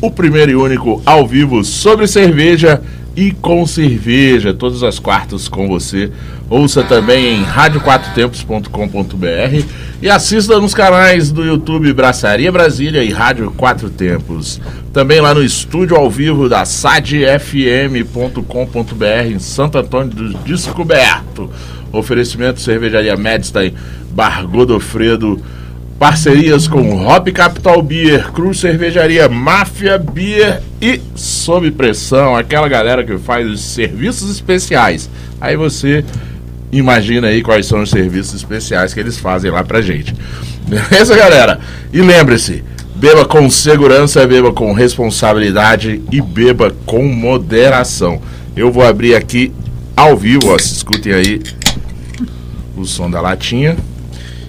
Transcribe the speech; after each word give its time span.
o 0.00 0.10
primeiro 0.10 0.52
e 0.52 0.56
único 0.56 1.02
ao 1.04 1.26
vivo 1.26 1.62
sobre 1.62 2.06
cerveja 2.06 2.80
e 3.16 3.32
com 3.32 3.66
cerveja, 3.66 4.54
todas 4.54 4.82
as 4.82 4.98
quartas 4.98 5.48
com 5.48 5.68
você. 5.68 6.10
Ouça 6.48 6.82
também 6.82 7.36
em 7.36 7.42
radioquatrotempos.com.br 7.42 9.66
e 10.00 10.08
assista 10.08 10.58
nos 10.58 10.72
canais 10.74 11.30
do 11.30 11.44
YouTube 11.44 11.92
Braçaria 11.92 12.50
Brasília 12.50 13.04
e 13.04 13.10
Rádio 13.10 13.50
Quatro 13.50 13.90
Tempos. 13.90 14.58
Também 14.92 15.20
lá 15.20 15.34
no 15.34 15.44
estúdio 15.44 15.96
ao 15.96 16.10
vivo 16.10 16.48
da 16.48 16.64
sadfm.com.br 16.64 19.26
em 19.26 19.38
Santo 19.38 19.76
Antônio 19.78 20.12
do 20.12 20.34
Descoberto. 20.38 21.50
Oferecimento 21.92 22.60
Cervejaria 22.60 23.16
Medstein, 23.16 23.74
Bar 24.12 24.46
Godofredo, 24.46 25.40
parcerias 26.00 26.66
com 26.66 27.06
Hop 27.06 27.28
Capital 27.28 27.82
Beer, 27.82 28.32
Cruz 28.32 28.58
Cervejaria, 28.58 29.28
Máfia 29.28 29.98
Beer 29.98 30.62
e 30.80 30.98
Sob 31.14 31.70
Pressão, 31.72 32.34
aquela 32.34 32.66
galera 32.70 33.04
que 33.04 33.18
faz 33.18 33.46
os 33.46 33.60
serviços 33.60 34.30
especiais. 34.30 35.10
Aí 35.38 35.58
você 35.58 36.02
imagina 36.72 37.26
aí 37.26 37.42
quais 37.42 37.66
são 37.66 37.82
os 37.82 37.90
serviços 37.90 38.32
especiais 38.32 38.94
que 38.94 39.00
eles 39.00 39.18
fazem 39.18 39.50
lá 39.50 39.62
pra 39.62 39.82
gente. 39.82 40.16
Beleza, 40.66 41.14
galera? 41.14 41.60
E 41.92 42.00
lembre-se, 42.00 42.64
beba 42.94 43.26
com 43.26 43.50
segurança, 43.50 44.26
beba 44.26 44.54
com 44.54 44.72
responsabilidade 44.72 46.00
e 46.10 46.22
beba 46.22 46.74
com 46.86 47.02
moderação. 47.08 48.22
Eu 48.56 48.72
vou 48.72 48.86
abrir 48.86 49.14
aqui 49.14 49.52
ao 49.94 50.16
vivo, 50.16 50.48
ó, 50.50 50.58
se 50.58 50.72
escutem 50.72 51.12
aí 51.12 51.42
o 52.74 52.86
som 52.86 53.10
da 53.10 53.20
latinha, 53.20 53.76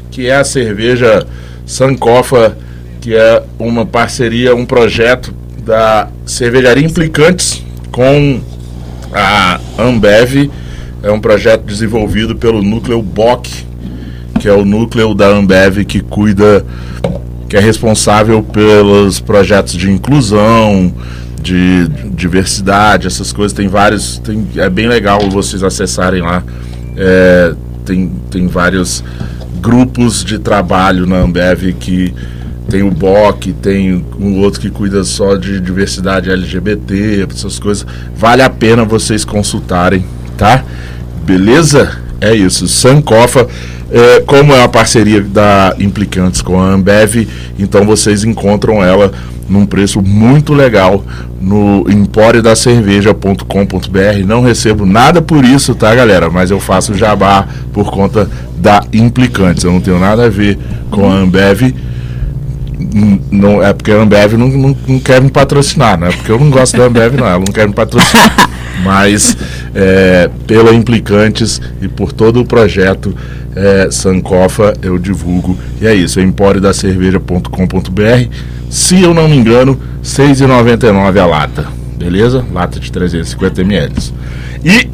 que 0.10 0.28
é 0.28 0.36
a 0.38 0.46
cerveja 0.46 1.28
Sankofa, 1.72 2.58
que 3.00 3.16
é 3.16 3.42
uma 3.58 3.86
parceria, 3.86 4.54
um 4.54 4.66
projeto 4.66 5.34
da 5.66 6.10
cervejaria 6.26 6.86
Implicantes 6.86 7.64
com 7.92 8.42
a 9.14 9.58
Ambev. 9.80 10.52
É 11.02 11.10
um 11.10 11.20
projeto 11.20 11.64
desenvolvido 11.64 12.36
pelo 12.36 12.62
núcleo 12.62 13.02
BOC, 13.02 13.48
que 14.40 14.50
é 14.50 14.54
o 14.54 14.66
núcleo 14.66 15.16
da 15.16 15.28
Ambev 15.28 15.86
que 15.86 16.02
cuida, 16.02 16.66
que 17.48 17.56
é 17.56 17.60
responsável 17.62 18.44
pelos 18.44 19.22
projetos 19.22 19.74
de 19.74 19.90
inclusão, 19.90 20.94
de 21.42 21.88
diversidade, 22.14 23.08
essas 23.08 23.32
coisas. 23.32 23.54
Tem 23.54 23.70
vários, 23.70 24.20
tem, 24.20 24.46
é 24.58 24.70
bem 24.70 24.90
legal 24.90 25.22
vocês 25.30 25.64
acessarem 25.64 26.22
lá. 26.22 26.44
É, 26.98 27.54
tem, 27.86 28.12
tem 28.30 28.48
vários 28.48 29.02
grupos 29.62 30.26
de 30.26 30.40
trabalho 30.40 31.06
na 31.06 31.18
Ambev 31.18 31.74
que 31.80 32.14
tem 32.70 32.84
o 32.84 32.92
BOC, 32.92 33.54
tem 33.62 34.06
um 34.20 34.40
outro 34.40 34.62
que 34.62 34.70
cuida 34.70 35.04
só 35.04 35.36
de 35.36 35.60
diversidade 35.60 36.32
LGBT, 36.32 37.28
essas 37.30 37.60
coisas. 37.60 37.86
Vale 38.16 38.42
a 38.42 38.50
pena 38.50 38.86
vocês 38.86 39.26
consultarem, 39.26 40.06
tá? 40.38 40.64
Beleza? 41.26 42.00
É 42.22 42.34
isso. 42.34 42.68
Sankofa, 42.68 43.48
é, 43.92 44.22
como 44.22 44.54
é 44.54 44.60
uma 44.60 44.70
parceria 44.70 45.22
da 45.22 45.76
Implicantes 45.80 46.42
com 46.42 46.62
a 46.62 46.70
Ambev, 46.70 47.28
então 47.60 47.86
vocês 47.86 48.24
encontram 48.24 48.82
ela 48.82 49.12
num 49.50 49.66
preço 49.66 50.02
muito 50.02 50.54
legal 50.54 51.04
no 51.42 51.86
empóriodacerveja.com.br. 51.90 54.26
Não 54.26 54.42
recebo 54.42 54.86
nada 54.86 55.22
por 55.22 55.44
isso, 55.44 55.76
tá, 55.76 55.94
galera? 55.94 56.30
Mas 56.30 56.52
eu 56.52 56.60
faço 56.60 56.94
jabá 56.94 57.46
por 57.74 57.92
conta 57.92 58.30
da 58.62 58.84
Implicantes. 58.94 59.64
Eu 59.64 59.74
não 59.74 59.82
tenho 59.82 60.00
nada 60.00 60.26
a 60.26 60.30
ver 60.30 60.58
com 60.90 61.10
a 61.10 61.16
Ambev. 61.16 61.74
Não, 63.32 63.62
é 63.62 63.74
porque 63.74 63.92
a 63.92 64.02
Ambev 64.02 64.34
não, 64.34 64.48
não, 64.48 64.78
não 64.88 65.00
quer 65.00 65.22
me 65.22 65.30
patrocinar, 65.30 66.00
não 66.00 66.08
é 66.08 66.12
porque 66.12 66.32
eu 66.32 66.40
não 66.40 66.50
gosto 66.50 66.78
da 66.78 66.86
Ambev, 66.86 67.16
não. 67.16 67.26
Ela 67.26 67.40
não 67.40 67.46
quer 67.46 67.68
me 67.68 67.74
patrocinar. 67.74 68.50
Mas 68.84 69.38
é, 69.76 70.30
pela 70.48 70.74
Implicantes 70.74 71.62
e 71.82 71.88
por 71.88 72.12
todo 72.12 72.42
o 72.42 72.46
projeto 72.46 73.16
é, 73.56 73.90
Sankofa 73.92 74.74
eu 74.82 74.98
divulgo. 74.98 75.58
E 75.80 75.88
é 75.88 75.94
isso, 75.94 76.20
é 76.20 76.24
empóriodacerveja.com.br. 76.24 78.36
Se 78.70 79.02
eu 79.02 79.14
não 79.14 79.28
me 79.28 79.36
engano, 79.36 79.74
R$ 79.74 79.80
6,99 80.04 81.20
a 81.20 81.26
lata. 81.26 81.68
Beleza? 81.98 82.46
Lata 82.52 82.80
de 82.80 82.92
350 82.92 83.62
ml. 83.62 83.94
E 84.64 84.90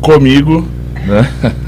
comigo, 0.00 0.66
né? 1.06 1.28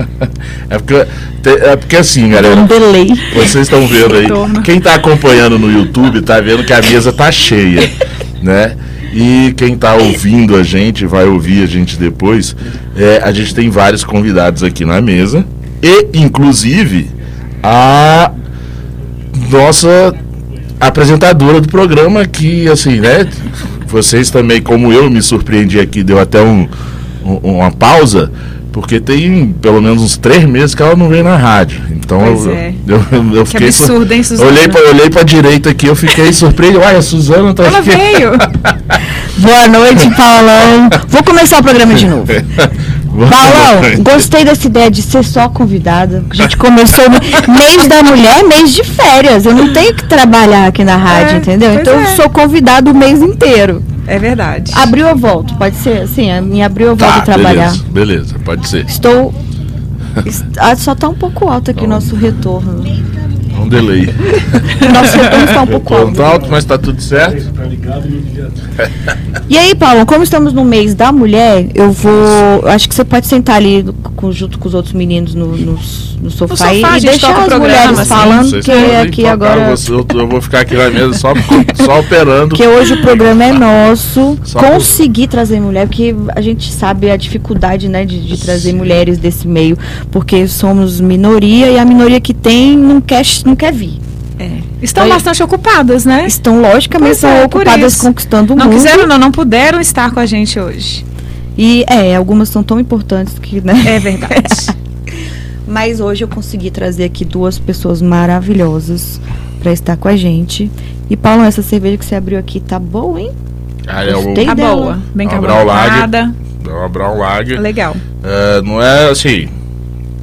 É 0.71 0.79
porque, 0.79 1.07
é 1.51 1.77
porque 1.77 1.97
assim, 1.97 2.31
galera. 2.31 2.57
Um 2.57 2.67
delay. 2.67 3.09
Vocês 3.35 3.67
estão 3.69 3.87
vendo 3.87 4.15
aí. 4.15 4.27
Quem 4.63 4.79
está 4.79 4.95
acompanhando 4.95 5.59
no 5.59 5.71
YouTube 5.71 6.19
está 6.19 6.41
vendo 6.41 6.65
que 6.65 6.73
a 6.73 6.81
mesa 6.81 7.13
tá 7.13 7.31
cheia, 7.31 7.89
né? 8.43 8.75
E 9.13 9.55
quem 9.57 9.75
está 9.75 9.95
ouvindo 9.95 10.57
a 10.57 10.63
gente, 10.63 11.07
vai 11.07 11.25
ouvir 11.27 11.63
a 11.63 11.67
gente 11.67 11.97
depois. 11.97 12.57
É, 12.97 13.21
a 13.23 13.31
gente 13.31 13.55
tem 13.55 13.71
vários 13.71 14.03
convidados 14.03 14.63
aqui 14.63 14.85
na 14.85 15.01
mesa. 15.01 15.45
E, 15.83 16.19
inclusive, 16.19 17.11
a 17.63 18.33
nossa 19.51 20.15
apresentadora 20.81 21.61
do 21.61 21.69
programa, 21.69 22.25
que, 22.27 22.69
assim, 22.69 23.01
né? 23.01 23.29
Vocês 23.87 24.31
também, 24.31 24.61
como 24.61 24.93
eu, 24.93 25.09
me 25.09 25.23
surpreendi 25.23 25.79
aqui, 25.79 26.03
deu 26.03 26.19
até 26.19 26.41
um, 26.43 26.67
um 27.25 27.37
uma 27.59 27.71
pausa 27.71 28.33
porque 28.75 28.99
tem 28.99 29.55
pelo 29.63 29.81
menos 29.81 30.03
uns 30.03 30.17
três 30.17 30.45
meses 30.45 30.75
que 30.75 30.83
ela 30.83 30.97
não 30.97 31.09
vem 31.09 31.23
na 31.23 31.37
rádio. 31.37 31.81
Então 31.93 32.19
pois 32.19 32.45
eu, 32.45 32.53
é. 32.53 32.75
eu, 32.89 33.05
eu, 33.13 33.37
eu 33.37 33.47
fiquei. 33.47 33.71
Que 33.71 33.83
absurdo, 33.83 34.13
hein, 34.13 34.21
Suzana? 34.25 34.51
Olhei 34.51 34.67
pra, 34.67 34.81
olhei 34.91 35.11
pra 35.11 35.23
direita 35.23 35.71
aqui, 35.71 35.87
eu 35.87 35.95
fiquei 35.95 36.33
surpreso. 36.33 36.81
Uai, 36.81 36.97
a 36.97 37.01
Suzana 37.01 37.55
tá 37.55 37.63
Ela 37.63 37.79
aqui. 37.79 37.91
veio. 37.91 38.33
Boa 39.39 39.69
noite, 39.69 40.11
Paulão. 40.17 40.91
Vou 41.07 41.23
começar 41.23 41.61
o 41.61 41.63
programa 41.63 41.95
de 41.95 42.09
novo. 42.09 42.27
Paulão, 43.15 44.03
gostei 44.03 44.45
dessa 44.45 44.67
ideia 44.67 44.91
de 44.91 45.03
ser 45.03 45.25
só 45.25 45.49
convidada. 45.49 46.25
A 46.29 46.35
gente 46.35 46.57
começou 46.57 47.05
no 47.09 47.21
mês 47.57 47.87
da 47.87 48.03
mulher, 48.03 48.43
mês 48.43 48.73
de 48.73 48.83
férias. 48.83 49.47
Eu 49.47 49.55
não 49.55 49.73
tenho 49.73 49.95
que 49.95 50.05
trabalhar 50.05 50.67
aqui 50.67 50.83
na 50.83 50.97
rádio, 50.97 51.37
É, 51.37 51.39
entendeu? 51.39 51.75
Então 51.75 51.97
é. 51.97 52.03
eu 52.03 52.17
sou 52.17 52.29
convidado 52.29 52.91
o 52.91 52.95
mês 52.95 53.23
inteiro. 53.23 53.85
É 54.07 54.19
verdade. 54.19 54.73
Abriu 54.77 55.07
eu 55.07 55.17
volto, 55.17 55.55
pode 55.57 55.77
ser 55.77 56.03
assim, 56.03 56.31
a 56.31 56.41
minha 56.41 56.67
abriu 56.67 56.89
eu 56.89 56.97
volto 56.97 57.13
Tá, 57.15 57.19
a 57.19 57.23
trabalhar. 57.23 57.71
beleza, 57.71 57.85
beleza, 57.91 58.35
pode 58.45 58.69
ser. 58.69 58.85
Estou. 58.87 59.33
est- 60.27 60.45
Ah, 60.59 60.77
só 60.77 60.95
tá 60.95 61.09
um 61.09 61.15
pouco 61.15 61.49
alto 61.49 61.71
aqui 61.71 61.85
o 61.85 61.89
nosso 61.89 62.15
retorno. 62.15 62.85
Um 63.57 63.69
delay. 63.69 64.07
Nosso 64.93 65.17
retorno 65.17 65.45
está 65.45 65.63
um 65.63 65.67
pouco 65.69 65.95
alto. 65.95 66.07
Ponto 66.09 66.23
alto, 66.23 66.51
mas 66.51 66.65
tá 66.65 66.77
tudo 66.77 67.01
certo. 67.01 67.51
E 69.49 69.57
aí, 69.57 69.75
Paulo, 69.77 70.05
como 70.07 70.25
estamos 70.25 70.53
no 70.53 70.65
mês 70.65 70.95
da 70.95 71.13
mulher, 71.13 71.69
eu 71.75 71.93
vou. 71.93 72.67
Acho 72.67 72.89
que 72.89 72.95
você 72.95 73.05
pode 73.05 73.27
sentar 73.29 73.57
ali 73.57 73.85
junto 74.33 74.59
com 74.59 74.67
os 74.69 74.75
outros 74.75 74.93
meninos 74.93 75.35
no, 75.35 75.57
no, 75.57 75.79
no 76.25 76.31
sofá, 76.31 76.57
sofá, 76.57 76.75
e, 76.97 77.01
deixar 77.03 77.29
as 77.29 77.35
programa, 77.45 77.59
mulheres 77.67 77.99
assim. 77.99 78.09
falando, 78.09 78.49
Vocês 78.51 78.65
que 78.65 78.71
podem 78.73 78.97
aqui 78.97 79.27
agora. 79.27 79.61
eu 79.71 79.77
vou- 79.77 79.99
eu, 80.15 80.21
eu 80.21 80.29
vou 80.29 80.41
ficar 80.41 80.61
aqui 80.61 80.75
na 80.75 80.89
mesa 80.91 81.13
só, 81.13 81.35
só 81.85 82.01
operando. 82.01 82.49
Porque 82.49 82.67
hoje 82.67 82.95
o 82.95 83.03
programa 83.03 83.45
é 83.45 83.53
nosso. 83.53 84.39
Só 84.43 84.59
por- 84.59 84.71
conseguir 84.71 85.29
trazer 85.29 85.61
mulher, 85.61 85.87
porque 85.87 86.15
a 86.35 86.41
gente 86.41 86.73
sabe 86.73 87.11
a 87.11 87.17
dificuldade, 87.17 87.89
né, 87.89 88.05
de, 88.07 88.19
de 88.21 88.37
trazer 88.39 88.71
Sim. 88.71 88.77
mulheres 88.79 89.19
desse 89.19 89.47
meio, 89.47 89.77
porque 90.11 90.49
somos 90.49 91.01
minoria 91.01 91.69
e 91.71 91.79
a 91.79 91.85
minoria 91.85 92.21
que 92.21 92.33
tem 92.33 92.77
não 92.77 93.01
quer, 93.01 93.23
não 93.45 93.55
quer 93.55 93.73
vir. 93.73 94.01
É. 94.39 94.51
Estão 94.83 95.05
Aí- 95.05 95.11
bastante 95.11 95.43
ocupadas, 95.43 96.05
né? 96.05 96.25
Estão 96.27 96.61
logicamente 96.61 97.11
Pois 97.11 97.19
são 97.19 97.31
é, 97.31 97.47
por 97.47 97.61
ocupadas 97.63 97.93
isso. 97.93 98.03
conquistando 98.03 98.53
o 98.53 98.57
Não 98.57 98.65
mundo. 98.67 98.75
quiseram, 98.75 99.07
não, 99.07 99.19
não 99.19 99.31
puderam 99.31 99.81
estar 99.81 100.11
com 100.11 100.19
a 100.21 100.27
gente 100.27 100.59
hoje. 100.59 101.05
E 101.57 101.85
é, 101.87 102.17
algumas 102.17 102.49
são 102.49 102.63
tão 102.65 102.81
importantes 102.81 103.39
que, 103.39 103.61
né? 103.61 103.81
É 103.87 103.99
verdade. 104.01 104.75
Mas 105.67 106.01
hoje 106.01 106.25
eu 106.25 106.29
consegui 106.29 106.71
trazer 106.71 107.05
aqui 107.05 107.25
duas 107.25 107.59
pessoas 107.59 108.03
maravilhosas 108.03 109.21
para 109.61 109.73
estar 109.73 109.97
com 109.97 110.09
a 110.09 110.17
gente. 110.17 110.71
E 111.09 111.17
Paulo, 111.17 111.43
essa 111.43 111.63
cerveja 111.63 111.97
que 111.97 112.05
você 112.05 112.15
abriu 112.15 112.39
aqui 112.39 112.61
tá 112.61 112.79
boa, 112.79 113.21
hein? 113.21 113.33
Ah, 113.87 114.05
é 114.05 114.15
o. 114.17 114.35
Tá 114.35 114.55
dela. 114.55 114.77
boa. 114.77 114.99
Bem 115.15 115.29
carbonatada. 115.29 116.35
é 116.67 116.71
uma 116.71 116.89
Brown 116.89 117.19
Lager. 117.19 117.61
Legal. 117.61 117.97
É, 118.23 118.63
não 118.63 118.83
é 118.83 119.11
assim. 119.11 119.49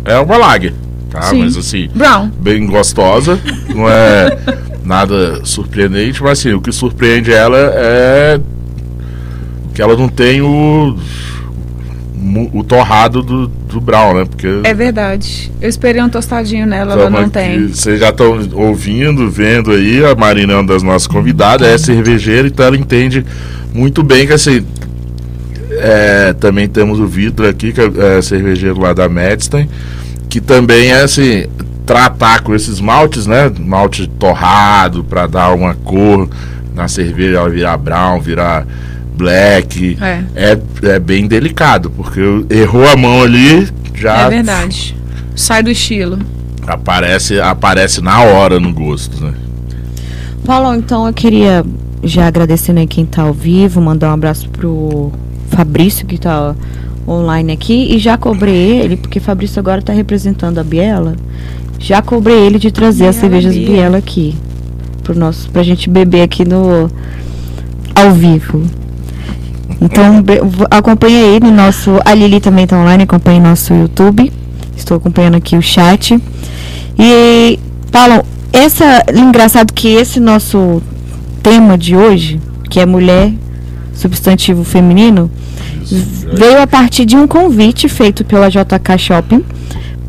É 0.06 0.18
uma 0.18 0.38
Lager, 0.38 0.74
tá? 1.10 1.22
Sim. 1.24 1.44
Mas 1.44 1.58
assim, 1.58 1.90
Brown. 1.94 2.30
bem 2.40 2.66
gostosa. 2.66 3.40
Não 3.70 3.88
é. 3.90 4.38
nada 4.84 5.46
surpreendente, 5.46 6.22
mas 6.22 6.40
assim, 6.40 6.54
o 6.54 6.62
que 6.62 6.72
surpreende 6.72 7.32
ela 7.32 7.58
é 7.58 8.40
que 9.74 9.82
ela 9.82 9.96
não 9.96 10.10
tem 10.10 10.42
o 10.42 10.98
o 12.54 12.64
torrado 12.64 13.24
do, 13.24 13.48
do 13.48 13.82
Brown, 13.82 14.14
né? 14.14 14.26
Porque 14.26 14.48
É 14.64 14.74
verdade. 14.74 15.52
Eu 15.60 15.68
esperei 15.68 16.02
um 16.02 16.10
tostadinho 16.10 16.68
nela, 16.68 16.94
ela 16.94 17.10
não 17.10 17.28
tem. 17.30 17.68
Vocês 17.68 18.00
já 18.00 18.10
estão 18.10 18.40
ouvindo, 18.54 19.30
vendo 19.30 19.72
aí, 19.72 20.06
a 20.06 20.14
Marina 20.16 20.54
é 20.54 20.56
uma 20.58 20.68
das 20.68 20.84
nossas 20.84 21.08
convidadas, 21.08 21.68
é 21.68 21.78
cervejeira, 21.78 22.48
então 22.48 22.66
ela 22.66 22.78
entende 22.78 23.26
muito 23.74 24.04
bem 24.04 24.28
que 24.28 24.34
assim. 24.34 24.64
é, 25.72 26.34
também 26.34 26.68
temos 26.68 27.00
o 27.00 27.08
Vitor 27.08 27.48
aqui, 27.48 27.72
que 27.72 27.82
é, 27.82 28.18
é 28.18 28.22
cervejeiro 28.22 28.80
lá 28.80 28.94
da 28.94 29.10
Medstein, 29.10 29.68
que 30.30 30.40
também 30.40 30.92
é 30.92 31.02
assim, 31.02 31.46
tratar 31.86 32.42
com 32.42 32.54
esses 32.54 32.80
maltes, 32.80 33.26
né? 33.26 33.52
Malte 33.60 34.08
torrado 34.08 35.04
para 35.04 35.28
dar 35.28 35.54
uma 35.54 35.74
cor 35.74 36.30
na 36.76 36.88
cerveja, 36.88 37.38
ela 37.38 37.50
virar 37.50 37.78
brown, 37.78 38.20
virar 38.20 38.66
black. 39.22 39.98
É. 40.02 40.24
É, 40.36 40.60
é 40.96 41.00
bem 41.00 41.28
delicado, 41.28 41.90
porque 41.92 42.20
errou 42.50 42.88
a 42.88 42.98
mão 42.98 43.22
ali, 43.24 43.70
já 43.94 44.26
É 44.26 44.30
verdade. 44.30 44.96
Sai 45.36 45.64
do 45.64 45.70
estilo. 45.70 46.20
aparece, 46.68 47.40
aparece 47.40 48.02
na 48.02 48.22
hora 48.22 48.60
no 48.60 48.74
gosto, 48.74 49.24
né? 49.24 49.34
Paulo, 50.46 50.76
então 50.76 51.08
eu 51.08 51.14
queria 51.14 51.64
já 52.04 52.26
agradecendo 52.26 52.80
aí 52.80 52.88
quem 52.88 53.06
tá 53.06 53.22
ao 53.24 53.34
vivo, 53.34 53.80
mandar 53.80 54.10
um 54.10 54.14
abraço 54.14 54.50
pro 54.50 55.12
Fabrício 55.50 56.06
que 56.06 56.18
tá 56.18 56.56
online 57.08 57.54
aqui 57.54 57.96
e 57.96 58.00
já 58.00 58.18
cobrei 58.18 58.80
ele, 58.80 58.98
porque 58.98 59.20
Fabrício 59.20 59.60
agora 59.60 59.82
tá 59.82 59.94
representando 59.94 60.58
a 60.58 60.64
Biela. 60.64 61.16
Já 61.78 62.02
cobrei 62.02 62.38
ele 62.38 62.58
de 62.58 62.72
trazer 62.72 63.08
as 63.08 63.16
Biela, 63.16 63.22
cervejas 63.22 63.56
Bia. 63.56 63.68
Biela 63.68 63.98
aqui 63.98 64.36
pro 65.04 65.18
nosso 65.18 65.50
pra 65.50 65.64
gente 65.64 65.90
beber 65.90 66.22
aqui 66.22 66.46
no 66.46 66.90
ao 67.96 68.12
vivo. 68.14 68.64
Então, 69.82 70.24
acompanha 70.70 71.26
aí 71.26 71.40
no 71.40 71.52
nosso. 71.52 72.00
A 72.06 72.14
Lili 72.14 72.40
também 72.40 72.68
tá 72.68 72.78
online, 72.78 73.04
acompanha 73.04 73.40
nosso 73.40 73.74
YouTube. 73.74 74.32
Estou 74.78 74.98
acompanhando 74.98 75.38
aqui 75.38 75.58
o 75.58 75.62
chat. 75.62 76.22
E, 77.00 77.60
Paulo, 77.92 78.24
essa. 78.54 79.04
Engraçado 79.12 79.74
que 79.74 79.88
esse 79.88 80.20
nosso 80.20 80.84
tema 81.42 81.78
de 81.78 81.98
hoje, 81.98 82.40
que 82.70 82.80
é 82.80 82.86
mulher, 82.86 83.34
substantivo 83.94 84.64
feminino, 84.64 85.32
veio 86.34 86.62
a 86.62 86.68
partir 86.68 87.06
de 87.06 87.18
um 87.18 87.26
convite 87.26 87.90
feito 87.90 88.24
pela 88.24 88.50
JK 88.50 88.98
Shopping 89.00 89.44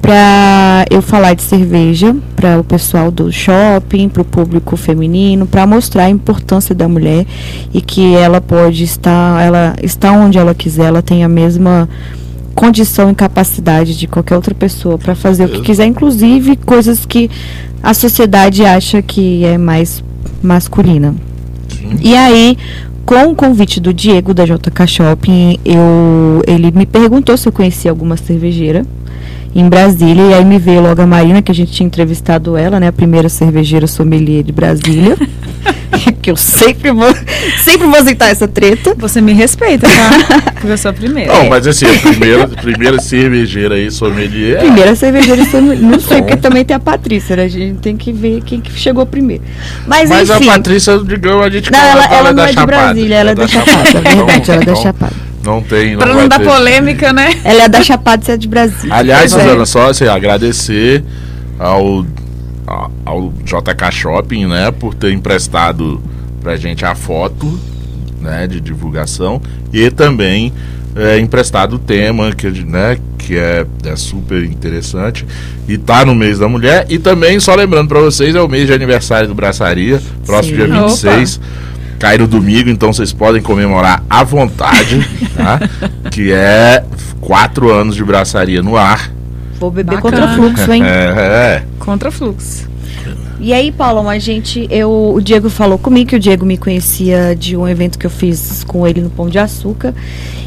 para 0.02 0.84
eu 0.90 1.00
falar 1.00 1.32
de 1.34 1.43
cerveja 1.43 2.14
para 2.34 2.58
o 2.58 2.64
pessoal 2.64 3.08
do 3.12 3.31
shopping, 3.31 4.08
para 4.08 4.22
o 4.22 4.25
público 4.25 4.76
feminino, 4.76 5.46
para 5.46 5.64
mostrar 5.64 6.04
a 6.04 6.10
importância 6.10 6.75
da 6.75 6.88
mulher 6.88 7.25
e 7.72 7.81
que 7.81 8.16
ela 8.16 8.40
pode 8.40 8.82
estar, 8.82 9.40
ela 9.40 9.76
está 9.81 10.10
onde 10.10 10.37
ela 10.37 10.54
quiser, 10.56 10.87
ela 10.87 11.02
tem 11.02 11.22
a 11.22 11.28
mesma 11.28 11.88
condição 12.52 13.10
e 13.10 13.14
capacidade 13.14 13.96
de 13.96 14.08
qualquer 14.08 14.34
outra 14.34 14.54
pessoa 14.54 14.99
para 14.99 15.14
fazer 15.14 15.44
o 15.44 15.49
que 15.49 15.62
quiser, 15.62 15.87
inclusive 15.87 16.56
coisas 16.56 17.06
que 17.06 17.31
a 17.81 17.94
sociedade 17.94 18.64
acha 18.64 19.00
que 19.00 19.44
é 19.44 19.56
mais 19.56 20.02
masculina. 20.43 21.14
E 22.00 22.16
aí, 22.16 22.58
com 23.06 23.26
o 23.26 23.34
convite 23.37 23.81
do 23.81 23.94
Diego 23.94 24.34
da 24.34 24.44
JK 24.44 24.87
Shopping, 24.87 25.58
eu, 25.64 26.43
ele 26.46 26.72
me 26.72 26.87
perguntou 26.87 27.37
se 27.37 27.48
eu 27.48 27.52
conhecia 27.52 27.90
alguma 27.90 28.16
cervejeira 28.16 28.84
em 29.54 29.69
Brasília. 29.69 30.22
E 30.31 30.34
aí 30.34 30.44
me 30.44 30.58
veio 30.58 30.81
logo 30.81 31.00
a 31.00 31.06
Marina, 31.06 31.43
que 31.43 31.50
a 31.50 31.54
gente 31.54 31.72
tinha 31.72 31.87
entrevistado 31.87 32.56
ela, 32.56 32.78
né? 32.81 32.88
A 32.88 32.93
primeira 32.93 33.28
cervejeira 33.28 33.87
sommelier 33.87 34.43
de 34.43 34.52
Brasília. 34.52 35.16
que 36.22 36.31
eu 36.31 36.37
sempre 36.37 36.93
vou, 36.93 37.12
sempre 37.64 37.87
vou 37.87 37.96
aceitar 37.96 38.28
essa 38.31 38.46
treta. 38.49 38.94
Você 38.99 39.20
me 39.20 39.32
respeita, 39.32 39.87
tá? 39.88 40.52
Porque 40.52 40.69
eu 40.69 40.78
sou 40.78 40.90
a 40.90 40.94
primeira. 40.94 41.32
Não, 41.32 41.49
mas 41.49 41.66
assim, 41.66 41.84
a 41.87 41.99
primeira, 41.99 42.49
primeira 42.49 43.00
cervejeira 43.00 43.75
aí, 43.75 43.90
sommelier. 43.90 44.58
Primeira 44.60 44.94
cervejeira 44.94 45.44
sommelier. 45.44 45.82
Não 45.82 46.00
sei, 46.00 46.22
porque 46.22 46.37
também 46.37 46.64
tem 46.64 46.76
a 46.76 46.81
Patrícia, 46.81 47.37
né? 47.37 47.44
A 47.44 47.48
gente 47.48 47.78
tem 47.81 47.96
que 47.96 48.12
ver 48.12 48.40
quem 48.43 48.60
que 48.60 48.72
chegou 48.72 49.05
primeiro. 49.05 49.43
Mas, 49.87 50.08
Mas 50.08 50.31
enfim. 50.31 50.48
a 50.48 50.52
Patrícia, 50.52 50.98
digamos, 50.98 51.44
a 51.44 51.50
gente 51.50 51.70
Não, 51.70 51.78
ela, 51.78 52.02
fala 52.02 52.16
ela 52.16 52.28
não 52.31 52.37
da 52.37 52.44
é 52.44 52.46
de 52.46 52.55
Chapada. 52.55 52.66
Brasília, 52.84 53.14
ela 53.16 53.31
é 53.31 53.34
da 53.34 53.48
Chapada, 53.48 53.72
é 53.75 53.82
verdade, 53.84 54.12
Então- 54.12 54.22
ela 54.22 54.32
é 54.32 54.66
da 54.66 54.72
então 54.72 54.76
Chapada. 54.76 55.31
Não 55.44 55.60
tem. 55.62 55.96
pra 55.96 56.06
vai 56.06 56.22
não 56.22 56.28
dar 56.28 56.38
ter- 56.38 56.44
polêmica, 56.44 57.12
né? 57.12 57.34
Ela 57.44 57.64
é 57.64 57.68
da 57.68 57.82
Chapada, 57.82 58.24
você 58.24 58.32
é 58.32 58.36
de 58.36 58.46
Brasília. 58.48 58.94
Aliás, 58.94 59.32
Pois 59.32 59.42
é. 59.44 59.46
Suzana, 59.48 59.66
só 59.66 59.90
assim, 59.90 60.06
agradecer 60.06 61.02
ao, 61.58 62.04
ao 63.04 63.32
JK 63.44 63.90
Shopping, 63.92 64.46
né, 64.46 64.70
por 64.70 64.94
ter 64.94 65.12
emprestado 65.12 66.00
pra 66.40 66.56
gente 66.56 66.84
a 66.84 66.94
foto, 66.94 67.58
né, 68.20 68.46
de 68.46 68.60
divulgação 68.60 69.40
e 69.72 69.90
também 69.90 70.52
é, 70.94 71.18
emprestado 71.18 71.74
o 71.74 71.78
tema 71.78 72.32
que, 72.32 72.48
né, 72.50 72.98
que 73.18 73.36
é, 73.36 73.64
é 73.84 73.96
super 73.96 74.44
interessante 74.44 75.24
e 75.68 75.76
tá 75.78 76.04
no 76.04 76.14
mês 76.14 76.38
da 76.38 76.48
mulher 76.48 76.86
e 76.88 76.98
também, 76.98 77.40
só 77.40 77.54
lembrando 77.54 77.88
pra 77.88 78.00
vocês, 78.00 78.34
é 78.34 78.40
o 78.40 78.48
mês 78.48 78.66
de 78.66 78.72
aniversário 78.72 79.26
do 79.28 79.34
Braçaria, 79.34 80.00
próximo 80.26 80.56
Sim. 80.56 80.66
dia 80.66 80.82
26. 80.82 81.40
Cai 82.02 82.19
no 82.19 82.26
domingo, 82.26 82.69
então 82.69 82.93
vocês 82.93 83.12
podem 83.12 83.40
comemorar 83.40 84.02
à 84.10 84.25
vontade, 84.25 85.08
tá? 85.37 85.60
Que 86.10 86.32
é 86.32 86.82
quatro 87.20 87.70
anos 87.70 87.94
de 87.94 88.04
braçaria 88.04 88.60
no 88.60 88.76
ar. 88.76 89.08
Vou 89.60 89.70
beber 89.70 89.94
Bacana. 89.94 90.16
contra 90.16 90.34
fluxo, 90.34 90.72
hein? 90.72 90.82
É, 90.84 90.88
é. 90.88 91.62
Contra 91.78 92.10
fluxo. 92.10 92.69
E 93.38 93.52
aí, 93.52 93.70
Paulo, 93.70 94.08
a 94.08 94.19
gente, 94.19 94.66
eu, 94.69 95.12
o 95.14 95.20
Diego 95.20 95.49
falou 95.49 95.78
comigo 95.78 96.10
que 96.10 96.16
o 96.16 96.19
Diego 96.19 96.44
me 96.44 96.56
conhecia 96.56 97.37
de 97.38 97.56
um 97.56 97.69
evento 97.69 97.96
que 97.96 98.06
eu 98.06 98.10
fiz 98.10 98.64
com 98.64 98.84
ele 98.84 99.00
no 99.00 99.08
Pão 99.08 99.28
de 99.28 99.38
Açúcar. 99.38 99.94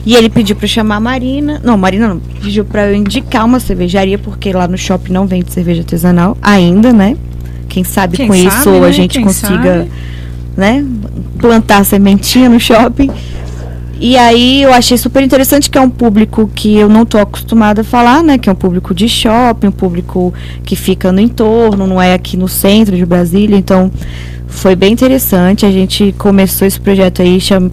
E 0.05 0.13
ele 0.13 0.29
pediu 0.29 0.57
pra 0.57 0.65
eu 0.65 0.69
chamar 0.69 0.97
a 0.97 0.99
Marina. 0.99 1.61
Não, 1.63 1.77
Marina 1.77 2.09
não. 2.09 2.19
Pediu 2.19 2.65
pra 2.65 2.87
eu 2.87 2.95
indicar 2.95 3.45
uma 3.45 3.61
cervejaria, 3.61 4.17
porque 4.17 4.51
lá 4.51 4.67
no 4.67 4.77
shopping 4.77 5.13
não 5.13 5.25
vende 5.25 5.53
cerveja 5.53 5.83
artesanal 5.83 6.37
ainda, 6.41 6.91
né? 6.91 7.15
Quem 7.69 7.85
sabe 7.85 8.17
Quem 8.17 8.27
com 8.27 8.33
sabe, 8.33 8.47
isso 8.47 8.71
né? 8.71 8.87
a 8.87 8.91
gente 8.91 9.13
Quem 9.13 9.23
consiga, 9.23 9.77
sabe. 9.77 9.91
Né? 10.55 10.85
Plantar 11.39 11.83
sementinha 11.85 12.49
no 12.49 12.59
shopping. 12.59 13.09
E 13.97 14.17
aí 14.17 14.61
eu 14.61 14.73
achei 14.73 14.97
super 14.97 15.23
interessante 15.23 15.69
que 15.69 15.77
é 15.77 15.81
um 15.81 15.89
público 15.89 16.49
que 16.53 16.75
eu 16.75 16.89
não 16.89 17.05
tô 17.05 17.17
acostumada 17.17 17.81
a 17.81 17.83
falar, 17.83 18.21
né? 18.21 18.37
Que 18.37 18.49
é 18.49 18.51
um 18.51 18.55
público 18.55 18.93
de 18.93 19.07
shopping, 19.07 19.67
um 19.67 19.71
público 19.71 20.33
que 20.63 20.75
fica 20.75 21.11
no 21.11 21.21
entorno, 21.21 21.87
não 21.87 22.01
é 22.01 22.13
aqui 22.13 22.35
no 22.35 22.47
centro 22.47 22.95
de 22.95 23.05
Brasília. 23.05 23.55
Então 23.55 23.89
foi 24.55 24.75
bem 24.75 24.93
interessante. 24.93 25.65
A 25.65 25.71
gente 25.71 26.13
começou 26.17 26.67
esse 26.67 26.79
projeto 26.79 27.21
aí, 27.21 27.39
cham... 27.39 27.69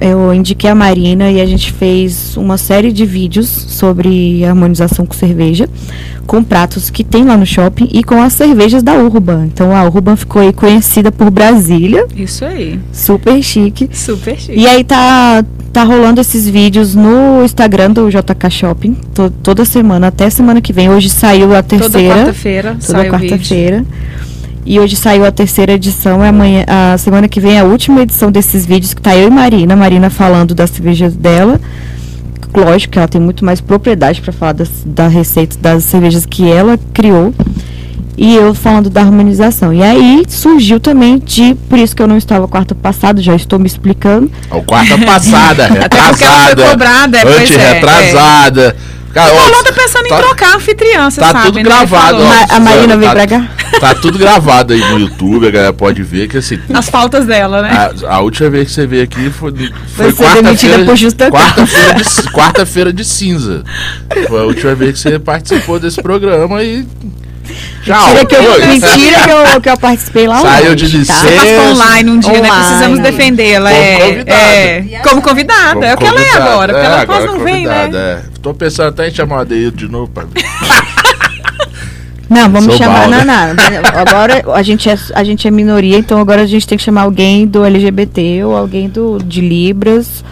eu 0.00 0.32
indiquei 0.34 0.68
a 0.70 0.74
Marina 0.74 1.30
e 1.30 1.40
a 1.40 1.46
gente 1.46 1.72
fez 1.72 2.36
uma 2.36 2.56
série 2.58 2.92
de 2.92 3.04
vídeos 3.06 3.46
sobre 3.48 4.44
harmonização 4.44 5.04
com 5.06 5.14
cerveja, 5.14 5.68
com 6.26 6.42
pratos 6.42 6.90
que 6.90 7.04
tem 7.04 7.24
lá 7.24 7.36
no 7.36 7.46
shopping 7.46 7.88
e 7.92 8.02
com 8.02 8.20
as 8.20 8.32
cervejas 8.32 8.82
da 8.82 8.94
Urban. 8.94 9.46
Então 9.46 9.74
a 9.76 9.84
Urban 9.84 10.16
ficou 10.16 10.42
aí 10.42 10.52
conhecida 10.52 11.12
por 11.12 11.30
Brasília, 11.30 12.06
Isso 12.16 12.44
aí. 12.44 12.80
super 12.92 13.42
chique. 13.42 13.88
Super 13.92 14.36
chique. 14.38 14.58
E 14.58 14.66
aí 14.66 14.82
tá, 14.82 15.44
tá 15.72 15.84
rolando 15.84 16.20
esses 16.20 16.48
vídeos 16.48 16.94
no 16.94 17.44
Instagram 17.44 17.90
do 17.92 18.08
JK 18.10 18.50
Shopping 18.50 18.94
to- 19.14 19.30
toda 19.42 19.64
semana, 19.64 20.08
até 20.08 20.28
semana 20.30 20.60
que 20.60 20.72
vem. 20.72 20.88
Hoje 20.90 21.10
saiu 21.10 21.54
a 21.54 21.62
Toda 21.62 21.80
terceira. 21.90 22.14
quarta-feira 22.14 22.76
Toda 22.84 22.98
o 22.98 23.02
vídeo. 23.02 23.10
quarta-feira. 23.30 23.84
E 24.66 24.80
hoje 24.80 24.96
saiu 24.96 25.24
a 25.24 25.30
terceira 25.30 25.72
edição. 25.72 26.24
E 26.24 26.28
amanhã, 26.28 26.64
a 26.66 26.98
semana 26.98 27.28
que 27.28 27.38
vem 27.40 27.54
é 27.56 27.60
a 27.60 27.64
última 27.64 28.02
edição 28.02 28.30
desses 28.32 28.66
vídeos 28.66 28.92
que 28.92 29.00
tá 29.00 29.16
eu 29.16 29.28
e 29.28 29.30
Marina. 29.30 29.76
Marina 29.76 30.10
falando 30.10 30.54
das 30.54 30.70
cervejas 30.70 31.14
dela. 31.14 31.60
Lógico 32.52 32.92
que 32.94 32.98
ela 32.98 33.06
tem 33.08 33.20
muito 33.20 33.44
mais 33.44 33.60
propriedade 33.60 34.20
para 34.20 34.32
falar 34.32 34.52
das, 34.52 34.70
da 34.84 35.06
receita 35.08 35.56
das 35.60 35.84
cervejas 35.84 36.26
que 36.26 36.50
ela 36.50 36.78
criou. 36.92 37.32
E 38.18 38.34
eu 38.34 38.54
falando 38.54 38.88
da 38.90 39.02
harmonização. 39.02 39.72
E 39.74 39.82
aí 39.82 40.24
surgiu 40.26 40.80
também 40.80 41.18
de. 41.18 41.54
Por 41.68 41.78
isso 41.78 41.94
que 41.94 42.02
eu 42.02 42.06
não 42.08 42.16
estava 42.16 42.48
quarta 42.48 42.74
passada, 42.74 43.20
já 43.22 43.36
estou 43.36 43.58
me 43.58 43.66
explicando. 43.66 44.30
O 44.50 44.62
quarta 44.62 44.96
passada, 44.98 45.66
Até 45.84 45.88
porque 45.88 45.96
ela 45.98 46.14
foi 46.16 46.26
retrasada. 46.26 46.70
cobrada, 46.70 47.18
é, 47.18 47.22
pois 47.22 47.36
é, 47.36 47.42
Anti-retrasada. 47.42 48.76
Cara, 49.12 49.32
ó, 49.32 49.36
Falou, 49.36 49.64
tá 49.64 49.72
pensando 49.72 50.08
tá- 50.08 50.14
em 50.18 50.22
trocar 50.22 50.52
a 50.52 50.56
anfitriã, 50.56 51.10
você 51.10 51.20
tá 51.20 51.32
sabe, 51.32 51.46
tudo 51.46 51.56
né? 51.56 51.62
gravado, 51.62 52.18
ó. 52.22 52.54
A 52.54 52.60
Marina 52.60 52.88
tá- 52.88 52.96
veio 52.96 53.12
pra 53.12 53.26
cá. 53.26 53.48
Tá 53.80 53.94
tudo 53.94 54.18
gravado 54.18 54.72
aí 54.72 54.80
no 54.80 54.98
YouTube, 55.00 55.46
a 55.46 55.50
galera 55.50 55.72
pode 55.72 56.02
ver 56.02 56.28
que 56.28 56.38
assim. 56.38 56.58
As 56.72 56.88
faltas 56.88 57.26
dela, 57.26 57.60
né? 57.62 57.70
A, 58.06 58.14
a 58.16 58.20
última 58.20 58.48
vez 58.50 58.68
que 58.68 58.74
você 58.74 58.86
veio 58.86 59.04
aqui 59.04 59.30
foi, 59.30 59.52
foi 59.94 60.12
quarta-feira 60.12 60.84
por 60.84 60.96
justa 60.96 61.30
quarta-feira 61.30 61.94
de, 61.94 62.04
quarta-feira 62.32 62.92
de 62.92 63.04
cinza. 63.04 63.64
Foi 64.28 64.40
a 64.40 64.44
última 64.44 64.74
vez 64.74 64.92
que 64.94 64.98
você 65.10 65.18
participou 65.18 65.78
desse 65.78 66.00
programa 66.02 66.62
e. 66.62 66.86
Tchau. 67.84 68.08
Mentira 68.08 68.26
que 68.26 68.34
eu, 68.34 68.66
mentira 68.66 69.20
que 69.20 69.30
eu, 69.30 69.60
que 69.62 69.70
eu 69.70 69.76
participei 69.78 70.26
lá 70.26 70.40
Saiu 70.40 70.74
de 70.74 70.90
tá? 70.90 70.98
licença. 70.98 71.20
Você 71.28 71.36
passou 71.36 71.72
online 71.72 72.10
um 72.10 72.18
dia, 72.18 72.32
né? 72.32 72.38
Online. 72.40 72.64
Precisamos 72.66 72.98
defendê-la. 73.00 73.70
Como 73.70 73.82
É, 73.82 73.98
convidada. 74.00 74.32
é, 74.32 75.00
como 75.04 75.22
convidada. 75.22 75.72
Como 75.74 75.84
é 75.84 75.94
o 75.94 75.96
que 75.98 76.04
ela 76.06 76.20
é 76.20 76.30
agora, 76.32 76.72
porque 76.72 76.86
É, 76.86 76.90
ela 76.90 77.00
agora 77.02 77.06
quase 77.06 77.26
não 77.38 77.44
vem, 77.44 77.66
né? 77.66 77.90
é. 77.94 78.22
Tô 78.42 78.52
pensando 78.52 78.88
até 78.88 79.08
em 79.08 79.14
chamar 79.14 79.36
a 79.36 79.40
Adeildo 79.42 79.76
de 79.76 79.86
novo 79.88 80.10
pra 80.10 80.24
Não, 82.28 82.50
vamos 82.50 82.64
Sou 82.64 82.76
chamar. 82.76 83.08
mal, 83.08 83.10
Não, 83.10 83.24
né? 83.24 83.54
não. 83.54 84.00
Agora 84.00 84.42
a 84.54 84.62
gente, 84.62 84.88
é, 84.88 84.98
a 85.14 85.22
gente 85.22 85.46
é 85.46 85.50
minoria, 85.50 85.96
então 85.98 86.18
agora 86.20 86.42
a 86.42 86.46
gente 86.46 86.66
tem 86.66 86.76
que 86.76 86.82
chamar 86.84 87.02
alguém 87.02 87.46
do 87.46 87.64
LGBT 87.64 88.44
ou 88.44 88.56
alguém 88.56 88.88
do, 88.88 89.18
de 89.24 89.40
Libras. 89.40 90.24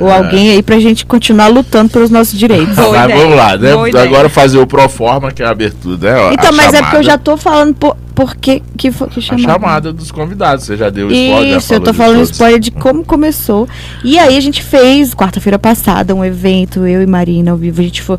Ou 0.00 0.08
É. 0.08 0.16
alguém 0.16 0.50
aí 0.50 0.62
pra 0.62 0.78
gente 0.78 1.04
continuar 1.06 1.48
lutando 1.48 1.90
pelos 1.90 2.10
nossos 2.10 2.38
direitos. 2.38 2.74
Boa 2.76 2.90
mas 2.92 3.04
ideia, 3.04 3.20
vamos 3.20 3.36
lá, 3.36 3.56
né? 3.56 3.72
boa 3.74 3.88
ideia. 3.88 4.04
Agora 4.04 4.28
fazer 4.28 4.58
o 4.58 4.66
pro 4.66 4.88
forma, 4.88 5.32
que 5.32 5.42
é 5.42 5.46
a 5.46 5.50
abertura, 5.50 5.96
né? 6.28 6.34
Então, 6.34 6.50
a 6.50 6.52
mas 6.52 6.66
é 6.74 6.78
porque 6.82 6.96
eu 6.96 7.02
chamada. 7.02 7.02
já 7.04 7.18
tô 7.18 7.36
falando 7.36 7.74
por, 7.74 7.96
por 8.14 8.36
que, 8.36 8.62
que, 8.76 8.90
foi- 8.92 9.08
que 9.08 9.18
A 9.18 9.22
chamada. 9.22 9.52
chamada 9.52 9.92
dos 9.92 10.10
convidados, 10.12 10.64
você 10.64 10.76
já 10.76 10.88
deu 10.90 11.08
o 11.08 11.12
spoiler. 11.12 11.56
Isso, 11.58 11.74
eu 11.74 11.80
tô 11.80 11.92
falando 11.92 12.14
todos. 12.16 12.30
spoiler 12.30 12.60
de 12.60 12.70
como 12.70 13.04
começou. 13.04 13.68
E 14.04 14.18
aí 14.18 14.36
a 14.36 14.40
gente 14.40 14.62
fez, 14.62 15.14
quarta-feira 15.14 15.58
passada, 15.58 16.14
um 16.14 16.24
evento, 16.24 16.86
eu 16.86 17.02
e 17.02 17.06
Marina 17.06 17.50
ao 17.50 17.56
vivo. 17.56 17.80
A 17.80 17.84
gente 17.84 18.02
foi, 18.02 18.18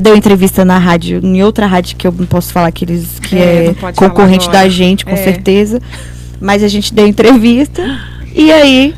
deu 0.00 0.14
entrevista 0.16 0.64
na 0.64 0.78
rádio, 0.78 1.20
em 1.22 1.42
outra 1.42 1.66
rádio 1.66 1.96
que 1.96 2.06
eu 2.06 2.14
não 2.16 2.26
posso 2.26 2.52
falar 2.52 2.70
que 2.70 2.84
eles 2.84 3.18
que 3.20 3.36
É, 3.36 3.74
é, 3.88 3.92
concorrente 3.92 4.48
da 4.50 4.68
gente, 4.68 5.04
com 5.04 5.12
É. 5.12 5.16
certeza. 5.16 5.80
Mas 6.40 6.62
a 6.62 6.68
gente 6.68 6.92
deu 6.94 7.06
entrevista. 7.06 7.82
E 8.34 8.50
aí 8.52 8.94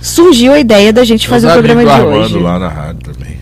surgiu 0.00 0.52
a 0.52 0.58
ideia 0.60 0.92
da 0.92 1.04
gente 1.04 1.26
fazer 1.28 1.48
o 1.48 1.52
programa 1.52 1.84
de 1.84 1.90
Armando 1.90 2.16
hoje. 2.18 2.38
lá 2.38 2.58
na 2.58 2.68
rádio 2.68 3.12
também. 3.12 3.38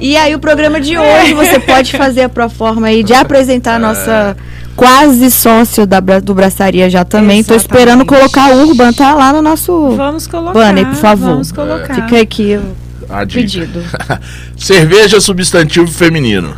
E 0.00 0.16
aí 0.16 0.34
o 0.34 0.38
programa 0.38 0.80
de 0.80 0.98
hoje 0.98 1.32
você 1.34 1.60
pode 1.60 1.96
fazer 1.96 2.22
a 2.22 2.28
proforma 2.28 2.88
aí 2.88 3.02
de 3.04 3.14
apresentar 3.14 3.76
a 3.76 3.78
nossa 3.78 4.36
quase 4.74 5.30
sócio 5.30 5.86
da, 5.86 6.00
do 6.00 6.34
Braçaria 6.34 6.90
já 6.90 7.04
também. 7.04 7.44
Tô 7.44 7.54
esperando 7.54 8.04
colocar 8.04 8.50
o 8.52 8.68
Urban, 8.68 8.92
tá 8.92 9.14
lá 9.14 9.32
no 9.32 9.40
nosso 9.42 9.90
Vamos 9.90 10.26
colocar. 10.26 10.52
banner, 10.54 10.86
por 10.86 10.96
favor. 10.96 11.30
Vamos 11.30 11.52
colocar. 11.52 11.94
Fica 11.94 12.20
aqui 12.20 12.56
o 12.56 13.12
A 13.12 13.24
dica. 13.24 13.40
pedido. 13.40 13.82
Cerveja 14.56 15.20
substantivo 15.20 15.86
feminino. 15.88 16.54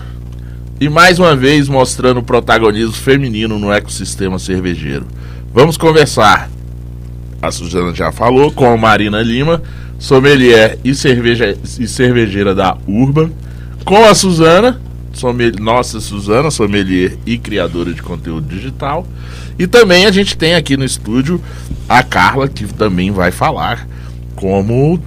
E 0.80 0.88
mais 0.88 1.18
uma 1.18 1.36
vez 1.36 1.68
mostrando 1.68 2.20
o 2.20 2.22
protagonismo 2.22 2.92
feminino 2.94 3.58
no 3.58 3.72
ecossistema 3.72 4.38
cervejeiro. 4.38 5.06
Vamos 5.52 5.76
conversar. 5.76 6.48
A 7.46 7.50
Suzana 7.52 7.94
já 7.94 8.10
falou 8.10 8.50
com 8.50 8.66
a 8.66 8.76
Marina 8.76 9.20
Lima, 9.22 9.62
sommelier 9.98 10.78
e, 10.84 10.94
cerveja, 10.94 11.56
e 11.78 11.86
cervejeira 11.86 12.54
da 12.54 12.76
Urban. 12.86 13.30
Com 13.84 14.04
a 14.04 14.14
Suzana, 14.14 14.80
sommel- 15.12 15.52
nossa 15.60 16.00
Suzana, 16.00 16.50
sommelier 16.50 17.16
e 17.26 17.36
criadora 17.38 17.92
de 17.92 18.02
conteúdo 18.02 18.46
digital. 18.48 19.06
E 19.58 19.66
também 19.66 20.06
a 20.06 20.10
gente 20.10 20.36
tem 20.36 20.54
aqui 20.54 20.76
no 20.76 20.84
estúdio 20.84 21.40
a 21.88 22.02
Carla, 22.02 22.48
que 22.48 22.64
também 22.66 23.10
vai 23.10 23.30
falar 23.30 23.86
como 24.34 24.98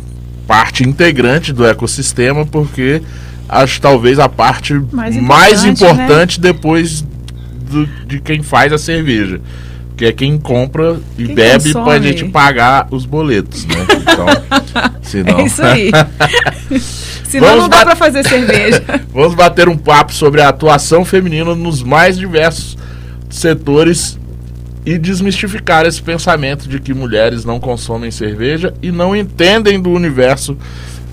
parte 0.46 0.84
integrante 0.88 1.52
do 1.52 1.66
ecossistema, 1.66 2.46
porque 2.46 3.02
acho 3.50 3.82
talvez 3.82 4.20
a 4.20 4.30
parte 4.30 4.74
mais 4.92 5.16
Mais 5.22 5.66
importante, 5.66 5.84
importante, 5.84 6.40
né? 6.42 6.44
depois 6.54 7.02
do- 7.70 7.88
de 8.06 8.20
quem 8.22 8.42
faz 8.44 8.72
a 8.72 8.78
cerveja. 8.78 9.42
Que 9.98 10.06
é 10.06 10.12
quem 10.12 10.38
compra 10.38 11.00
e 11.18 11.26
Quem 11.26 11.36
bebe 11.36 11.72
pra 11.72 11.82
consome. 11.82 12.08
gente 12.08 12.26
pagar 12.26 12.88
os 12.92 13.06
boletos, 13.06 13.66
né? 13.66 13.76
Então, 14.00 14.28
senão... 15.02 15.40
É 15.40 15.44
isso 15.44 15.64
aí. 15.64 15.92
Senão 17.28 17.48
Vamos 17.48 17.64
não 17.64 17.70
dá 17.70 17.84
pra 17.84 17.96
fazer 17.96 18.26
cerveja. 18.26 18.84
Vamos 19.14 19.36
bater 19.36 19.68
um 19.68 19.78
papo 19.78 20.14
sobre 20.14 20.42
a 20.42 20.48
atuação 20.48 21.04
feminina 21.04 21.54
nos 21.54 21.84
mais 21.84 22.18
diversos 22.18 22.78
setores 23.30 24.18
e 24.86 24.98
desmistificar 24.98 25.86
esse 25.86 26.02
pensamento 26.02 26.70
de 26.70 26.80
que 26.80 26.94
mulheres 26.94 27.44
não 27.44 27.60
consomem 27.60 28.10
cerveja 28.12 28.74
e 28.82 28.90
não 28.92 29.14
entendem 29.14 29.82
do 29.82 29.90
universo 29.92 30.58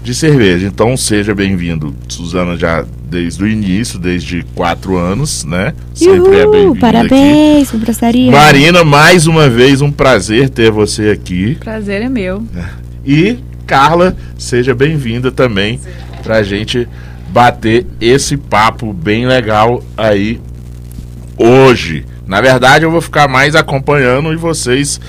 de 0.04 0.14
cerveja. 0.14 0.66
Então 0.66 0.96
seja 0.98 1.34
bem-vindo, 1.34 1.94
Suzana, 2.08 2.58
já 2.58 2.84
desde 3.08 3.42
o 3.42 3.48
início, 3.48 3.98
desde 3.98 4.44
quatro 4.54 4.98
anos, 4.98 5.44
né? 5.44 5.72
Sempre 5.94 6.40
é 6.40 6.46
Uhul, 6.46 6.52
bem-vinda 6.52 6.70
aqui. 6.72 6.80
parabéns, 6.80 7.70
braçaria. 7.72 8.30
Marina, 8.30 8.84
mais 8.84 9.26
uma 9.26 9.48
vez 9.48 9.80
um 9.80 9.90
prazer 9.90 10.50
ter 10.50 10.70
você 10.70 11.08
aqui. 11.08 11.54
Prazer 11.54 12.02
é 12.02 12.08
meu. 12.10 12.46
E 13.04 13.38
Carla, 13.66 14.14
seja 14.36 14.74
bem-vinda 14.74 15.32
também 15.32 15.80
pra 16.22 16.42
gente 16.42 16.86
bater 17.30 17.86
esse 17.98 18.36
papo 18.36 18.92
bem 18.92 19.26
legal 19.26 19.82
aí 19.96 20.38
hoje. 21.38 22.04
Na 22.26 22.42
verdade, 22.42 22.84
eu 22.84 22.90
vou 22.90 23.00
ficar 23.00 23.26
mais 23.26 23.56
acompanhando 23.56 24.34
e 24.34 24.36
vocês 24.36 25.00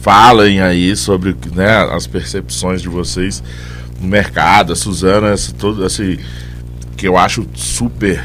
falem 0.00 0.62
aí 0.62 0.96
sobre 0.96 1.36
né, 1.54 1.86
as 1.92 2.06
percepções 2.06 2.80
de 2.80 2.88
vocês 2.88 3.42
no 4.00 4.08
mercado. 4.08 4.72
A 4.72 4.76
Suzana, 4.76 5.28
essa, 5.28 5.52
todo 5.52 5.84
esse 5.84 6.18
que 6.96 7.06
eu 7.06 7.16
acho 7.16 7.46
super 7.54 8.24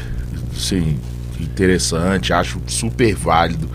assim, 0.56 0.98
interessante, 1.40 2.32
acho 2.32 2.60
super 2.66 3.14
válido, 3.14 3.68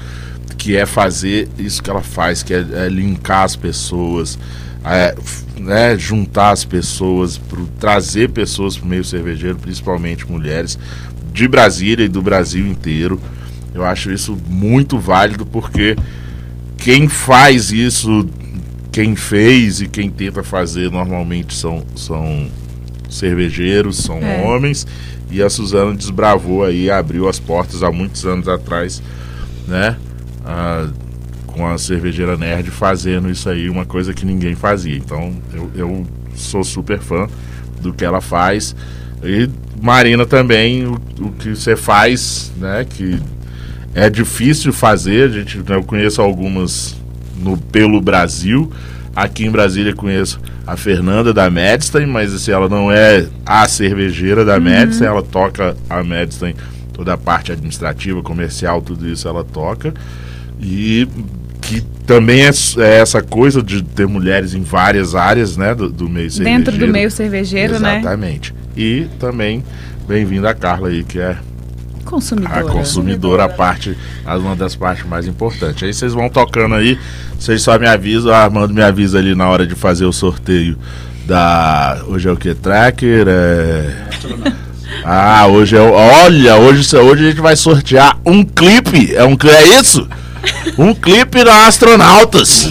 que 0.57 0.75
é 0.75 0.85
fazer 0.85 1.47
isso 1.57 1.81
que 1.81 1.89
ela 1.89 2.01
faz, 2.01 2.43
que 2.43 2.53
é, 2.53 2.65
é 2.73 2.89
linkar 2.89 3.43
as 3.43 3.55
pessoas, 3.55 4.37
é, 4.83 5.15
né, 5.57 5.97
juntar 5.97 6.51
as 6.51 6.65
pessoas, 6.65 7.37
pro, 7.37 7.65
trazer 7.79 8.29
pessoas 8.29 8.77
para 8.77 8.85
o 8.85 8.89
meio 8.89 9.03
cervejeiro, 9.03 9.57
principalmente 9.57 10.29
mulheres, 10.29 10.77
de 11.33 11.47
Brasília 11.47 12.05
e 12.05 12.09
do 12.09 12.21
Brasil 12.21 12.67
inteiro. 12.67 13.19
Eu 13.73 13.85
acho 13.85 14.11
isso 14.11 14.37
muito 14.47 14.97
válido 14.97 15.45
porque 15.45 15.95
quem 16.77 17.07
faz 17.07 17.71
isso, 17.71 18.27
quem 18.99 19.15
fez 19.15 19.79
e 19.79 19.87
quem 19.87 20.09
tenta 20.09 20.43
fazer 20.43 20.91
normalmente 20.91 21.55
são, 21.55 21.85
são 21.95 22.49
cervejeiros, 23.09 23.95
são 23.95 24.17
É. 24.17 24.43
homens. 24.43 24.85
E 25.31 25.41
a 25.41 25.49
Suzana 25.49 25.95
desbravou 25.95 26.65
aí, 26.65 26.91
abriu 26.91 27.29
as 27.29 27.39
portas 27.39 27.81
há 27.81 27.89
muitos 27.93 28.25
anos 28.25 28.49
atrás, 28.49 29.01
né? 29.65 29.95
Ah, 30.45 30.89
com 31.47 31.65
a 31.65 31.77
cervejeira 31.77 32.35
nerd 32.35 32.69
fazendo 32.71 33.29
isso 33.29 33.47
aí, 33.49 33.69
uma 33.69 33.85
coisa 33.85 34.13
que 34.13 34.25
ninguém 34.25 34.53
fazia. 34.53 34.97
Então 34.97 35.33
eu, 35.53 35.71
eu 35.73 36.05
sou 36.35 36.61
super 36.65 36.99
fã 36.99 37.25
do 37.81 37.93
que 37.93 38.03
ela 38.03 38.19
faz. 38.19 38.75
E 39.23 39.49
Marina 39.81 40.25
também, 40.25 40.85
o, 40.85 40.99
o 41.21 41.31
que 41.39 41.51
você 41.55 41.77
faz, 41.77 42.51
né? 42.57 42.85
Que 42.89 43.17
é 43.95 44.09
difícil 44.09 44.73
fazer. 44.73 45.29
A 45.29 45.31
gente, 45.31 45.57
eu 45.65 45.83
conheço 45.83 46.21
algumas 46.21 46.98
no 47.41 47.57
pelo 47.57 48.01
Brasil. 48.01 48.71
Aqui 49.15 49.45
em 49.45 49.51
Brasília 49.51 49.93
conheço 49.93 50.39
a 50.65 50.77
Fernanda 50.77 51.33
da 51.33 51.49
Medstein, 51.49 52.05
mas 52.05 52.33
assim, 52.33 52.51
ela 52.51 52.69
não 52.69 52.91
é 52.91 53.25
a 53.45 53.67
cervejeira 53.67 54.45
da 54.45 54.59
Medstein, 54.59 55.07
ela 55.07 55.23
toca 55.23 55.75
a 55.89 56.03
Medstein, 56.03 56.55
toda 56.93 57.13
a 57.13 57.17
parte 57.17 57.51
administrativa, 57.51 58.21
comercial, 58.21 58.81
tudo 58.81 59.07
isso 59.07 59.27
ela 59.27 59.43
toca. 59.43 59.93
E 60.61 61.07
que 61.61 61.81
também 62.05 62.41
é, 62.41 62.49
é 62.77 62.99
essa 62.99 63.21
coisa 63.21 63.61
de 63.61 63.83
ter 63.83 64.07
mulheres 64.07 64.53
em 64.53 64.61
várias 64.61 65.15
áreas, 65.15 65.57
né, 65.57 65.75
do, 65.75 65.89
do 65.89 66.07
meio 66.07 66.29
cervejeiro. 66.29 66.63
Dentro 66.63 66.79
do 66.79 66.87
meio 66.87 67.11
cervejeiro, 67.11 67.79
né? 67.79 67.99
Exatamente. 67.99 68.53
E 68.77 69.07
também 69.19 69.63
bem-vinda 70.07 70.49
a 70.49 70.53
Carla 70.53 70.89
aí, 70.89 71.03
que 71.03 71.19
é 71.19 71.37
Consumidora. 72.05 72.59
a 72.59 72.63
consumidora, 72.63 73.43
a 73.45 73.49
parte, 73.49 73.97
uma 74.25 74.55
das 74.55 74.75
partes 74.75 75.05
mais 75.05 75.27
importantes. 75.27 75.83
Aí 75.83 75.93
vocês 75.93 76.13
vão 76.13 76.29
tocando 76.29 76.75
aí, 76.75 76.97
vocês 77.37 77.61
só 77.61 77.77
me 77.77 77.87
avisam, 77.87 78.33
a 78.33 78.39
Armando 78.39 78.73
me 78.73 78.81
avisa 78.81 79.19
ali 79.19 79.35
na 79.35 79.47
hora 79.47 79.65
de 79.65 79.75
fazer 79.75 80.05
o 80.05 80.13
sorteio 80.13 80.77
da. 81.25 82.01
Hoje 82.07 82.27
é 82.27 82.31
o 82.31 82.37
que? 82.37 82.53
Tracker? 82.55 83.27
É... 83.27 84.09
Ah, 85.05 85.45
hoje 85.47 85.77
é 85.77 85.81
o. 85.81 85.91
Olha, 85.91 86.55
hoje, 86.57 86.95
hoje 86.97 87.25
a 87.25 87.29
gente 87.29 87.41
vai 87.41 87.55
sortear 87.55 88.17
um 88.25 88.43
clipe. 88.43 89.15
É 89.15 89.23
um 89.23 89.37
É 89.47 89.79
isso? 89.79 90.07
Um 90.77 90.93
clipe 90.93 91.43
da 91.43 91.67
Astronautas. 91.67 92.69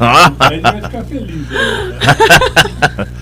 A 0.00 0.48
gente 0.50 0.62
vai 0.62 0.82
ficar 0.82 1.04
feliz. 1.04 1.48
Né? 1.48 3.06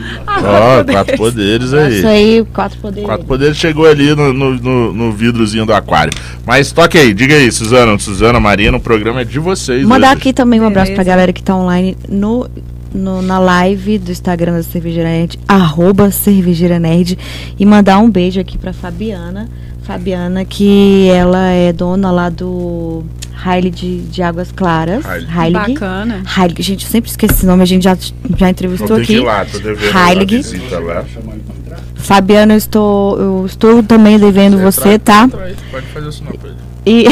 Lá, 0.00 0.34
poder 0.34 0.40
ir 0.40 0.42
lá. 0.42 0.78
Ó, 0.80 0.84
quatro 0.84 1.16
poderes 1.16 1.74
aí. 1.74 1.98
Isso 1.98 2.06
aí, 2.06 2.44
quatro 2.52 2.78
poderes. 2.78 3.04
Quatro 3.04 3.26
Poderes 3.26 3.56
chegou 3.56 3.86
ali 3.86 4.14
no, 4.14 4.32
no, 4.32 4.54
no- 4.54 4.92
no 4.92 5.12
vidrozinho 5.12 5.64
do 5.66 5.72
aquário. 5.74 6.12
Mas 6.46 6.72
toque 6.72 6.98
aí, 6.98 7.12
diga 7.14 7.34
aí, 7.34 7.50
Suzana, 7.50 7.98
Suzana, 7.98 8.38
Marina, 8.40 8.76
o 8.76 8.80
programa 8.80 9.20
é 9.20 9.24
de 9.24 9.38
vocês. 9.38 9.86
Mandar 9.86 10.08
hoje. 10.10 10.16
aqui 10.18 10.32
também 10.32 10.60
um 10.60 10.66
abraço 10.66 10.92
Beleza. 10.92 11.02
pra 11.04 11.12
galera 11.12 11.32
que 11.32 11.42
tá 11.42 11.54
online 11.56 11.96
no, 12.08 12.48
no- 12.92 13.22
na 13.22 13.38
live 13.38 13.98
do 13.98 14.10
Instagram 14.12 14.52
da 14.54 14.62
Cervejeira 14.62 15.08
Nerd, 15.08 15.38
arroba 15.48 16.10
Cervejeira 16.10 16.78
Nerd. 16.78 17.18
E 17.58 17.64
mandar 17.66 17.98
um 17.98 18.10
beijo 18.10 18.40
aqui 18.40 18.56
pra 18.58 18.72
Fabiana. 18.72 19.48
Fabiana, 19.84 20.44
que 20.44 21.08
ela 21.10 21.48
é 21.48 21.72
dona 21.72 22.10
lá 22.10 22.30
do 22.30 23.04
Haile 23.44 23.70
de, 23.70 24.00
de 24.02 24.22
Águas 24.22 24.50
Claras. 24.50 25.04
Heilig. 25.04 25.38
Heilig. 25.38 25.74
Bacana. 25.74 26.22
Heilig. 26.36 26.62
Gente, 26.62 26.84
eu 26.86 26.90
sempre 26.90 27.10
esqueci 27.10 27.34
esse 27.34 27.46
nome, 27.46 27.62
a 27.62 27.66
gente 27.66 27.84
já, 27.84 27.96
já 28.36 28.48
entrevistou 28.48 28.96
aqui. 28.96 29.20
lá, 29.20 29.44
tô 29.44 29.58
devendo 29.58 29.96
Heilig. 29.96 30.36
uma 30.36 30.42
visita 30.42 30.78
lá. 30.78 31.04
Ele 31.04 31.42
pra. 31.66 31.76
Fabiana, 31.96 32.54
eu 32.54 32.58
estou, 32.58 33.18
eu 33.18 33.46
estou 33.46 33.82
também 33.82 34.18
devendo 34.18 34.58
você, 34.58 34.98
tá? 34.98 35.24
Entra 35.24 35.44
aí, 35.44 35.56
Pode 35.70 35.86
fazer 35.86 36.08
isso 36.08 36.24
não, 36.24 36.32
Pedro. 36.32 36.56
E, 36.86 37.06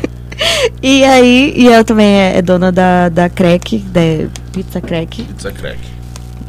e 0.82 1.04
aí, 1.04 1.54
e 1.56 1.68
ela 1.68 1.84
também 1.84 2.06
é, 2.06 2.38
é 2.38 2.42
dona 2.42 2.72
da, 2.72 3.08
da 3.08 3.28
Crack, 3.28 3.78
da 3.78 4.00
Pizza 4.52 4.80
Crack. 4.80 5.22
Pizza 5.22 5.52
crack. 5.52 5.95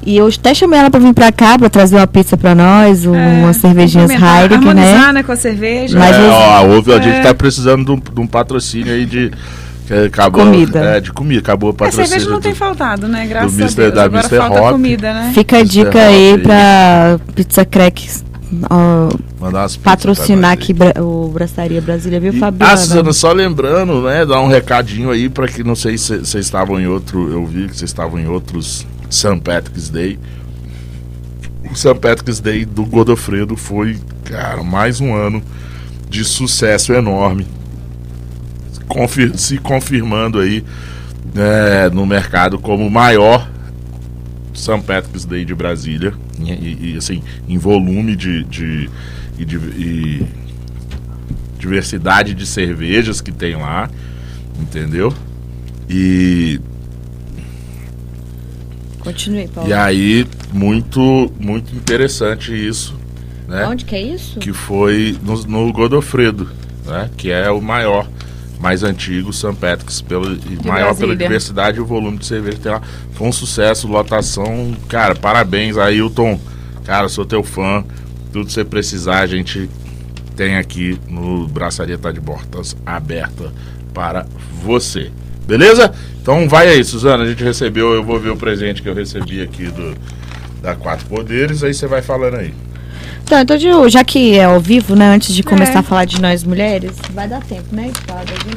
E 0.08 0.16
eu 0.18 0.28
até 0.28 0.54
chamei 0.54 0.80
ela 0.80 0.90
pra 0.90 1.00
vir 1.02 1.14
pra 1.14 1.32
cá 1.34 1.60
pra 1.60 1.70
trazer 1.70 1.98
uma 1.98 2.08
pizza 2.08 2.38
pra 2.38 2.56
nós, 2.56 3.06
um- 3.06 3.14
É, 3.14 3.40
umas 3.44 3.58
cervejinhas 3.58 4.10
Heineken, 4.10 4.30
né? 4.50 4.56
harmonizar, 4.56 5.14
né? 5.14 5.22
com 5.24 5.32
a 5.34 5.36
cerveja. 5.36 6.00
Mas 6.00 6.16
é, 6.16 6.30
ó, 6.30 6.66
houve, 6.68 6.94
a 6.94 6.96
É. 6.98 7.02
gente 7.02 7.22
tá 7.24 7.34
precisando 7.34 7.84
de 7.84 7.92
um, 7.92 8.00
de 8.00 8.22
um 8.22 8.26
patrocínio 8.26 8.94
aí 8.94 9.06
de. 9.06 9.32
Que 9.86 9.94
acabou, 9.94 10.44
Comida. 10.46 10.80
É, 10.80 11.00
de 11.02 11.12
comida. 11.12 11.40
Acabou 11.42 11.70
o 11.70 11.74
a 11.74 11.76
patrocínio. 11.76 12.08
cerveja 12.08 12.30
não 12.30 12.40
do- 12.40 12.44
tem 12.44 12.54
faltado, 12.54 13.08
né? 13.08 13.26
Graças 13.28 13.52
do 13.52 13.64
a. 13.64 13.82
Deus. 13.84 13.94
da 13.94 14.04
Agora 14.06 14.24
Mr. 14.24 14.38
falta 14.38 14.62
Hop. 14.62 14.72
comida, 14.72 15.14
né? 15.14 15.32
Fica 15.34 15.58
a 15.58 15.60
é 15.60 15.64
dica 15.64 16.00
aí 16.00 16.34
hot, 16.34 16.44
pra 16.44 17.20
Pizza 17.36 17.66
Crack 17.66 18.10
ó, 18.70 19.10
Mandar 19.40 19.60
umas 19.60 19.76
pizzas 19.78 19.84
patrocinar 19.84 20.52
aqui 20.52 20.74
bra- 20.74 20.94
o 21.02 21.30
Braçaria 21.34 21.82
Brasília, 21.82 22.20
viu, 22.20 22.32
aí. 22.32 22.40
Fabiana? 22.40 22.74
ah, 22.74 22.78
Suzana, 22.78 23.14
só 23.14 23.32
lembrando, 23.34 24.02
né? 24.04 24.26
Dar 24.26 24.40
um 24.42 24.48
recadinho 24.48 25.12
aí 25.12 25.30
pra 25.30 25.48
que 25.48 25.64
não 25.64 25.76
sei 25.76 25.98
se 25.98 26.18
vocês 26.20 26.46
estavam 26.46 26.80
em 26.80 26.88
outro. 26.88 27.30
Eu 27.32 27.46
vi 27.46 27.68
que 27.68 27.76
vocês 27.78 27.90
estavam 27.90 28.20
em 28.20 28.28
outros 28.28 28.86
St. 29.10 29.40
Patrick's 29.42 29.90
Day. 29.90 30.18
O 31.70 31.76
St. 31.76 31.96
Patrick's 32.00 32.40
Day 32.40 32.66
do 32.66 32.86
Godofredo 32.86 33.56
foi, 33.58 33.98
cara, 34.24 34.64
mais 34.64 35.00
um 35.02 35.14
ano 35.14 35.42
de 36.10 36.24
sucesso 36.24 36.94
enorme. 36.94 37.46
Confir- 38.88 39.38
se 39.38 39.58
confirmando 39.58 40.40
aí 40.40 40.64
né, 41.34 41.90
no 41.92 42.06
mercado 42.06 42.58
como 42.58 42.88
o 42.88 42.92
maior 42.92 43.50
St. 44.54 44.82
Patrick's 44.82 45.26
Day 45.26 45.44
de 45.44 45.54
Brasília. 45.54 46.14
E, 46.40 46.52
e- 46.52 46.94
e, 46.94 46.98
assim, 46.98 47.22
em 47.48 47.58
volume 47.58 48.16
de, 48.16 48.44
de, 48.46 48.90
e 49.38 49.44
de- 49.46 49.58
e 49.58 50.26
diversidade 51.60 52.34
de 52.34 52.46
cervejas 52.46 53.20
que 53.22 53.32
tem 53.32 53.56
lá. 53.56 53.90
Entendeu? 54.60 55.14
E 55.90 56.60
Continue, 59.08 59.48
Paulo. 59.48 59.70
E 59.70 59.74
aí, 59.74 60.28
muito, 60.52 61.32
muito 61.40 61.74
interessante 61.76 62.54
isso, 62.54 62.94
né? 63.48 63.66
Onde 63.66 63.86
que 63.86 63.96
é 63.96 64.02
isso? 64.02 64.40
Que 64.40 64.52
foi 64.52 65.18
no, 65.24 65.36
no 65.44 65.72
Godofredo, 65.72 66.50
né? 66.86 67.10
Que 67.16 67.32
é 67.32 67.50
o 67.50 67.62
maior, 67.62 68.06
mais 68.60 68.84
antigo 68.84 69.32
St. 69.32 69.54
Patrick's, 69.54 70.02
pelo, 70.02 70.34
e 70.34 70.56
maior 70.66 70.88
pela 70.88 71.08
Brasília. 71.08 71.16
diversidade 71.16 71.78
e 71.78 71.82
o 71.82 71.86
volume 71.86 72.18
de 72.18 72.26
cerveja 72.26 72.58
que 72.58 72.64
tem 72.64 72.72
lá. 72.72 72.82
Foi 73.14 73.28
um 73.28 73.32
sucesso, 73.32 73.88
lotação. 73.88 74.76
Cara, 74.90 75.16
parabéns, 75.16 75.78
Ailton. 75.78 76.40
Cara, 76.84 77.08
sou 77.08 77.26
teu 77.26 77.44
fã. 77.44 77.86
Tudo 78.34 78.48
que 78.48 78.52
você 78.52 78.66
precisar, 78.66 79.20
a 79.20 79.28
gente 79.28 79.70
tem 80.36 80.58
aqui 80.58 81.00
no 81.08 81.48
Braçaria 81.48 81.98
Tá 81.98 82.12
de 82.12 82.20
Portas 82.20 82.76
aberta 82.86 83.54
para 83.94 84.26
você. 84.62 85.12
Beleza? 85.48 85.94
Então 86.28 86.46
vai 86.50 86.68
aí, 86.68 86.84
Suzana. 86.84 87.24
A 87.24 87.26
gente 87.26 87.42
recebeu, 87.42 87.94
eu 87.94 88.04
vou 88.04 88.20
ver 88.20 88.32
o 88.32 88.36
presente 88.36 88.82
que 88.82 88.90
eu 88.90 88.94
recebi 88.94 89.42
aqui 89.42 89.68
do 89.68 89.96
da 90.62 90.76
Quatro 90.76 91.06
Poderes, 91.06 91.64
aí 91.64 91.74
você 91.74 91.88
vai 91.88 92.02
falando 92.02 92.36
aí. 92.36 92.54
Então, 93.24 93.40
então 93.40 93.56
de- 93.58 93.90
já 93.90 94.04
que 94.04 94.38
é 94.38 94.44
ao 94.44 94.60
vivo, 94.60 94.94
né, 94.94 95.08
antes 95.08 95.34
de 95.34 95.42
começar 95.42 95.76
É. 95.76 95.78
a 95.78 95.84
falar 95.84 96.04
de 96.04 96.20
nós 96.22 96.44
mulheres, 96.44 96.92
vai 97.14 97.30
dar 97.30 97.42
tempo, 97.46 97.74
né? 97.74 97.90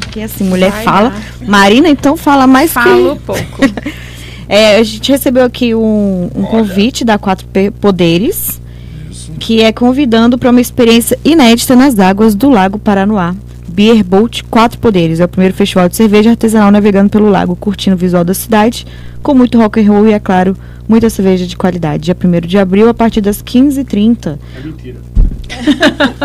Porque 0.00 0.20
assim, 0.20 0.42
mulher 0.42 0.72
Vai 0.72 0.82
fala. 0.82 1.10
dar. 1.10 1.22
Marina, 1.48 1.88
então, 1.88 2.16
fala 2.16 2.44
mais 2.44 2.72
Falo 2.72 3.14
que... 3.14 3.22
pouco. 3.22 3.42
É, 4.48 4.78
a 4.78 4.82
gente 4.82 5.12
recebeu 5.12 5.44
aqui 5.44 5.72
um, 5.76 6.28
um 6.34 6.42
convite 6.42 7.04
da 7.04 7.16
Quatro 7.18 7.46
Poderes, 7.80 8.60
Isso. 9.08 9.30
que 9.38 9.62
é 9.62 9.70
convidando 9.72 10.36
para 10.36 10.50
uma 10.50 10.60
experiência 10.60 11.16
inédita 11.24 11.76
nas 11.76 11.96
águas 12.00 12.34
do 12.34 12.50
Lago 12.50 12.76
Paranoá. 12.76 13.32
Beer 13.80 14.04
Boat 14.04 14.44
Quatro 14.44 14.78
Poderes. 14.78 15.20
É 15.20 15.24
o 15.24 15.28
primeiro 15.28 15.54
festival 15.54 15.88
de 15.88 15.96
cerveja 15.96 16.28
artesanal 16.28 16.70
navegando 16.70 17.08
pelo 17.08 17.30
lago, 17.30 17.56
curtindo 17.56 17.96
o 17.96 17.98
visual 17.98 18.22
da 18.22 18.34
cidade, 18.34 18.86
com 19.22 19.32
muito 19.32 19.56
rock 19.56 19.80
and 19.80 19.90
roll 19.90 20.06
e, 20.06 20.12
é 20.12 20.20
claro, 20.20 20.54
muita 20.86 21.08
cerveja 21.08 21.46
de 21.46 21.56
qualidade. 21.56 22.02
Dia 22.02 22.14
1 22.14 22.46
de 22.46 22.58
abril, 22.58 22.90
a 22.90 22.92
partir 22.92 23.22
das 23.22 23.42
15h30. 23.42 24.38
É 24.54 24.60
mentira. 24.60 24.98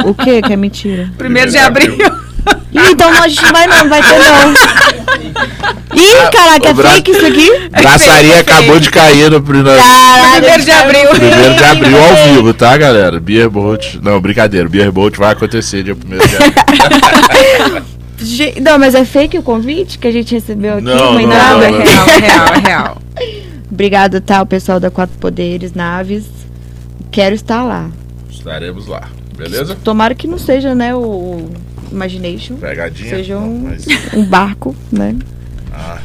O 0.06 0.14
que 0.14 0.42
que 0.42 0.52
é 0.52 0.58
mentira? 0.58 1.10
Primeiro 1.18 1.50
de 1.50 1.58
abril. 1.58 1.96
Ih, 2.72 2.92
então 2.92 3.10
a 3.10 3.28
gente 3.28 3.42
não 3.44 3.52
vai 3.52 3.68
não, 3.68 3.90
vai 3.90 4.02
ter 4.02 4.20
não. 4.20 4.54
Ih, 5.96 6.32
caraca, 6.32 6.70
é 6.70 6.74
Bra- 6.74 6.90
fake 6.92 7.12
isso 7.12 7.26
aqui? 7.26 7.70
Braçaria 7.70 8.20
feio, 8.20 8.34
é 8.34 8.40
acabou 8.40 8.80
de 8.80 8.90
cair 8.92 9.32
no 9.32 9.42
primeiro. 9.42 9.80
Caraca, 9.80 10.36
Primeiro 10.42 10.64
de 10.64 10.72
abril. 10.72 11.10
Primeiro 11.10 11.56
de 11.56 11.64
abril 11.64 11.98
ao 12.04 12.16
vivo, 12.34 12.54
tá, 12.54 12.76
galera? 12.78 13.20
Beer 13.20 13.50
Boat. 13.50 14.00
Não, 14.04 14.20
brincadeira. 14.20 14.68
Beer 14.68 14.92
Boat 14.92 15.18
vai 15.18 15.32
acontecer 15.32 15.84
dia 15.84 15.96
1 15.96 15.98
de 15.98 16.16
abril. 16.36 17.84
Não, 18.62 18.80
mas 18.80 18.96
é 18.96 19.04
fake 19.06 19.38
o 19.38 19.44
convite 19.44 20.00
que 20.00 20.08
a 20.08 20.12
gente 20.12 20.34
recebeu 20.34 20.74
aqui? 20.76 20.84
Não, 20.84 20.96
não, 20.96 21.28
Não, 21.28 21.62
é 21.62 21.70
real, 21.70 22.08
é 22.08 22.20
real, 22.20 22.48
é 22.56 22.60
real. 22.68 23.02
Obrigado, 23.70 24.22
tá, 24.22 24.42
o 24.42 24.46
pessoal 24.46 24.80
da 24.80 24.90
Quatro 24.90 25.18
Poderes, 25.18 25.74
Naves. 25.74 26.24
Quero 27.12 27.36
estar 27.36 27.64
lá. 27.64 27.90
Estaremos 28.30 28.88
lá, 28.88 29.04
beleza? 29.38 29.76
Tomara 29.84 30.16
que 30.16 30.28
não 30.28 30.38
seja, 30.38 30.74
né, 30.74 30.96
o 30.96 31.50
Imagination. 31.96 32.56
Pegadinha. 32.58 33.10
Seja 33.10 33.36
Não, 33.36 33.44
um- 33.50 33.62
mas- 33.64 33.86
Um 34.14 34.24
barco, 34.26 34.76
né? 34.92 35.16
Ah, 35.74 35.98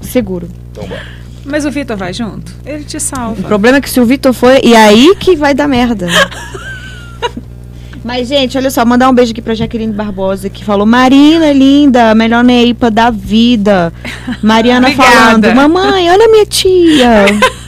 Seguro. 0.00 0.48
então 0.72 0.86
bora. 0.86 1.02
Mas 1.44 1.64
o 1.64 1.70
Vitor 1.70 1.96
vai 1.96 2.12
junto? 2.12 2.52
Ele 2.66 2.84
te 2.84 2.98
O 2.98 3.00
salva. 3.00 3.42
problema 3.48 3.78
é 3.78 3.80
que 3.80 3.88
se 3.88 3.98
o 3.98 4.04
Vitor 4.04 4.32
foi, 4.32 4.60
e 4.62 4.74
aí 4.76 5.14
que 5.18 5.34
vai 5.36 5.54
dar 5.54 5.66
merda. 5.66 6.06
Mas, 8.02 8.28
gente, 8.28 8.56
olha 8.56 8.70
só, 8.70 8.82
mandar 8.84 9.10
um 9.10 9.14
beijo 9.14 9.32
aqui 9.32 9.42
pra 9.42 9.54
Jaqueline 9.54 9.92
Barbosa, 9.92 10.48
que 10.48 10.64
falou: 10.64 10.86
Marina, 10.86 11.52
linda, 11.52 12.14
melhor 12.14 12.42
neipa 12.42 12.90
da 12.90 13.10
vida. 13.10 13.92
Mariana 14.42 14.90
falando: 14.92 15.54
Mamãe, 15.54 16.10
olha 16.10 16.28
minha 16.28 16.46
tia. 16.46 17.26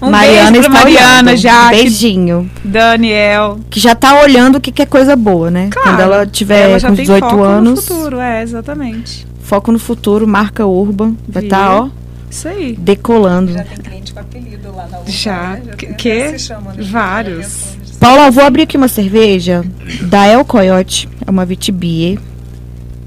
Um 0.00 0.10
Mariana 0.10 0.50
beijo 0.52 0.68
pra 0.70 0.78
está 0.78 0.84
Mariana. 0.84 1.36
Jaque, 1.36 1.76
Beijinho. 1.76 2.50
Daniel. 2.64 3.60
Que 3.70 3.78
já 3.80 3.94
tá 3.94 4.20
olhando 4.20 4.56
o 4.56 4.60
que, 4.60 4.72
que 4.72 4.82
é 4.82 4.86
coisa 4.86 5.14
boa, 5.14 5.50
né? 5.50 5.68
Claro, 5.70 5.88
Quando 5.90 6.00
ela 6.00 6.26
tiver 6.26 6.70
ela 6.70 6.78
já 6.78 6.88
com 6.88 6.96
tem 6.96 7.04
18 7.04 7.24
foco 7.28 7.42
anos, 7.42 7.70
no 7.74 7.82
futuro, 7.94 8.18
é, 8.20 8.42
exatamente. 8.42 9.26
foco 9.42 9.70
no 9.72 9.78
futuro, 9.78 10.26
marca 10.26 10.66
Urban. 10.66 11.14
Vai 11.28 11.44
estar, 11.44 11.68
Viu? 11.68 11.78
ó, 11.84 11.88
Isso 12.30 12.48
aí. 12.48 12.74
decolando. 12.78 13.52
Já 13.52 13.64
tem 13.64 13.76
cliente 13.78 14.12
com 14.12 14.20
apelido 14.20 14.74
lá 14.74 14.86
na 14.90 14.98
Urban, 14.98 15.10
Já. 15.12 15.50
né? 15.52 15.62
Que- 15.78 15.86
tem- 15.86 15.94
que? 15.94 16.28
se 16.30 16.38
chama, 16.46 16.72
né? 16.72 16.82
Vários. 16.82 17.76
Paula, 18.00 18.26
eu 18.26 18.32
vou 18.32 18.44
abrir 18.44 18.62
aqui 18.62 18.76
uma 18.76 18.88
cerveja 18.88 19.64
da 20.02 20.26
El 20.26 20.44
Coyote. 20.44 21.08
É 21.24 21.30
uma 21.30 21.44
Vitibie 21.44 22.18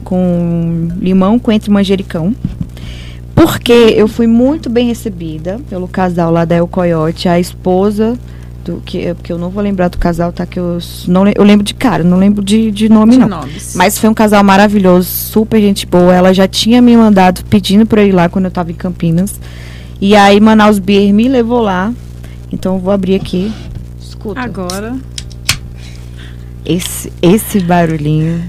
com 0.03 0.87
limão, 0.99 1.37
coentro 1.37 1.69
e 1.69 1.73
manjericão. 1.73 2.33
Porque 3.35 3.73
eu 3.73 4.07
fui 4.07 4.25
muito 4.25 4.69
bem 4.69 4.87
recebida 4.87 5.59
pelo 5.69 5.87
casal 5.87 6.31
lá 6.31 6.45
da 6.45 6.55
El 6.55 6.67
Coyote, 6.67 7.27
a 7.27 7.39
esposa 7.39 8.17
do 8.63 8.81
que 8.83 9.13
porque 9.13 9.31
eu 9.31 9.37
não 9.37 9.49
vou 9.49 9.61
lembrar 9.61 9.89
do 9.89 9.97
casal, 9.99 10.33
tá 10.33 10.45
que 10.45 10.57
eu 10.57 10.79
não 11.07 11.27
eu 11.27 11.43
lembro 11.43 11.63
de 11.63 11.73
cara, 11.75 12.03
não 12.03 12.17
lembro 12.17 12.43
de, 12.43 12.71
de 12.71 12.89
nome 12.89 13.11
De 13.11 13.19
não. 13.19 13.27
nomes. 13.27 13.75
Mas 13.75 13.99
foi 13.99 14.09
um 14.09 14.13
casal 14.13 14.43
maravilhoso, 14.43 15.07
super 15.07 15.59
gente 15.61 15.85
boa. 15.85 16.13
Ela 16.15 16.33
já 16.33 16.47
tinha 16.47 16.81
me 16.81 16.95
mandado 16.97 17.43
pedindo 17.45 17.85
pra 17.85 18.01
eu 18.01 18.07
ir 18.07 18.11
lá 18.11 18.27
quando 18.27 18.45
eu 18.45 18.51
tava 18.51 18.71
em 18.71 18.75
Campinas. 18.75 19.39
E 20.01 20.15
aí 20.15 20.39
Manaus 20.39 20.79
Beer 20.79 21.13
me 21.13 21.27
levou 21.27 21.61
lá. 21.61 21.93
Então 22.51 22.75
eu 22.75 22.79
vou 22.79 22.91
abrir 22.91 23.15
aqui. 23.15 23.53
Escuta. 23.99 24.39
Agora. 24.39 24.95
Esse, 26.65 27.13
esse 27.21 27.59
barulhinho 27.59 28.41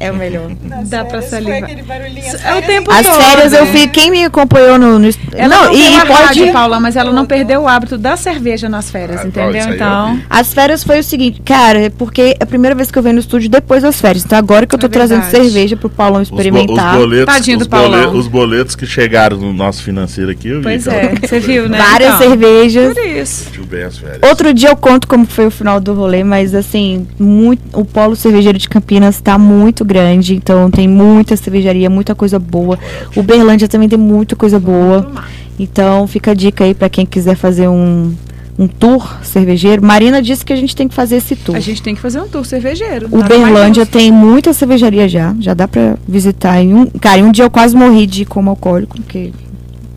é 0.00 0.10
o 0.10 0.14
melhor. 0.16 0.50
Nas 0.64 0.88
Dá 0.88 1.04
pra 1.04 1.22
salivar. 1.22 1.62
aquele 1.62 1.82
barulhinho, 1.82 2.26
as 2.34 2.44
É 2.44 2.54
o 2.58 2.62
tempo 2.62 2.90
As 2.90 3.06
todo. 3.06 3.22
férias 3.22 3.52
eu 3.52 3.66
fui. 3.66 3.86
Quem 3.86 4.10
me 4.10 4.24
acompanhou 4.24 4.78
no. 4.78 4.98
no 4.98 5.08
Ela 5.34 5.48
não, 5.54 5.64
não, 5.66 5.72
e, 5.74 5.94
e 5.94 6.00
pode. 6.00 6.12
rádio, 6.12 6.52
Paula, 6.52 6.80
mas 6.80 6.96
ela 6.96 7.12
não 7.12 7.24
perdeu 7.26 7.60
o 7.62 7.68
hábito 7.68 7.96
da 7.98 8.16
cerveja 8.16 8.68
nas 8.68 8.90
férias, 8.90 9.20
Ah, 9.20 9.26
entendeu? 9.28 9.62
Então. 9.74 10.18
As 10.28 10.52
férias 10.52 10.82
foi 10.82 10.98
o 11.00 11.04
seguinte, 11.04 11.40
cara, 11.44 11.78
é 11.78 11.90
porque 11.90 12.36
é 12.40 12.42
a 12.42 12.46
primeira 12.46 12.74
vez 12.74 12.90
que 12.90 12.98
eu 12.98 13.02
venho 13.02 13.14
no 13.14 13.20
estúdio 13.20 13.48
depois 13.50 13.82
das 13.82 14.00
férias. 14.00 14.24
Então 14.24 14.38
agora 14.38 14.66
que 14.66 14.74
eu 14.74 14.78
tô 14.78 14.86
É 14.86 14.90
trazendo 14.90 15.24
cerveja 15.24 15.76
pro 15.76 15.88
Paulão 15.90 16.22
Os, 16.22 16.30
bo- 16.30 16.36
experimentar. 16.36 16.94
os 16.94 17.00
boletos, 17.00 17.34
Tadinho 17.34 17.58
do 17.58 17.62
os, 17.62 17.66
bole- 17.68 17.82
Paulão. 17.82 18.16
os 18.16 18.26
boletos 18.26 18.74
que 18.74 18.86
chegaram 18.86 19.36
no 19.36 19.52
nosso 19.52 19.82
financeiro 19.82 20.30
aqui, 20.30 20.48
eu 20.48 20.58
vi. 20.58 20.62
pois 20.64 20.84
cara. 20.84 20.96
é, 20.96 21.14
você 21.26 21.38
viu, 21.40 21.68
né? 21.68 21.78
Várias 21.78 22.14
Então, 22.16 22.28
cervejas. 22.30 22.94
Por 22.94 23.06
isso. 23.06 23.44
Curtiu 23.44 23.64
bem 23.66 23.82
as 23.84 23.98
férias. 23.98 24.20
Outro 24.28 24.54
dia 24.54 24.70
eu 24.70 24.76
conto 24.76 25.06
como 25.06 25.26
foi 25.26 25.46
o 25.46 25.50
final 25.50 25.78
do 25.80 25.92
rolê, 25.92 26.24
mas 26.24 26.54
assim, 26.54 27.06
muito, 27.18 27.60
o 27.78 27.84
polo 27.84 28.16
cervejeiro 28.16 28.58
de 28.58 28.68
Campinas 28.68 29.20
tá 29.20 29.36
muito 29.38 29.84
grande, 29.94 30.36
então 30.36 30.70
tem 30.70 30.86
muita 30.86 31.36
cervejaria, 31.36 31.90
muita 31.90 32.14
coisa 32.14 32.38
boa. 32.38 32.78
O 33.16 33.22
Berlândia 33.24 33.66
também 33.66 33.88
tem 33.88 33.98
muita 33.98 34.36
coisa 34.36 34.60
boa. 34.60 35.10
Então 35.58 36.06
fica 36.06 36.30
a 36.30 36.34
dica 36.34 36.62
aí 36.64 36.74
pra 36.74 36.88
quem 36.88 37.04
quiser 37.04 37.34
fazer 37.34 37.66
um, 37.68 38.14
um 38.56 38.68
tour 38.68 39.18
cervejeiro. 39.24 39.82
Marina 39.84 40.22
disse 40.22 40.44
que 40.44 40.52
a 40.52 40.56
gente 40.56 40.76
tem 40.76 40.86
que 40.86 40.94
fazer 40.94 41.16
esse 41.16 41.34
tour. 41.34 41.56
A 41.56 41.60
gente 41.60 41.82
tem 41.82 41.94
que 41.94 42.00
fazer 42.00 42.20
um 42.20 42.28
tour 42.28 42.44
cervejeiro. 42.46 43.08
O 43.10 43.18
nada 43.18 43.36
mais 43.36 43.52
Berlândia 43.52 43.82
justo. 43.82 43.92
tem 43.98 44.12
muita 44.12 44.52
cervejaria 44.52 45.08
já, 45.08 45.34
já 45.40 45.52
dá 45.52 45.66
pra 45.66 45.96
visitar. 46.06 46.62
Em 46.62 46.72
um, 46.72 46.86
cara, 46.86 47.18
em 47.18 47.24
um 47.24 47.32
dia 47.32 47.44
eu 47.44 47.50
quase 47.50 47.74
morri 47.76 48.06
de 48.06 48.24
como 48.24 48.48
alcoólico, 48.48 48.96
porque 48.96 49.32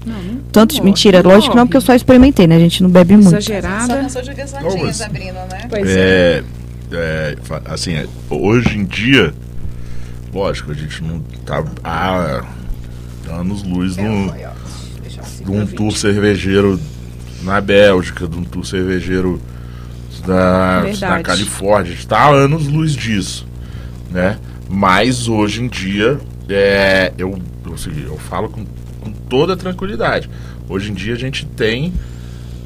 Não, 0.05 0.15
não 0.15 0.65
morre, 0.65 0.81
mentira, 0.81 1.21
não 1.21 1.29
lógico 1.31 1.51
que 1.51 1.57
não, 1.57 1.67
porque 1.67 1.77
eu 1.77 1.81
só 1.81 1.93
experimentei, 1.93 2.47
né? 2.47 2.55
A 2.55 2.59
gente 2.59 2.81
não 2.81 2.89
bebe 2.89 3.13
muito. 3.13 3.29
Só 3.29 3.37
exagerada. 3.37 4.01
não 4.01 4.09
sou 4.09 4.23
Julias 4.23 4.51
Não, 4.53 4.63
Latinhas 4.63 4.85
mas- 4.85 5.01
abrindo, 5.01 5.33
né? 5.33 5.59
Pois 5.69 5.87
é. 5.87 6.43
É, 6.91 6.93
é, 6.95 7.35
assim, 7.73 7.93
é, 7.93 8.05
hoje 8.29 8.77
em 8.77 8.83
dia, 8.85 9.33
lógico, 10.33 10.71
a 10.71 10.73
gente 10.73 11.03
não 11.03 11.19
tá 11.45 11.63
há 11.83 12.43
anos 13.29 13.63
luz 13.63 13.95
num, 13.95 14.29
assim, 15.19 15.45
num 15.45 15.65
tour 15.65 15.95
cervejeiro 15.95 16.79
na 17.43 17.61
Bélgica, 17.61 18.27
de 18.27 18.37
um 18.37 18.43
tour 18.43 18.65
cervejeiro 18.65 19.39
da, 20.25 20.81
Verdade. 20.81 21.17
na 21.17 21.23
Califórnia. 21.23 21.91
A 21.91 21.95
gente 21.95 22.07
tá 22.07 22.17
há 22.19 22.29
anos 22.29 22.67
luz 22.67 22.93
disso, 22.93 23.45
né? 24.09 24.39
Mas 24.69 25.27
hoje 25.27 25.61
em 25.61 25.67
dia, 25.67 26.19
é, 26.49 27.13
eu, 27.17 27.39
eu, 27.65 27.75
eu 28.05 28.17
falo 28.17 28.49
com, 28.49 28.65
com 29.01 29.11
toda 29.29 29.55
tranquilidade. 29.55 30.29
Hoje 30.67 30.91
em 30.91 30.93
dia 30.93 31.13
a 31.13 31.17
gente 31.17 31.45
tem 31.45 31.93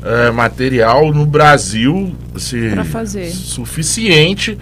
é, 0.03 0.31
material 0.31 1.11
no 1.11 1.25
Brasil 1.25 2.15
assim, 2.35 3.31
suficiente 3.31 4.57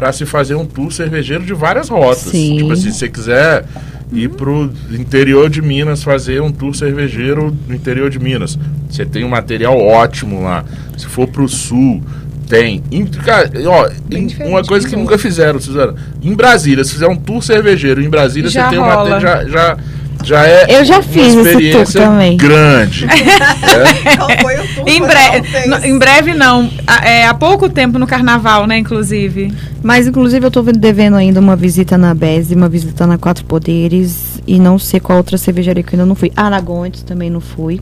para 0.00 0.12
se 0.14 0.24
fazer 0.24 0.54
um 0.54 0.64
tour 0.64 0.90
cervejeiro 0.90 1.44
de 1.44 1.52
várias 1.52 1.90
rotas. 1.90 2.22
Sim. 2.30 2.56
Tipo 2.56 2.72
assim, 2.72 2.90
se 2.90 2.98
você 3.00 3.08
quiser 3.10 3.66
ir 4.10 4.30
pro 4.30 4.70
interior 4.90 5.50
de 5.50 5.60
Minas 5.60 6.02
fazer 6.02 6.40
um 6.40 6.50
tour 6.50 6.74
cervejeiro 6.74 7.54
no 7.68 7.74
interior 7.74 8.08
de 8.08 8.18
Minas, 8.18 8.58
você 8.88 9.04
tem 9.04 9.24
um 9.24 9.28
material 9.28 9.78
ótimo 9.78 10.42
lá. 10.42 10.64
Se 10.96 11.04
for 11.04 11.28
pro 11.28 11.46
sul, 11.46 12.02
tem. 12.48 12.82
Em- 12.90 13.04
cara, 13.04 13.50
ó, 13.66 13.90
em- 14.10 14.34
uma 14.48 14.64
coisa 14.64 14.88
que 14.88 14.96
nunca 14.96 15.18
fizeram, 15.18 15.60
fizeram. 15.60 15.94
Em 16.22 16.34
Brasília, 16.34 16.82
se 16.82 16.92
fizer 16.94 17.06
um 17.06 17.14
tour 17.16 17.42
cervejeiro 17.42 18.00
em 18.02 18.08
Brasília, 18.08 18.48
Já 18.48 18.64
você 18.64 18.70
tem 18.70 18.78
um 18.78 18.82
rola. 18.82 19.10
material 19.10 19.20
já, 19.20 19.44
já 19.50 19.76
já 20.22 20.46
é 20.46 20.66
Eu 20.80 20.84
já 20.84 20.94
uma 20.96 21.02
fiz 21.02 21.34
esse 21.34 21.70
tour 21.72 21.86
também. 21.92 22.36
grande. 22.36 23.06
É. 23.10 24.16
Qual 24.16 24.30
foi 24.40 24.54
o 24.56 24.74
tour 24.74 24.84
Em, 24.88 25.00
que 25.00 25.06
bre- 25.06 25.14
você 25.14 25.42
fez? 25.44 25.66
no- 25.68 25.84
em 25.86 25.98
breve 25.98 26.34
não. 26.34 26.70
Há- 26.86 27.08
É, 27.08 27.26
há 27.26 27.34
pouco 27.34 27.68
tempo 27.68 27.98
no 27.98 28.06
carnaval, 28.06 28.66
né, 28.66 28.78
inclusive. 28.78 29.52
Mas, 29.82 30.06
inclusive, 30.06 30.44
eu 30.46 30.50
tô 30.50 30.62
devendo 30.62 31.16
ainda 31.16 31.40
uma 31.40 31.56
visita 31.56 31.96
na 31.96 32.12
BES, 32.14 32.50
uma 32.52 32.68
visita 32.68 33.06
na 33.06 33.16
Quatro 33.18 33.44
Poderes. 33.44 34.40
E 34.46 34.58
não 34.58 34.78
sei 34.78 35.00
qual 35.00 35.18
outra 35.18 35.38
cervejaria 35.38 35.82
que 35.82 35.94
eu 35.94 35.98
ainda 35.98 36.06
não 36.06 36.14
fui. 36.14 36.32
Aragontes 36.36 37.02
também 37.02 37.30
não 37.30 37.40
fui. 37.40 37.80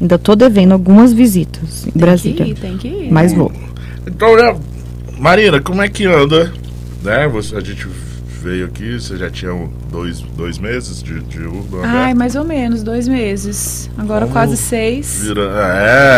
Ainda 0.00 0.18
tô 0.18 0.36
devendo 0.36 0.72
algumas 0.72 1.12
visitas 1.12 1.86
em 1.86 1.98
Brasília. 1.98 2.44
Tem 2.44 2.54
que 2.54 2.60
ir, 2.60 2.62
tem 2.62 2.76
que 2.78 2.88
ir. 2.88 3.08
Mas 3.12 3.32
vou. 3.32 3.50
Então, 4.06 4.36
né, 4.36 4.54
Marina, 5.18 5.60
como 5.60 5.82
é 5.82 5.88
que 5.88 6.06
anda? 6.06 6.52
Né? 7.02 7.26
Você, 7.28 7.56
a 7.56 7.60
gente 7.60 7.86
veio 8.48 8.64
aqui, 8.64 8.98
você 8.98 9.16
já 9.16 9.28
tinha 9.30 9.52
dois, 9.90 10.20
dois 10.20 10.58
meses 10.58 11.02
de, 11.02 11.20
de 11.20 11.40
Urban 11.42 11.80
Ai, 11.84 11.96
aberto? 12.02 12.16
mais 12.18 12.34
ou 12.34 12.44
menos, 12.44 12.82
dois 12.82 13.06
meses. 13.06 13.90
Agora 13.98 14.22
Como 14.22 14.32
quase 14.32 14.56
seis. 14.56 15.20
Vira- 15.22 15.50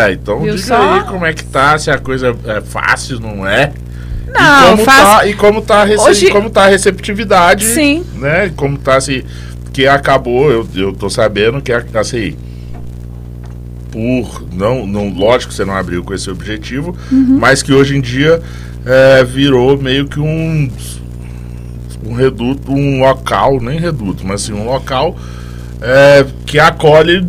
É, 0.07 0.13
então 0.13 0.39
Viu 0.39 0.55
diga 0.55 0.67
só? 0.67 0.93
aí 0.93 1.03
como 1.03 1.25
é 1.25 1.33
que 1.33 1.43
tá, 1.43 1.77
se 1.77 1.91
a 1.91 1.97
coisa 1.97 2.35
é 2.45 2.61
fácil, 2.61 3.19
não 3.19 3.45
é? 3.47 3.73
e 4.27 4.31
Não, 4.31 4.69
como 4.71 4.83
faz. 4.85 5.03
tá, 5.03 5.27
e 5.27 5.33
como 5.33 5.61
tá, 5.61 5.81
a 5.81 5.83
rece- 5.83 6.09
Hoje- 6.09 6.29
como 6.31 6.49
tá 6.49 6.63
a 6.63 6.67
receptividade, 6.67 7.65
Sim. 7.65 8.05
né? 8.15 8.49
Como 8.55 8.77
tá 8.77 8.95
assim, 8.95 9.23
que 9.73 9.85
acabou, 9.85 10.49
eu, 10.49 10.65
eu 10.73 10.93
tô 10.93 11.09
sabendo 11.09 11.61
que 11.61 11.73
assim, 11.73 12.37
por 13.91 14.43
não, 14.53 14.87
não, 14.87 15.09
lógico 15.09 15.49
que 15.51 15.55
você 15.57 15.65
não 15.65 15.75
abriu 15.75 16.01
com 16.01 16.13
esse 16.13 16.29
objetivo, 16.29 16.95
Uhum. 17.11 17.37
mas 17.39 17.61
que 17.61 17.73
hoje 17.73 17.97
em 17.97 18.01
dia 18.01 18.41
é, 18.85 19.21
virou 19.23 19.77
meio 19.77 20.07
que 20.07 20.19
um 20.19 20.71
um 22.05 22.13
reduto, 22.13 22.71
um 22.71 22.99
local, 22.99 23.59
nem 23.61 23.79
reduto, 23.79 24.25
mas 24.25 24.43
assim, 24.43 24.53
um 24.53 24.65
local 24.65 25.15
é, 25.81 26.25
que 26.45 26.59
acolhe 26.59 27.25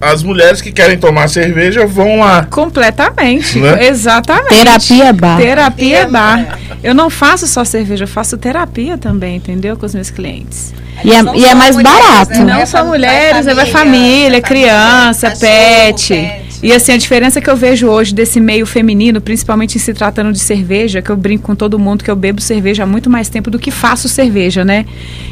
as 0.00 0.22
mulheres 0.22 0.60
que 0.60 0.70
querem 0.72 0.98
tomar 0.98 1.28
cerveja 1.28 1.86
vão 1.86 2.18
lá. 2.20 2.44
Completamente. 2.50 3.58
Né? 3.58 3.86
Exatamente. 3.88 4.48
Terapia 4.48 5.12
bar. 5.12 5.36
Terapia 5.38 5.98
É, 5.98 6.06
bar. 6.06 6.58
Eu 6.82 6.94
não 6.94 7.08
faço 7.08 7.46
só 7.46 7.64
cerveja, 7.64 8.04
eu 8.04 8.08
faço 8.08 8.36
terapia 8.36 8.98
também, 8.98 9.36
entendeu? 9.36 9.76
Com 9.76 9.86
os 9.86 9.94
meus 9.94 10.10
clientes. 10.10 10.74
E 11.02 11.12
é, 11.12 11.22
Não 11.22 11.34
e 11.34 11.44
é 11.44 11.54
mais 11.54 11.74
mulheres, 11.74 11.98
barato. 11.98 12.30
né? 12.32 12.38
Não 12.44 12.56
Vai 12.56 12.66
só 12.66 12.84
mulheres, 12.84 13.46
vai 13.46 13.66
família, 13.66 14.30
vai 14.30 14.40
criança, 14.40 15.30
cachorro, 15.30 15.40
pet. 15.40 16.08
pet. 16.14 16.44
E 16.62 16.72
assim, 16.72 16.92
a 16.92 16.96
diferença 16.96 17.40
que 17.40 17.50
eu 17.50 17.56
vejo 17.56 17.88
hoje 17.88 18.14
desse 18.14 18.40
meio 18.40 18.64
feminino, 18.64 19.20
principalmente 19.20 19.76
em 19.76 19.78
se 19.78 19.92
tratando 19.92 20.32
de 20.32 20.38
cerveja, 20.38 21.02
que 21.02 21.10
eu 21.10 21.16
brinco 21.16 21.42
com 21.44 21.54
todo 21.54 21.78
mundo 21.78 22.02
que 22.02 22.10
eu 22.10 22.16
bebo 22.16 22.40
cerveja 22.40 22.84
há 22.84 22.86
muito 22.86 23.10
mais 23.10 23.28
tempo 23.28 23.50
do 23.50 23.58
que 23.58 23.70
faço 23.70 24.08
cerveja, 24.08 24.64
né? 24.64 24.86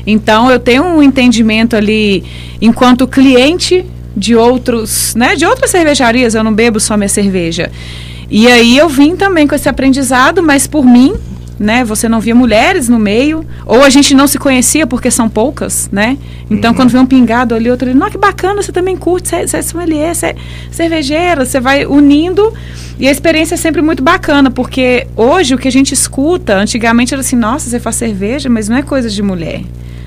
Então 0.07 0.51
eu 0.51 0.59
tenho 0.59 0.85
um 0.85 1.03
entendimento 1.03 1.75
ali, 1.75 2.23
enquanto 2.61 3.07
cliente 3.07 3.85
de 4.17 4.37
outros, 4.37 5.15
né? 5.15 5.35
De 5.35 5.47
outras 5.47 5.71
cervejarias, 5.71 6.35
eu 6.35 6.45
não 6.45 6.53
bebo 6.53 6.79
só 6.79 6.97
minha 6.97 7.09
cerveja. 7.09 7.71
E 8.31 8.47
aí 8.49 8.77
eu 8.77 8.89
vim 8.89 9.17
também 9.17 9.47
com 9.47 9.55
esse 9.55 9.69
aprendizado, 9.69 10.43
mas 10.43 10.67
por 10.67 10.85
mim, 10.85 11.15
né? 11.59 11.85
Você 11.85 12.09
não 12.09 12.21
via 12.21 12.35
mulheres 12.35 12.89
no 12.89 12.99
meio, 12.99 13.45
ou 13.65 13.83
a 13.83 13.91
gente 13.91 14.15
não 14.15 14.27
se 14.27 14.39
conhecia 14.39 14.87
porque 14.87 15.11
são 15.11 15.29
poucas, 15.29 15.89
né? 15.93 16.19
Então, 16.51 16.75
quando 16.75 16.91
vê 16.91 16.99
um 16.99 17.07
pingado 17.07 17.55
ali, 17.55 17.71
outro 17.71 17.89
ali, 17.89 17.99
não, 17.99 18.11
que 18.11 18.19
bacana, 18.19 18.63
você 18.63 18.73
também 18.73 18.97
curte, 18.97 19.29
você, 19.29 19.47
você 19.47 19.57
é 19.59 19.63
sommelier, 19.63 20.15
você 20.15 20.27
é 20.27 20.37
cervejeira, 20.71 21.45
você 21.45 21.61
vai 21.61 21.87
unindo. 21.87 22.53
E 22.99 23.07
a 23.07 23.11
experiência 23.11 23.55
é 23.55 23.59
sempre 23.59 23.81
muito 23.81 24.03
bacana, 24.03 24.51
porque 24.51 25.07
hoje 25.17 25.55
o 25.55 25.59
que 25.59 25.69
a 25.69 25.73
gente 25.73 25.93
escuta, 25.93 26.57
antigamente 26.57 27.15
era 27.15 27.21
assim, 27.21 27.37
nossa, 27.37 27.71
você 27.71 27.81
faz 27.81 27.97
cerveja, 27.97 28.49
mas 28.49 28.69
não 28.69 28.77
é 28.77 28.83
coisa 28.83 29.09
de 29.09 29.23
mulher. 29.23 29.63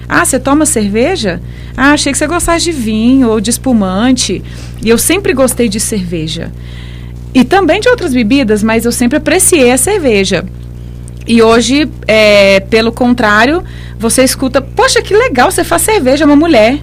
Ah, 0.07 0.23
você 0.23 0.39
toma 0.39 0.65
cerveja? 0.65 1.41
Ah, 1.75 1.91
achei 1.91 2.11
que 2.11 2.17
você 2.17 2.27
gostasse 2.27 2.65
de 2.65 2.71
vinho 2.71 3.29
ou 3.29 3.41
de 3.41 3.49
espumante. 3.49 4.43
E 4.83 4.89
eu 4.89 4.97
sempre 4.97 5.33
gostei 5.33 5.67
de 5.67 5.79
cerveja. 5.79 6.51
E 7.33 7.43
também 7.43 7.81
de 7.81 7.89
outras 7.89 8.13
bebidas, 8.13 8.63
mas 8.63 8.85
eu 8.85 8.91
sempre 8.91 9.17
apreciei 9.17 9.71
a 9.71 9.77
cerveja. 9.77 10.45
E 11.27 11.41
hoje, 11.41 11.89
é, 12.07 12.59
pelo 12.61 12.91
contrário, 12.91 13.63
você 13.99 14.23
escuta, 14.23 14.61
poxa, 14.61 15.01
que 15.01 15.13
legal, 15.15 15.51
você 15.51 15.63
faz 15.63 15.81
cerveja, 15.81 16.23
é 16.23 16.27
uma 16.27 16.35
mulher. 16.35 16.79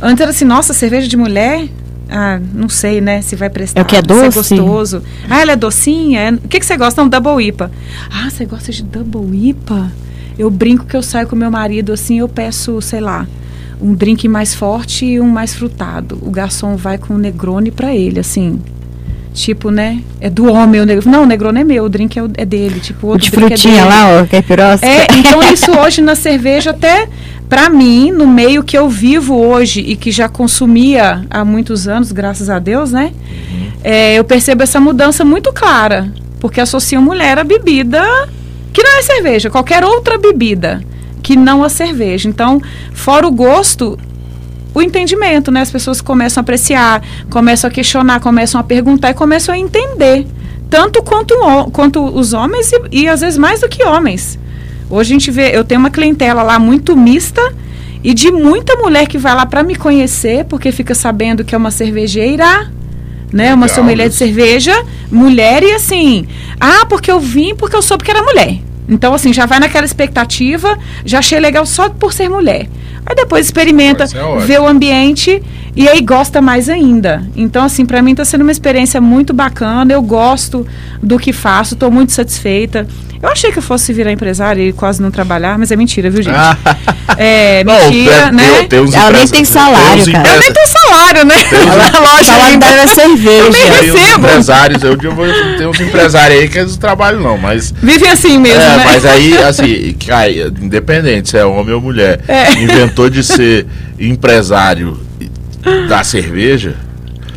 Antes 0.00 0.20
era 0.20 0.30
assim, 0.30 0.44
nossa, 0.44 0.72
cerveja 0.72 1.08
de 1.08 1.16
mulher? 1.16 1.68
Ah, 2.08 2.40
não 2.54 2.68
sei, 2.68 3.00
né, 3.00 3.20
se 3.22 3.34
vai 3.34 3.50
prestar. 3.50 3.80
É 3.80 3.82
o 3.82 3.86
que 3.86 3.96
é 3.96 4.00
se 4.00 4.06
doce? 4.06 4.54
gostoso. 4.56 5.02
Ah, 5.28 5.40
ela 5.40 5.52
é 5.52 5.56
docinha? 5.56 6.20
É- 6.20 6.32
O 6.32 6.48
que, 6.48 6.60
que 6.60 6.66
você 6.66 6.76
gosta? 6.76 7.00
Não, 7.02 7.08
Double 7.08 7.44
IPA. 7.44 7.70
Ah, 8.10 8.30
você 8.30 8.44
gosta 8.44 8.70
de 8.70 8.82
Double 8.82 9.48
IPA? 9.48 9.90
Eu 10.38 10.50
brinco 10.50 10.84
que 10.86 10.96
eu 10.96 11.02
saio 11.02 11.26
com 11.26 11.36
meu 11.36 11.50
marido 11.50 11.92
assim, 11.92 12.18
eu 12.20 12.28
peço, 12.28 12.80
sei 12.80 13.00
lá, 13.00 13.26
um 13.80 13.94
drink 13.94 14.26
mais 14.28 14.54
forte 14.54 15.04
e 15.04 15.20
um 15.20 15.28
mais 15.28 15.54
frutado. 15.54 16.18
O 16.22 16.30
garçom 16.30 16.76
vai 16.76 16.98
com 16.98 17.14
o 17.14 17.18
Negroni 17.18 17.70
pra 17.70 17.94
ele, 17.94 18.20
assim. 18.20 18.60
Tipo, 19.34 19.70
né? 19.70 19.98
É 20.20 20.28
do 20.28 20.50
homem 20.52 20.80
o 20.80 20.84
Negroni. 20.86 21.10
Não, 21.16 21.22
o 21.22 21.26
Negroni 21.26 21.60
é 21.60 21.64
meu, 21.64 21.84
o 21.84 21.88
drink 21.88 22.18
é, 22.18 22.22
o- 22.22 22.30
é 22.36 22.44
dele. 22.44 22.80
Tipo, 22.80 23.06
o 23.06 23.10
O 23.10 23.12
outro 23.14 23.30
de 23.30 23.36
é 23.36 23.40
frutinha 23.48 23.82
dele. 23.84 23.88
lá, 23.88 24.20
ó, 24.22 24.26
caipirosca. 24.26 24.86
É, 24.86 25.06
então 25.16 25.40
isso 25.52 25.70
hoje 25.72 26.00
na 26.02 26.14
cerveja 26.14 26.70
até 26.70 27.08
pra 27.48 27.68
mim, 27.70 28.10
no 28.10 28.26
meio 28.26 28.62
que 28.62 28.76
eu 28.76 28.88
vivo 28.88 29.34
hoje 29.34 29.80
e 29.80 29.96
que 29.96 30.10
já 30.10 30.28
consumia 30.28 31.24
há 31.30 31.44
muitos 31.44 31.88
anos, 31.88 32.12
graças 32.12 32.48
a 32.50 32.58
Deus, 32.58 32.92
né? 32.92 33.12
É, 33.82 34.14
eu 34.18 34.24
percebo 34.24 34.62
essa 34.62 34.78
mudança 34.78 35.24
muito 35.24 35.52
clara, 35.52 36.12
porque 36.38 36.60
associa 36.60 37.00
mulher 37.00 37.38
à 37.38 37.44
bebida 37.44 38.02
que 38.72 38.82
não 38.82 38.98
é 38.98 39.02
cerveja, 39.02 39.50
qualquer 39.50 39.84
outra 39.84 40.18
bebida 40.18 40.82
que 41.22 41.36
não 41.36 41.62
a 41.62 41.68
cerveja. 41.68 42.28
Então, 42.28 42.60
fora 42.92 43.26
o 43.26 43.30
gosto, 43.30 43.98
o 44.74 44.82
entendimento, 44.82 45.50
né? 45.50 45.60
As 45.60 45.70
pessoas 45.70 46.00
começam 46.00 46.40
a 46.40 46.42
apreciar, 46.42 47.02
começam 47.30 47.68
a 47.68 47.70
questionar, 47.70 48.20
começam 48.20 48.60
a 48.60 48.64
perguntar 48.64 49.10
e 49.10 49.14
começam 49.14 49.54
a 49.54 49.58
entender. 49.58 50.26
Tanto 50.68 51.02
quanto, 51.02 51.34
quanto 51.70 52.02
os 52.02 52.32
homens 52.32 52.72
e, 52.72 53.02
e 53.02 53.08
às 53.08 53.20
vezes 53.20 53.38
mais 53.38 53.60
do 53.60 53.68
que 53.68 53.84
homens. 53.84 54.38
Hoje 54.88 55.12
a 55.12 55.14
gente 55.14 55.30
vê, 55.30 55.56
eu 55.56 55.64
tenho 55.64 55.80
uma 55.80 55.90
clientela 55.90 56.42
lá 56.42 56.58
muito 56.58 56.96
mista 56.96 57.40
e 58.02 58.12
de 58.12 58.30
muita 58.30 58.76
mulher 58.76 59.06
que 59.06 59.16
vai 59.16 59.34
lá 59.34 59.46
para 59.46 59.62
me 59.62 59.76
conhecer, 59.76 60.44
porque 60.46 60.72
fica 60.72 60.94
sabendo 60.94 61.44
que 61.44 61.54
é 61.54 61.58
uma 61.58 61.70
cervejeira, 61.70 62.70
né? 63.32 63.54
Uma 63.54 63.66
Legal 63.66 63.76
sommelier 63.76 64.08
de 64.08 64.14
cerveja, 64.14 64.74
mulher 65.10 65.62
e 65.62 65.72
assim, 65.72 66.26
ah, 66.60 66.84
porque 66.88 67.10
eu 67.10 67.18
vim 67.18 67.54
porque 67.54 67.74
eu 67.74 67.82
soube 67.82 68.04
que 68.04 68.10
era 68.10 68.22
mulher. 68.22 68.58
Então, 68.88 69.14
assim, 69.14 69.32
já 69.32 69.46
vai 69.46 69.58
naquela 69.58 69.86
expectativa, 69.86 70.78
já 71.04 71.20
achei 71.20 71.38
legal 71.38 71.64
só 71.64 71.88
por 71.88 72.12
ser 72.12 72.28
mulher. 72.28 72.68
Aí 73.06 73.14
depois 73.14 73.46
experimenta, 73.46 74.04
é 74.04 74.22
ótimo. 74.22 74.40
vê 74.40 74.58
o 74.58 74.66
ambiente 74.66 75.42
e 75.74 75.88
aí 75.88 76.00
gosta 76.02 76.40
mais 76.42 76.68
ainda. 76.68 77.22
Então, 77.36 77.64
assim, 77.64 77.84
para 77.86 78.02
mim 78.02 78.10
está 78.12 78.24
sendo 78.24 78.42
uma 78.42 78.52
experiência 78.52 79.00
muito 79.00 79.32
bacana. 79.32 79.92
Eu 79.92 80.02
gosto 80.02 80.66
do 81.02 81.18
que 81.18 81.32
faço, 81.32 81.74
estou 81.74 81.90
muito 81.90 82.12
satisfeita. 82.12 82.86
Eu 83.22 83.28
achei 83.28 83.52
que 83.52 83.58
eu 83.58 83.62
fosse 83.62 83.92
virar 83.92 84.10
empresária 84.10 84.60
e 84.68 84.72
quase 84.72 85.00
não 85.00 85.10
trabalhar, 85.10 85.56
mas 85.56 85.70
é 85.70 85.76
mentira, 85.76 86.10
viu, 86.10 86.22
gente? 86.22 86.36
É, 87.18 87.62
mentira, 87.62 88.22
tem- 88.24 88.32
né? 88.32 88.66
tem 88.68 88.80
uns 88.80 88.94
Ela 88.94 89.10
nem 89.10 89.28
tem 89.28 89.44
salário, 89.44 90.10
cara. 90.12 90.28
Eu 90.34 90.40
nem 90.40 90.52
tenho 90.52 90.66
salário, 90.66 91.24
né? 91.26 91.34
Na 91.92 92.00
loja 92.00 92.24
Salário 92.24 92.46
ainda. 92.54 92.66
dela 92.66 92.82
é 92.82 92.86
cerveja. 92.86 93.42
nem 93.50 93.52
Tem 93.52 93.70
uns 93.70 93.80
recebo. 94.00 94.18
empresários, 94.26 94.82
eu 94.82 94.96
digo, 94.96 95.14
tem 95.58 95.66
uns 95.66 95.78
empresários 95.80 96.40
aí 96.40 96.48
que 96.48 96.58
eles 96.58 96.72
não 96.72 96.78
trabalham 96.78 97.20
não, 97.20 97.36
mas 97.36 97.72
Vive 97.82 98.08
assim 98.08 98.38
mesmo, 98.38 98.62
é, 98.62 98.76
né? 98.78 98.82
mas 98.84 99.04
aí, 99.04 99.36
assim, 99.44 99.94
cai, 100.06 100.40
independente 100.62 101.30
se 101.30 101.36
é 101.38 101.44
homem 101.44 101.74
ou 101.74 101.80
mulher, 101.82 102.20
É. 102.26 102.52
inventou 102.54 103.10
de 103.10 103.22
ser 103.22 103.66
empresário 104.00 104.98
da 105.88 106.02
cerveja. 106.04 106.74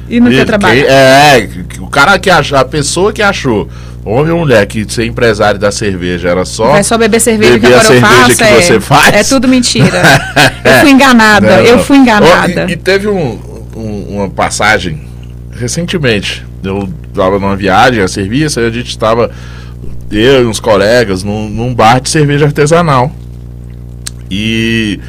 E 0.10 0.20
não 0.20 0.30
quer 0.30 0.46
trabalhar. 0.46 0.86
É, 0.86 1.50
o 1.80 1.88
cara 1.88 2.18
que 2.20 2.30
achou, 2.30 2.58
a 2.58 2.66
pessoa 2.66 3.12
que 3.12 3.22
achou, 3.24 3.68
homem 4.04 4.32
ou 4.32 4.40
mulher, 4.40 4.66
que 4.68 4.86
ser 4.92 5.06
empresário 5.06 5.60
da 5.60 5.72
cerveja 5.72 6.30
era 6.30 6.46
só. 6.46 6.72
Vai 6.72 6.84
só 6.84 6.98
beber 6.98 7.20
cerveja 7.20 7.54
beber 7.54 7.68
que 7.70 7.74
agora 7.74 7.94
eu 7.96 8.02
faço. 8.02 8.38
que 8.38 8.44
é, 8.44 8.62
você 8.62 8.80
faz. 8.80 9.14
é 9.16 9.24
tudo 9.24 9.48
mentira. 9.48 10.02
eu 10.64 10.80
fui 10.82 10.92
enganada, 10.92 11.48
Não, 11.58 11.64
eu 11.64 11.80
fui 11.80 11.98
enganada. 11.98 12.66
E, 12.70 12.74
e 12.74 12.76
teve 12.76 13.08
um- 13.08 13.40
um- 13.76 14.16
uma 14.18 14.30
passagem 14.30 15.02
recentemente. 15.52 16.46
eu 16.64 16.88
tava 17.14 17.40
numa 17.40 17.56
viagem 17.56 18.02
a 18.04 18.08
serviço, 18.08 18.60
aí 18.60 18.68
a 18.68 18.72
gente 18.72 18.90
estava, 18.90 19.32
eu 20.12 20.44
e 20.44 20.46
uns 20.46 20.60
colegas, 20.60 21.24
num, 21.24 21.50
num 21.50 21.74
bar 21.74 22.00
de 22.00 22.10
cerveja 22.10 22.46
artesanal. 22.46 23.12
E. 24.30 25.00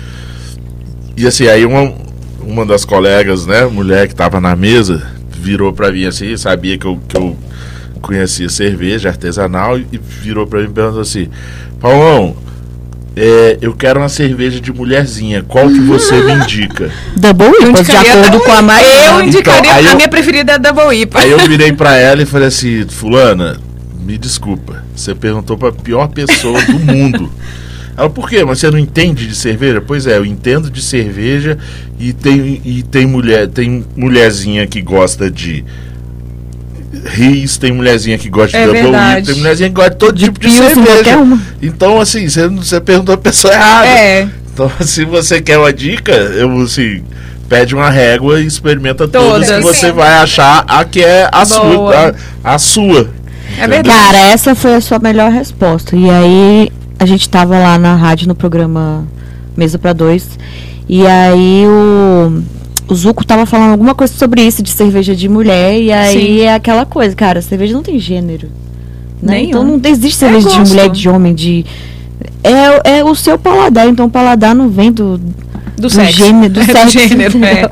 E 1.17 1.27
assim, 1.27 1.49
aí 1.49 1.65
uma, 1.65 1.93
uma 2.47 2.65
das 2.65 2.85
colegas, 2.85 3.45
né, 3.47 3.65
mulher 3.67 4.09
que 4.09 4.15
tava 4.15 4.41
na 4.41 4.55
mesa, 4.57 5.07
virou 5.31 5.73
pra 5.73 5.91
mim 5.93 6.05
assim, 6.07 6.37
sabia 6.37 6.79
que 6.79 6.87
eu, 6.87 6.99
que 7.09 7.17
eu 7.17 7.37
conhecia 8.01 8.49
cerveja 8.49 9.09
artesanal 9.09 9.79
e 9.79 9.87
virou 10.23 10.47
pra 10.47 10.61
mim 10.61 10.67
e 10.67 10.71
perguntou 10.71 11.01
assim: 11.01 11.29
Paulão, 11.81 12.37
é, 13.17 13.59
eu 13.61 13.75
quero 13.75 13.99
uma 14.01 14.09
cerveja 14.09 14.61
de 14.61 14.73
mulherzinha, 14.73 15.43
qual 15.43 15.69
que 15.69 15.81
você 15.81 16.15
me 16.23 16.33
indica? 16.35 16.91
Double 17.17 17.47
Eu 17.61 17.71
IPAs, 17.71 17.87
de 17.87 17.97
acordo 17.97 18.41
com 18.41 18.51
a 18.53 18.55
IPA. 18.55 18.63
Maria. 18.63 19.07
Eu 19.11 19.23
indicaria, 19.25 19.61
Então, 19.61 19.75
a 19.75 19.83
eu- 19.93 19.97
minha 19.97 20.09
preferida 20.09 20.53
é 20.53 20.59
Double 20.59 20.95
IPA. 21.01 21.19
Aí 21.21 21.31
eu 21.31 21.39
virei 21.41 21.73
pra 21.73 21.97
ela 21.99 22.23
e 22.23 22.27
falei 22.27 22.49
assim: 22.49 22.87
Fulana, 22.89 23.59
me 24.01 24.17
desculpa, 24.19 24.85
você 24.95 25.15
perguntou 25.15 25.57
pra 25.59 25.73
pior 25.73 26.09
pessoa 26.09 26.63
do 26.63 26.79
mundo. 26.79 27.31
Ela, 27.97 28.11
por 28.11 28.29
quê? 28.29 28.45
Mas 28.45 28.59
você 28.59 28.71
não 28.71 28.79
entende 28.79 29.27
de 29.27 29.35
cerveja? 29.35 29.81
Pois 29.81 30.07
é, 30.07 30.19
eu 30.19 30.25
entendo 30.27 30.71
de 30.71 30.83
cerveja 30.83 31.57
e 31.99 32.13
tem, 32.13 32.61
e 32.65 32.83
tem 32.83 33.07
mulher, 33.07 33.49
tem 33.49 33.85
mulherzinha 33.97 34.67
que 34.67 34.83
gosta 34.83 35.31
de 35.31 35.65
Riz, 37.05 37.57
tem 37.57 37.73
mulherzinha 37.73 38.17
que 38.17 38.29
gosta 38.29 38.57
É 38.57 38.67
de 38.67 38.73
Double 38.83 39.23
tem 39.25 39.35
mulherzinha 39.37 39.69
que 39.69 39.75
gosta 39.75 39.91
de 39.91 39.97
todo 39.97 40.19
tipo 40.19 40.41
de 40.41 40.49
qualquer 40.49 40.75
cerveja. 40.75 41.39
Então, 41.61 42.01
assim, 42.01 42.29
você, 42.29 42.49
você 42.49 42.81
perguntou 42.81 43.15
a 43.15 43.19
pessoa 43.19 43.53
errada. 43.53 43.89
É, 43.89 44.29
Então, 44.53 44.71
se 44.81 45.05
você 45.05 45.41
quer 45.41 45.59
uma 45.59 45.73
dica, 45.73 46.13
eu 46.13 46.63
assim, 46.63 47.03
pede 47.49 47.75
uma 47.75 47.91
régua 47.91 48.41
e 48.41 48.47
experimenta 48.47 49.07
todas, 49.07 49.49
Todas. 49.49 49.57
que 49.57 49.63
você 49.63 49.93
vai 49.93 50.15
achar 50.15 50.65
a 50.67 50.85
que 50.85 51.03
é 51.03 51.29
a 51.31 51.45
sua, 51.45 51.65
Boa. 51.65 52.15
a, 52.43 52.55
a 52.55 52.59
sua. 52.59 53.11
é 53.59 53.69
verdade. 53.69 53.89
Cara, 53.89 54.19
essa 54.19 54.55
foi 54.55 54.75
a 54.75 54.81
sua 54.81 54.99
melhor 54.99 55.31
resposta. 55.31 55.95
E 55.97 56.09
aí, 56.09 56.73
a 56.99 57.07
gente 57.07 57.29
tava 57.29 57.59
lá 57.59 57.79
na 57.79 57.95
rádio 57.95 58.27
no 58.29 58.35
programa 58.35 59.07
Mesa 59.57 59.79
pra 59.79 59.93
Dois. 59.93 60.39
E 60.89 61.07
aí, 61.07 61.65
o, 61.67 62.43
o 62.89 62.95
Zuco 62.95 63.25
tava 63.25 63.45
falando 63.47 63.73
alguma 63.73 63.95
coisa 63.95 64.13
sobre 64.15 64.43
isso, 64.43 64.63
de 64.63 64.71
cerveja 64.71 65.15
de 65.17 65.29
mulher. 65.29 65.81
E 65.81 65.93
aí, 65.93 66.21
Sim. 66.39 66.41
é 66.43 66.55
aquela 66.55 66.87
coisa, 66.87 67.15
cara, 67.15 67.43
cerveja 67.43 67.75
não 67.75 67.83
tem 67.83 67.99
gênero. 67.99 68.49
Né? 69.23 69.35
Nenhum. 69.39 69.49
Então, 69.49 69.65
não 69.65 69.81
existe 69.85 70.19
cerveja 70.19 70.49
de 70.49 70.57
gosto. 70.59 70.71
mulher, 70.71 70.89
de 70.91 71.09
homem, 71.09 71.35
de... 71.35 71.65
É, 72.43 72.99
é 72.99 73.05
o 73.05 73.15
seu 73.15 73.39
paladar, 73.39 73.89
então 73.89 74.07
o 74.07 74.11
paladar 74.11 74.55
não 74.55 74.69
vem 74.69 74.93
do, 74.93 75.19
Do 75.19 75.83
do 75.83 75.91
sexo. 75.91 76.13
gênero, 76.19 76.53
do 76.55 76.61
É, 76.63 76.65
sexo, 76.65 76.99
gênero, 77.09 77.45
é. 77.45 77.71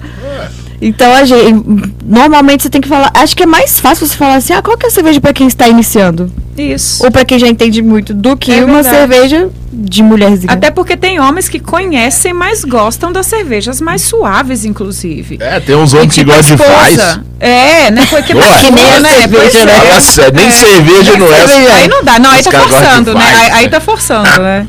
Então, 0.82 1.12
a 1.12 1.24
gente, 1.24 1.64
normalmente 2.04 2.62
você 2.64 2.68
tem 2.68 2.80
que 2.80 2.88
falar. 2.88 3.10
Acho 3.14 3.36
que 3.36 3.44
é 3.44 3.46
mais 3.46 3.78
fácil 3.80 4.06
você 4.06 4.16
falar 4.16 4.34
assim: 4.34 4.52
ah, 4.52 4.60
qual 4.60 4.76
que 4.76 4.84
é 4.84 4.88
a 4.88 4.92
cerveja 4.92 5.20
pra 5.20 5.32
quem 5.32 5.46
está 5.46 5.66
iniciando? 5.68 6.30
Isso. 6.56 7.04
Ou 7.04 7.10
pra 7.10 7.24
quem 7.24 7.38
já 7.38 7.48
entende 7.48 7.82
muito, 7.82 8.14
do 8.14 8.36
que 8.36 8.52
É 8.52 8.64
uma 8.64 8.82
verdade. 8.82 8.96
cerveja 8.96 9.50
de 9.72 10.02
mulherzinha. 10.02 10.52
Até 10.52 10.70
porque 10.70 10.96
tem 10.96 11.18
homens 11.18 11.48
que 11.48 11.58
conhecem, 11.58 12.32
mas 12.32 12.64
gostam 12.64 13.10
das 13.12 13.26
cervejas 13.26 13.80
mais 13.80 14.02
suaves, 14.02 14.64
inclusive. 14.64 15.36
É, 15.40 15.58
tem 15.58 15.74
uns 15.74 15.92
homens 15.92 16.14
que 16.14 16.20
tipo 16.20 16.32
gostam 16.32 16.56
de 16.56 16.62
faz. 16.62 17.20
É, 17.40 17.90
né? 17.90 18.06
Porque 18.08 18.32
Ué. 18.32 18.58
Que 18.60 18.70
nem 18.70 19.00
cerveja, 19.02 19.58
é. 19.58 19.64
né? 19.64 19.80
Fala 19.80 20.00
sério, 20.00 20.34
nem 20.36 20.46
É. 20.46 20.50
cerveja 20.50 21.18
não 21.18 21.32
é. 21.32 21.46
cerveja. 21.46 21.74
Aí 21.74 21.88
não 21.88 22.04
dá, 22.04 22.18
não, 22.18 22.30
aí 22.30 22.42
tá 22.42 22.52
forçando, 22.52 23.14
né? 23.14 23.24
Aí, 23.24 23.50
aí 23.50 23.64
né? 23.64 23.68
tá 23.70 23.80
forçando, 23.80 24.42
né? 24.42 24.66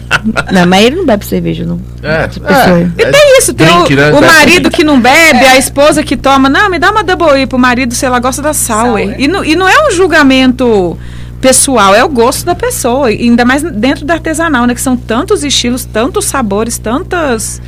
Não, 0.51 0.65
mas 0.65 0.85
ele 0.85 0.95
não 0.95 1.05
bebe 1.05 1.25
cerveja, 1.25 1.65
não. 1.65 1.79
É, 2.01 2.23
é, 2.23 2.87
E 2.97 3.11
tem 3.11 3.37
isso, 3.37 3.53
tem 3.53 3.67
drink, 3.67 3.93
o, 3.93 3.95
né? 3.95 4.11
o 4.11 4.21
marido 4.21 4.69
que 4.69 4.83
não 4.83 4.99
bebe, 4.99 5.45
a 5.45 5.57
esposa 5.57 6.03
que 6.03 6.17
toma, 6.17 6.49
não, 6.49 6.69
me 6.69 6.79
dá 6.79 6.91
uma 6.91 7.03
double 7.03 7.39
IPA, 7.41 7.55
o 7.55 7.59
marido, 7.59 7.93
sei 7.93 8.09
lá, 8.09 8.19
gosta 8.19 8.41
da 8.41 8.53
sour. 8.53 8.99
Sour. 8.99 9.15
E, 9.19 9.27
não, 9.27 9.43
e 9.45 9.55
não 9.55 9.67
é 9.67 9.87
um 9.87 9.91
julgamento 9.91 10.97
pessoal, 11.45 11.93
é 11.93 12.03
o 12.03 12.09
gosto 12.09 12.43
da 12.43 12.55
pessoa, 12.55 13.11
e 13.11 13.21
ainda 13.21 13.45
mais 13.45 13.61
dentro 13.61 14.03
da 14.03 14.15
artesanal, 14.15 14.65
né, 14.65 14.73
que 14.73 14.81
são 14.81 14.97
tantos 14.97 15.43
estilos, 15.43 15.85
tantos 15.85 16.25
sabores, 16.25 16.79
tantas 16.79 17.61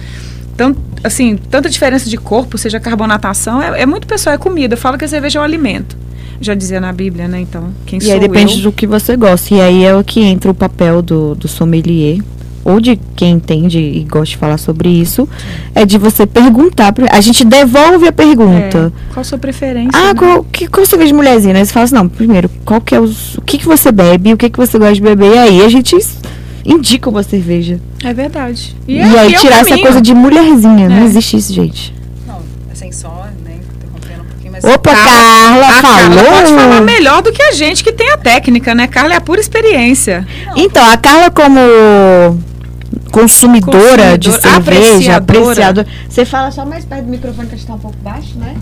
tan- 0.57 0.75
assim, 1.03 1.37
tanta 1.51 1.69
diferença 1.69 2.09
de 2.09 2.17
corpo, 2.17 2.57
seja 2.57 2.79
carbonatação, 2.79 3.61
é, 3.61 3.81
é 3.83 3.85
muito 3.85 4.07
pessoal, 4.07 4.33
é 4.33 4.37
comida. 4.39 4.73
Eu 4.73 4.77
falo 4.79 4.97
que 4.97 5.05
a 5.05 5.07
cerveja 5.07 5.37
é 5.37 5.41
um 5.41 5.45
alimento. 5.45 5.95
Já 6.41 6.55
dizia 6.55 6.79
na 6.81 6.91
Bíblia, 6.91 7.27
né? 7.27 7.39
Então, 7.41 7.69
quem 7.85 7.99
E 7.99 8.01
sou 8.01 8.13
aí 8.13 8.19
depende 8.19 8.55
eu? 8.57 8.61
do 8.63 8.71
que 8.71 8.87
você 8.87 9.15
gosta. 9.15 9.53
E 9.53 9.61
aí 9.61 9.83
é 9.83 9.95
o 9.95 10.03
que 10.03 10.21
entra 10.21 10.49
o 10.49 10.53
papel 10.55 11.01
do, 11.03 11.35
do 11.35 11.47
sommelier, 11.47 12.17
ou 12.67 12.81
de 12.81 12.99
quem 13.15 13.31
entende 13.35 13.79
e 13.79 14.03
gosta 14.03 14.25
de 14.25 14.37
falar 14.37 14.57
sobre 14.57 14.89
isso, 14.89 15.27
é 15.73 15.85
de 15.85 15.97
você 15.97 16.27
perguntar. 16.27 16.91
Pra, 16.91 17.07
a 17.13 17.21
gente 17.21 17.45
devolve 17.45 18.05
a 18.09 18.11
pergunta. 18.11 18.91
É, 18.93 19.13
qual 19.13 19.21
a 19.21 19.23
sua 19.23 19.37
preferência? 19.37 19.91
Ah, 19.93 20.07
né? 20.07 20.13
qual, 20.13 20.43
que, 20.43 20.67
qual 20.67 20.85
você 20.85 20.97
vê 20.97 21.05
de 21.05 21.13
mulherzinha? 21.13 21.55
Aí 21.55 21.65
você 21.65 21.71
fala 21.71 21.85
assim, 21.85 21.95
não, 21.95 22.09
primeiro, 22.09 22.49
qual 22.65 22.81
que 22.81 22.93
é 22.93 22.99
os, 22.99 23.35
o 23.35 23.41
que, 23.41 23.57
que 23.57 23.65
você 23.65 23.89
bebe, 23.89 24.33
o 24.33 24.37
que, 24.37 24.49
que 24.49 24.57
você 24.57 24.77
gosta 24.77 24.95
de 24.95 25.01
beber, 25.01 25.33
e 25.33 25.37
aí 25.37 25.61
a 25.63 25.69
gente 25.69 25.95
indica 26.65 27.09
uma 27.09 27.23
cerveja. 27.23 27.79
É 28.03 28.13
verdade. 28.13 28.75
E, 28.85 28.99
é- 28.99 29.03
aí 29.03 29.31
e 29.31 29.35
é 29.35 29.39
tirar 29.39 29.61
essa 29.61 29.77
coisa 29.77 30.01
de 30.01 30.13
mulherzinha, 30.13 30.89
não 30.89 30.97
É. 30.97 31.05
existe 31.05 31.37
isso, 31.37 31.53
gente. 31.53 31.95
Não, 32.27 32.41
assim, 32.69 32.91
só, 32.91 33.27
né, 33.45 33.59
um. 34.63 34.73
Opa, 34.73 34.91
Carla, 34.93 35.67
A 35.67 35.71
falou! 35.81 36.15
Carla 36.15 36.23
pode 36.23 36.53
falar 36.53 36.81
melhor 36.81 37.21
do 37.21 37.31
que 37.31 37.41
a 37.41 37.53
gente 37.53 37.81
que 37.81 37.93
tem 37.93 38.09
a 38.09 38.17
técnica, 38.17 38.75
né? 38.75 38.87
Carla 38.87 39.13
é 39.13 39.15
a 39.17 39.21
pura 39.21 39.39
experiência. 39.39 40.27
Então, 40.57 40.83
a 40.83 40.97
Carla 40.97 41.29
como 41.29 41.59
consumidora, 43.11 44.17
de 44.17 44.31
cerveja, 44.31 45.17
apreciadora. 45.17 45.17
apreciadora. 45.17 45.87
Você 46.09 46.25
fala 46.25 46.51
só 46.51 46.65
mais 46.65 46.85
perto 46.85 47.05
do 47.05 47.11
microfone 47.11 47.47
que 47.47 47.55
a 47.55 47.57
gente 47.57 47.67
tá 47.67 47.73
um 47.73 47.79
pouco 47.79 47.97
baixo, 47.97 48.37
né? 48.37 48.55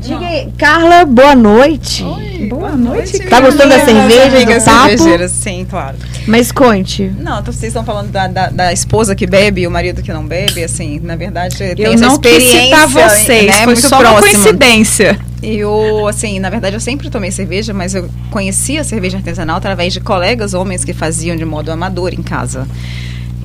Diga 0.00 0.26
aí, 0.26 0.48
Carla, 0.58 1.04
boa 1.04 1.32
noite. 1.36 2.02
Boa 2.50 2.70
noite, 2.72 3.20
Tá 3.20 3.40
gostando 3.40 3.68
da 3.68 3.84
cerveja, 3.84 4.44
do 4.58 4.64
papo? 4.64 5.28
sim, 5.28 5.64
claro. 5.70 5.96
Mas 6.26 6.50
conte. 6.50 7.12
Não, 7.20 7.38
então 7.38 7.52
vocês 7.52 7.68
estão 7.70 7.84
falando 7.84 8.10
da, 8.10 8.26
da, 8.26 8.48
da 8.48 8.72
esposa 8.72 9.14
que 9.14 9.28
bebe 9.28 9.60
e 9.60 9.66
o 9.66 9.70
marido 9.70 10.02
que 10.02 10.12
não 10.12 10.26
bebe, 10.26 10.64
assim, 10.64 10.98
na 11.00 11.14
verdade, 11.14 11.56
tem 11.56 11.84
Eu 11.86 11.92
essa 11.92 12.04
não 12.04 12.18
quis 12.18 12.32
experiência, 12.32 12.64
citar 12.64 12.88
vocês, 12.88 13.46
né, 13.46 13.62
foi 13.64 13.76
só 13.76 14.00
uma 14.00 14.10
próxima. 14.10 14.20
coincidência. 14.32 15.18
E 15.40 15.56
eu, 15.58 16.06
assim, 16.08 16.40
na 16.40 16.50
verdade, 16.50 16.74
eu 16.74 16.80
sempre 16.80 17.08
tomei 17.08 17.30
cerveja, 17.30 17.72
mas 17.72 17.94
eu 17.94 18.08
conhecia 18.30 18.80
a 18.80 18.84
cerveja 18.84 19.18
artesanal 19.18 19.56
através 19.56 19.92
de 19.92 20.00
colegas 20.00 20.52
homens 20.52 20.84
que 20.84 20.92
faziam 20.92 21.36
de 21.36 21.44
modo 21.44 21.70
amador 21.70 22.12
em 22.12 22.22
casa. 22.22 22.66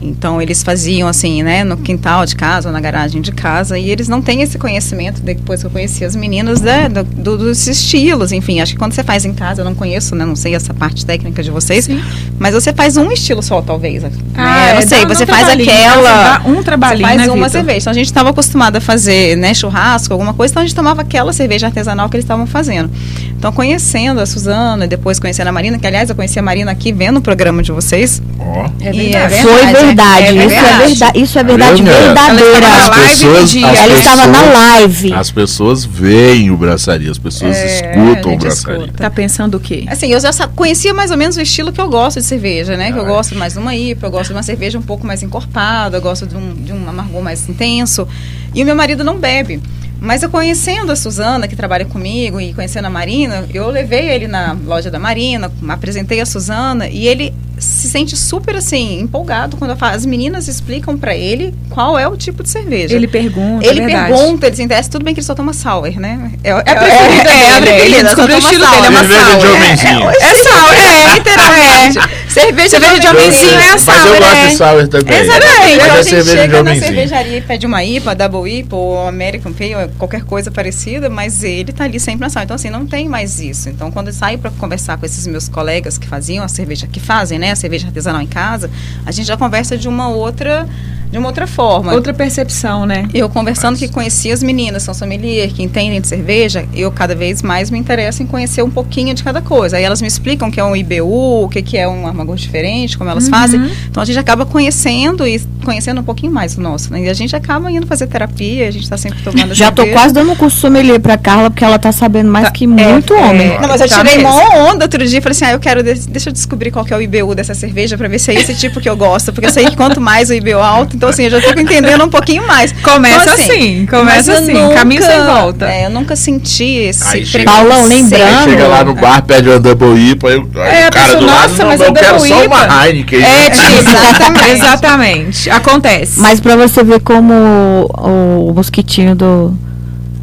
Então, 0.01 0.39
eles 0.41 0.61
faziam, 0.61 1.07
assim, 1.07 1.41
né, 1.41 1.63
no 1.63 1.75
quintal 1.77 2.25
de 2.25 2.35
casa 2.35 2.69
ou 2.69 2.73
na 2.73 2.79
garagem 2.79 3.19
de 3.21 3.31
casa, 3.31 3.79
e 3.79 3.89
eles 3.89 4.07
não 4.07 4.21
têm 4.21 4.41
esse 4.43 4.57
conhecimento, 4.57 5.21
depois 5.21 5.61
que 5.61 5.65
eu 5.65 5.71
conheci 5.71 6.05
as 6.05 6.15
meninas, 6.15 6.61
né, 6.61 6.87
do, 6.87 7.03
do- 7.03 7.37
dos 7.37 7.65
estilos, 7.67 8.31
enfim. 8.31 8.61
Acho 8.61 8.73
que 8.73 8.77
quando 8.77 8.93
você 8.93 9.03
faz 9.03 9.25
em 9.25 9.33
casa, 9.33 9.61
eu 9.61 9.65
não 9.65 9.73
conheço, 9.73 10.15
né, 10.15 10.23
não 10.23 10.35
sei 10.35 10.53
essa 10.53 10.73
parte 10.73 11.05
técnica 11.05 11.41
de 11.41 11.49
vocês, 11.49 11.89
mas 12.37 12.53
você 12.53 12.71
faz 12.71 12.95
um 12.95 13.11
estilo 13.11 13.41
só, 13.41 13.61
talvez. 13.61 14.03
né? 14.03 14.11
Ah, 14.35 14.67
eu 14.69 14.73
não 14.75 14.81
é, 14.81 14.85
sei, 14.85 15.01
dá- 15.05 15.13
você 15.15 15.25
dá 15.25 15.33
faz 15.33 15.45
trabalhinho, 15.47 15.71
aquela... 15.71 16.41
um 16.45 16.63
trabalhinho, 16.63 17.07
Você 17.09 17.15
faz 17.15 17.17
né, 17.17 17.27
uma 17.33 17.35
Vitor? 17.47 17.49
cerveja. 17.51 17.77
Então 17.79 17.91
a 17.91 17.95
gente 17.95 18.05
estava 18.05 18.29
acostumado 18.29 18.75
a 18.75 18.81
fazer 18.81 19.35
né, 19.35 19.53
churrasco, 19.53 20.13
alguma 20.13 20.33
coisa, 20.33 20.51
então 20.53 20.61
a 20.61 20.65
gente 20.65 20.75
tomava 20.75 21.01
aquela 21.01 21.33
cerveja 21.33 21.67
artesanal 21.67 22.07
que 22.07 22.15
eles 22.17 22.23
estavam 22.23 22.45
fazendo. 22.45 22.89
Então, 23.37 23.51
conhecendo 23.51 24.19
a 24.19 24.25
Suzana 24.25 24.85
e 24.85 24.87
depois 24.87 25.19
conhecendo 25.19 25.47
a 25.47 25.51
Marina, 25.51 25.77
que 25.77 25.85
aliás 25.85 26.09
eu 26.09 26.15
conheci 26.15 26.37
a 26.39 26.41
Marina 26.41 26.71
aqui 26.71 26.91
vendo 26.91 27.17
o 27.17 27.21
programa 27.21 27.61
de 27.61 27.71
vocês. 27.71 28.21
Ó. 28.39 28.65
É 28.81 28.89
E 28.89 28.97
verdade. 29.11 29.33
é 29.35 29.41
Foi 29.41 29.53
verdade, 29.65 29.86
é 29.89 30.29
isso 30.31 30.39
é 30.39 30.47
verdade. 30.47 30.85
verdade. 30.87 31.19
Isso 31.21 31.39
é 31.39 31.43
verdade 31.43 31.81
galera? 31.83 32.05
verdadeira. 32.05 32.65
Ela 32.67 32.77
estava 32.77 32.77
na 32.77 32.77
As 32.77 32.89
live 32.89 33.09
pessoas- 33.09 33.39
do 33.39 33.47
dia. 33.59 33.67
as 33.67 33.79
Ela 33.79 33.93
estava 33.99 34.27
na 34.27 34.33
pessoas- 34.39 34.53
live. 34.53 35.13
As 35.13 35.31
pessoas 35.31 35.85
veem 35.85 36.51
o 36.51 36.57
braçaria, 36.57 37.11
as 37.11 37.17
pessoas 37.17 37.55
É, 37.55 37.65
escutam 37.75 38.31
a 38.31 38.35
o 38.35 38.37
braçaria. 38.37 38.77
escuta. 38.85 39.03
Tá 39.03 39.09
pensando 39.09 39.57
o 39.57 39.59
quê? 39.59 39.85
Assim, 39.87 40.07
eu 40.11 40.19
já 40.19 40.31
conhecia 40.55 40.93
mais 40.93 41.11
ou 41.11 41.17
menos 41.17 41.37
o 41.37 41.41
estilo 41.41 41.71
que 41.71 41.81
eu 41.81 41.89
gosto 41.89 42.19
de 42.19 42.25
cerveja, 42.25 42.75
né? 42.77 42.91
Que 42.91 42.99
eu 42.99 43.05
gosto 43.05 43.35
mais 43.35 43.53
de 43.53 43.59
uma 43.59 43.75
IPA, 43.75 44.07
eu 44.07 44.11
gosto 44.11 44.27
de 44.27 44.33
uma 44.33 44.43
cerveja 44.43 44.77
um 44.77 44.81
pouco 44.81 45.05
mais 45.05 45.23
encorpada, 45.23 45.97
eu 45.97 46.01
gosto 46.01 46.25
de 46.25 46.35
um, 46.35 46.53
de 46.53 46.73
um 46.73 46.89
amargor 46.89 47.21
mais 47.21 47.47
intenso. 47.49 48.07
E 48.53 48.61
o 48.63 48.65
meu 48.65 48.75
marido 48.75 49.03
não 49.03 49.17
bebe. 49.17 49.61
Mas 49.99 50.21
eu 50.21 50.29
conhecendo 50.29 50.91
a 50.91 50.95
Suzana, 50.95 51.47
que 51.47 51.55
trabalha 51.55 51.83
comigo, 51.83 52.39
e 52.39 52.53
conhecendo 52.53 52.85
a 52.85 52.89
Marina, 52.89 53.45
eu 53.51 53.67
levei 53.71 54.07
ele 54.09 54.27
na 54.27 54.55
loja 54.65 54.91
da 54.91 54.99
Marina, 54.99 55.51
apresentei 55.69 56.21
a 56.21 56.25
Suzana, 56.25 56.87
e 56.87 57.07
ele 57.07 57.33
se 57.59 57.89
sente 57.89 58.15
super, 58.15 58.55
assim, 58.55 58.99
empolgado 59.01 59.57
quando 59.57 59.75
falo- 59.75 59.95
as 59.95 60.05
meninas 60.05 60.47
explicam 60.47 60.97
pra 60.97 61.15
ele 61.15 61.53
qual 61.69 61.97
é 61.97 62.07
o 62.07 62.15
tipo 62.15 62.43
de 62.43 62.49
cerveja. 62.49 62.95
Ele 62.95 63.07
pergunta, 63.07 63.65
Ele 63.65 63.81
é 63.81 63.85
pergunta, 63.85 64.47
ele 64.47 64.55
se 64.55 64.63
interessa, 64.63 64.89
tudo 64.89 65.03
bem 65.03 65.13
que 65.13 65.19
ele 65.19 65.25
só 65.27 65.33
toma 65.35 65.53
sour, 65.53 65.99
né? 65.99 66.31
É, 66.43 66.51
a 66.51 66.61
preferida 66.63 67.29
é, 67.29 67.55
a 67.55 67.59
dele, 67.59 67.69
ele 67.69 67.95
preferida, 67.95 68.09
só 68.09 68.15
descobriu 68.25 68.37
o 68.37 68.41
toma 68.41 68.51
estilo 68.53 68.65
dele, 68.71 68.85
é 68.85 68.89
uma 68.89 69.03
sour. 69.03 69.07
Cerveja 69.07 69.35
de 69.37 69.43
sour, 69.43 69.47
é. 69.47 69.57
homenzinho. 69.57 70.09
É 70.09 70.35
sour, 70.43 70.73
é, 70.73 71.13
literalmente. 71.15 71.93
Cerveja, 72.29 72.69
Cerveja 72.79 72.99
de 72.99 73.07
homenzinho 73.07 73.59
é 73.59 73.69
a 73.69 73.71
Mas 73.71 73.87
eu 73.87 73.93
sour, 73.93 74.17
gosto 74.19 74.35
é. 74.35 74.47
de 74.47 74.55
sour 74.55 74.87
também. 74.87 75.17
Exatamente. 75.19 75.73
Então 75.73 75.85
é 75.87 75.99
a 75.99 76.03
gente 76.03 76.25
chega 76.25 76.63
na 76.63 76.75
cervejaria 76.75 77.37
e 77.37 77.41
pede 77.41 77.65
uma 77.65 77.83
IPA, 77.83 78.15
Double 78.15 78.51
IPA 78.59 78.75
ou 78.75 79.07
American 79.07 79.51
Pale, 79.53 79.89
qualquer 79.97 80.23
coisa 80.23 80.51
parecida, 80.51 81.09
mas 81.09 81.43
ele 81.43 81.71
tá 81.71 81.85
ali 81.85 81.99
sempre 81.99 82.21
na 82.21 82.29
sala. 82.29 82.43
Então, 82.45 82.55
assim, 82.55 82.69
não 82.69 82.85
tem 82.85 83.07
mais 83.09 83.39
isso. 83.39 83.69
Então, 83.69 83.91
quando 83.91 84.07
eu 84.07 84.13
saio 84.13 84.37
para 84.37 84.51
conversar 84.51 84.97
com 84.97 85.05
esses 85.05 85.25
meus 85.27 85.47
colegas 85.49 85.97
que 85.97 86.07
faziam 86.07 86.43
a 86.43 86.47
cerveja, 86.47 86.87
que 86.87 86.99
fazem, 86.99 87.39
né, 87.39 87.46
a 87.51 87.55
cerveja 87.55 87.87
artesanal 87.87 88.21
em 88.21 88.27
casa, 88.27 88.69
a 89.05 89.11
gente 89.11 89.25
já 89.27 89.37
conversa 89.37 89.77
de 89.77 89.87
uma 89.87 90.09
outra 90.09 90.67
de 91.09 91.17
uma 91.17 91.29
outra 91.29 91.47
forma. 91.47 91.93
Outra 91.93 92.13
percepção, 92.13 92.85
né? 92.85 93.07
Eu 93.13 93.29
conversando 93.29 93.79
que 93.79 93.87
conheci 93.87 94.29
as 94.29 94.43
meninas, 94.43 94.83
são 94.83 94.93
sommelier, 94.93 95.47
que 95.53 95.63
entendem 95.63 96.01
de 96.01 96.07
cerveja, 96.07 96.67
eu 96.73 96.91
cada 96.91 97.15
vez 97.15 97.41
mais 97.41 97.71
me 97.71 97.79
interesso 97.79 98.21
em 98.21 98.25
conhecer 98.25 98.61
um 98.61 98.69
pouquinho 98.69 99.15
de 99.15 99.23
cada 99.23 99.41
coisa. 99.41 99.77
Aí 99.77 99.83
elas 99.85 100.01
me 100.01 100.07
explicam 100.09 100.49
o 100.49 100.51
que 100.51 100.59
é 100.59 100.63
um 100.65 100.75
IBU, 100.75 101.45
o 101.45 101.47
que 101.47 101.61
que 101.61 101.77
é 101.77 101.87
um 101.87 102.05
armagor 102.05 102.35
diferente, 102.35 102.97
como 102.97 103.09
elas 103.09 103.23
Uhum. 103.23 103.29
fazem. 103.29 103.71
Então 103.89 104.03
a 104.03 104.05
gente 104.05 104.19
acaba 104.19 104.45
conhecendo 104.45 105.25
e 105.25 105.39
conhecendo 105.67 105.99
um 105.99 106.03
pouquinho 106.03 106.31
mais 106.31 106.57
o 106.57 106.61
nosso, 106.61 106.91
né? 106.93 107.01
E 107.01 107.09
a 107.09 107.13
gente 107.13 107.35
acaba 107.35 107.69
indo 107.69 107.85
fazer 107.85 108.07
terapia, 108.07 108.67
a 108.67 108.71
gente 108.71 108.83
está 108.83 108.95
sempre 108.97 109.19
tomando 109.21 109.53
Já 109.53 109.69
tô 109.69 109.81
cerveja. 109.81 109.99
quase 109.99 110.13
dando 110.13 110.31
um 110.31 110.35
curso 110.35 110.57
sommelier 110.57 110.99
pra 110.99 111.17
Carla, 111.17 111.49
porque 111.49 111.63
ela 111.65 111.77
tá 111.77 111.91
sabendo 111.91 112.31
mais 112.31 112.45
Tá, 112.45 112.51
que 112.51 112.65
muito 112.65 113.13
é, 113.13 113.17
homem. 113.25 113.47
é. 113.51 113.59
Não, 113.59 113.67
mas 113.67 113.81
eu 113.81 113.89
Tá 113.89 113.97
tirei 113.97 114.15
mesmo. 114.17 114.29
mó 114.29 114.69
onda 114.71 114.85
outro 114.85 115.05
dia 115.05 115.19
e 115.19 115.21
falei 115.21 115.33
assim: 115.35 115.45
ah, 115.45 115.51
eu 115.51 115.59
quero, 115.59 115.83
des- 115.83 116.05
deixa 116.05 116.29
eu 116.29 116.33
descobrir 116.33 116.71
qual 116.71 116.85
que 116.85 116.93
é 116.93 116.97
o 116.97 117.01
IBU 117.01 117.35
dessa 117.35 117.53
cerveja 117.53 117.97
pra 117.97 118.07
ver 118.07 118.17
se 118.19 118.31
é 118.31 118.35
esse 118.35 118.55
tipo 118.55 118.79
que 118.79 118.87
eu 118.89 118.95
gosto. 118.95 119.33
Porque 119.33 119.45
eu 119.47 119.51
sei 119.51 119.65
que 119.65 119.75
quanto 119.75 119.99
mais 119.99 120.29
o 120.29 120.33
IBU 120.33 120.57
alto, 120.57 120.95
então 120.95 121.09
assim, 121.09 121.23
eu 121.25 121.31
já 121.31 121.41
fico 121.41 121.59
entendendo 121.59 122.03
um 122.05 122.09
pouquinho 122.09 122.47
mais. 122.47 122.71
Começa 122.71 123.21
Então, 123.23 123.33
assim, 123.33 123.79
mas 123.81 123.89
começa 123.99 124.31
eu 124.31 124.37
assim, 124.39 124.73
caminho 124.75 125.03
sem 125.03 125.23
volta. 125.25 125.65
É, 125.69 125.85
eu 125.85 125.89
nunca 125.89 126.15
senti 126.15 126.63
esse 126.63 127.03
Paulão, 127.43 127.83
lembrando- 127.85 128.23
Aí 128.23 128.43
chega 128.45 128.67
lá 128.67 128.83
no 128.85 128.93
bar, 128.95 129.21
pede 129.23 129.49
uma 129.49 129.59
Double 129.59 129.97
IPA, 130.11 130.29
aí, 130.29 130.35
É, 130.35 130.39
o 130.39 130.45
cara 130.47 130.89
pessoa, 130.91 131.19
do 131.19 131.25
lado, 131.25 131.49
nossa, 131.49 131.63
não, 131.63 131.69
mas 131.71 131.81
eu 131.81 131.87
a 131.89 131.93
quero 131.93 132.19
só 132.19 132.45
uma. 132.45 132.85
Heineken. 132.87 133.23
É, 133.23 133.49
tipo, 133.49 133.67
Exatamente. 133.97 134.51
exatamente. 134.51 135.49
Acontece. 135.57 136.19
Mas 136.19 136.39
pra 136.39 136.55
você 136.55 136.83
ver 136.83 136.99
como 137.01 137.33
o, 137.33 138.47
o 138.49 138.53
mosquitinho 138.53 139.15
do, 139.15 139.53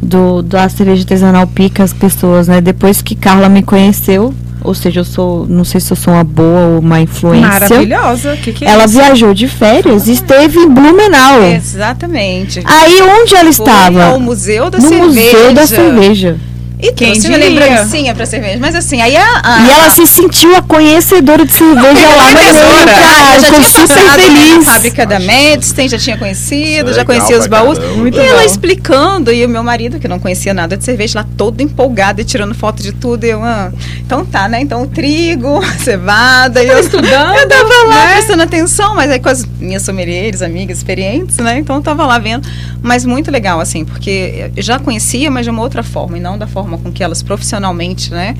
do 0.01 0.41
da 0.41 0.67
cerveja 0.69 1.01
artesanal 1.01 1.45
pica 1.47 1.83
as 1.83 1.93
pessoas, 1.93 2.47
né? 2.47 2.61
Depois 2.61 3.01
que 3.01 3.15
Carla 3.15 3.47
me 3.49 3.61
conheceu, 3.63 4.33
ou 4.63 4.73
seja, 4.73 5.01
eu 5.01 5.05
sou, 5.05 5.45
não 5.47 5.63
sei 5.63 5.79
se 5.79 5.91
eu 5.93 5.97
sou 5.97 6.13
uma 6.13 6.23
boa 6.23 6.61
ou 6.67 6.79
uma 6.79 6.99
influência. 6.99 7.47
Maravilhosa. 7.47 8.33
O 8.33 8.37
que, 8.37 8.51
que 8.51 8.65
é 8.65 8.69
Ela 8.69 8.85
isso? 8.85 8.93
viajou 8.95 9.33
de 9.33 9.47
férias 9.47 10.07
e 10.07 10.13
esteve 10.13 10.57
em 10.59 10.69
Blumenau. 10.69 11.43
Exatamente. 11.43 12.61
Aí 12.65 12.99
onde 13.01 13.35
ela 13.35 13.43
Foi 13.43 13.49
estava? 13.51 14.05
ao 14.05 14.19
Museu 14.19 14.69
da 14.71 14.79
no 14.79 14.87
Cerveja. 14.87 15.05
Museu 15.37 15.53
da 15.53 15.67
Cerveja. 15.67 16.37
E 16.79 16.91
Quem 16.91 17.11
trouxe 17.13 17.27
uma 17.29 17.37
lembrancinha 17.37 18.13
pra 18.13 18.25
cerveja. 18.25 18.57
Mas 18.59 18.75
assim, 18.75 19.01
aí 19.01 19.15
a. 19.15 19.41
a- 19.43 19.59
E 19.65 19.69
ela 19.71 19.89
se 19.89 20.05
sentiu 20.07 20.55
a 20.55 20.61
conhecedora 20.61 21.45
de 21.45 21.51
cerveja 21.53 22.07
lá, 22.09 22.23
Conhecedora. 22.33 22.91
cara, 22.91 23.39
já 23.39 23.47
tinha 23.51 23.63
super 23.63 23.87
passado 23.87 24.05
na 24.05 24.13
feliz. 24.13 24.65
fábrica 24.65 25.05
da 25.05 25.19
Medstein, 25.19 25.87
já 25.89 25.97
tinha 25.97 26.17
conhecido, 26.17 26.89
é 26.89 26.93
já 26.93 27.05
conhecia 27.05 27.37
os 27.39 27.47
baús. 27.47 27.77
e 27.77 28.19
ela 28.19 28.39
bom. 28.39 28.45
explicando, 28.45 29.31
e 29.31 29.45
o 29.45 29.49
meu 29.49 29.63
marido, 29.63 29.99
que 29.99 30.07
não 30.07 30.19
conhecia 30.19 30.53
nada 30.53 30.75
de 30.77 30.83
cerveja, 30.83 31.19
lá 31.19 31.25
todo 31.37 31.61
empolgado 31.61 32.19
e 32.21 32.23
tirando 32.25 32.53
foto 32.53 32.83
de 32.83 32.91
tudo. 32.91 33.23
E 33.25 33.29
eu, 33.29 33.43
ah, 33.43 33.71
então 34.05 34.25
tá, 34.25 34.47
né? 34.47 34.59
Então 34.61 34.81
o 34.83 34.87
trigo, 34.87 35.59
a 35.63 35.71
cevada. 35.79 36.63
E 36.63 36.67
eu 36.67 36.79
estudando, 36.81 37.35
Eu 37.37 37.47
tava 37.47 37.73
lá 37.87 38.05
né? 38.05 38.13
prestando 38.13 38.43
atenção, 38.43 38.95
mas 38.95 39.09
aí 39.11 39.19
com 39.19 39.29
as 39.29 39.45
minhas 39.59 39.81
sommeliers, 39.83 40.41
amigas 40.41 40.77
experientes, 40.77 41.37
né? 41.37 41.57
Então 41.59 41.77
eu 41.77 41.81
tava 41.81 42.05
lá 42.05 42.19
vendo. 42.19 42.47
Mas 42.81 43.05
muito 43.05 43.31
legal, 43.31 43.59
assim, 43.59 43.83
porque 43.83 44.51
eu 44.55 44.61
já 44.61 44.77
conhecia, 44.77 45.31
mas 45.31 45.45
de 45.45 45.49
uma 45.49 45.61
outra 45.61 45.81
forma, 45.81 46.17
e 46.17 46.21
não 46.21 46.37
da 46.37 46.45
forma 46.45 46.64
com 46.77 46.91
que 46.91 47.03
elas 47.03 47.21
profissionalmente, 47.23 48.11
né? 48.11 48.35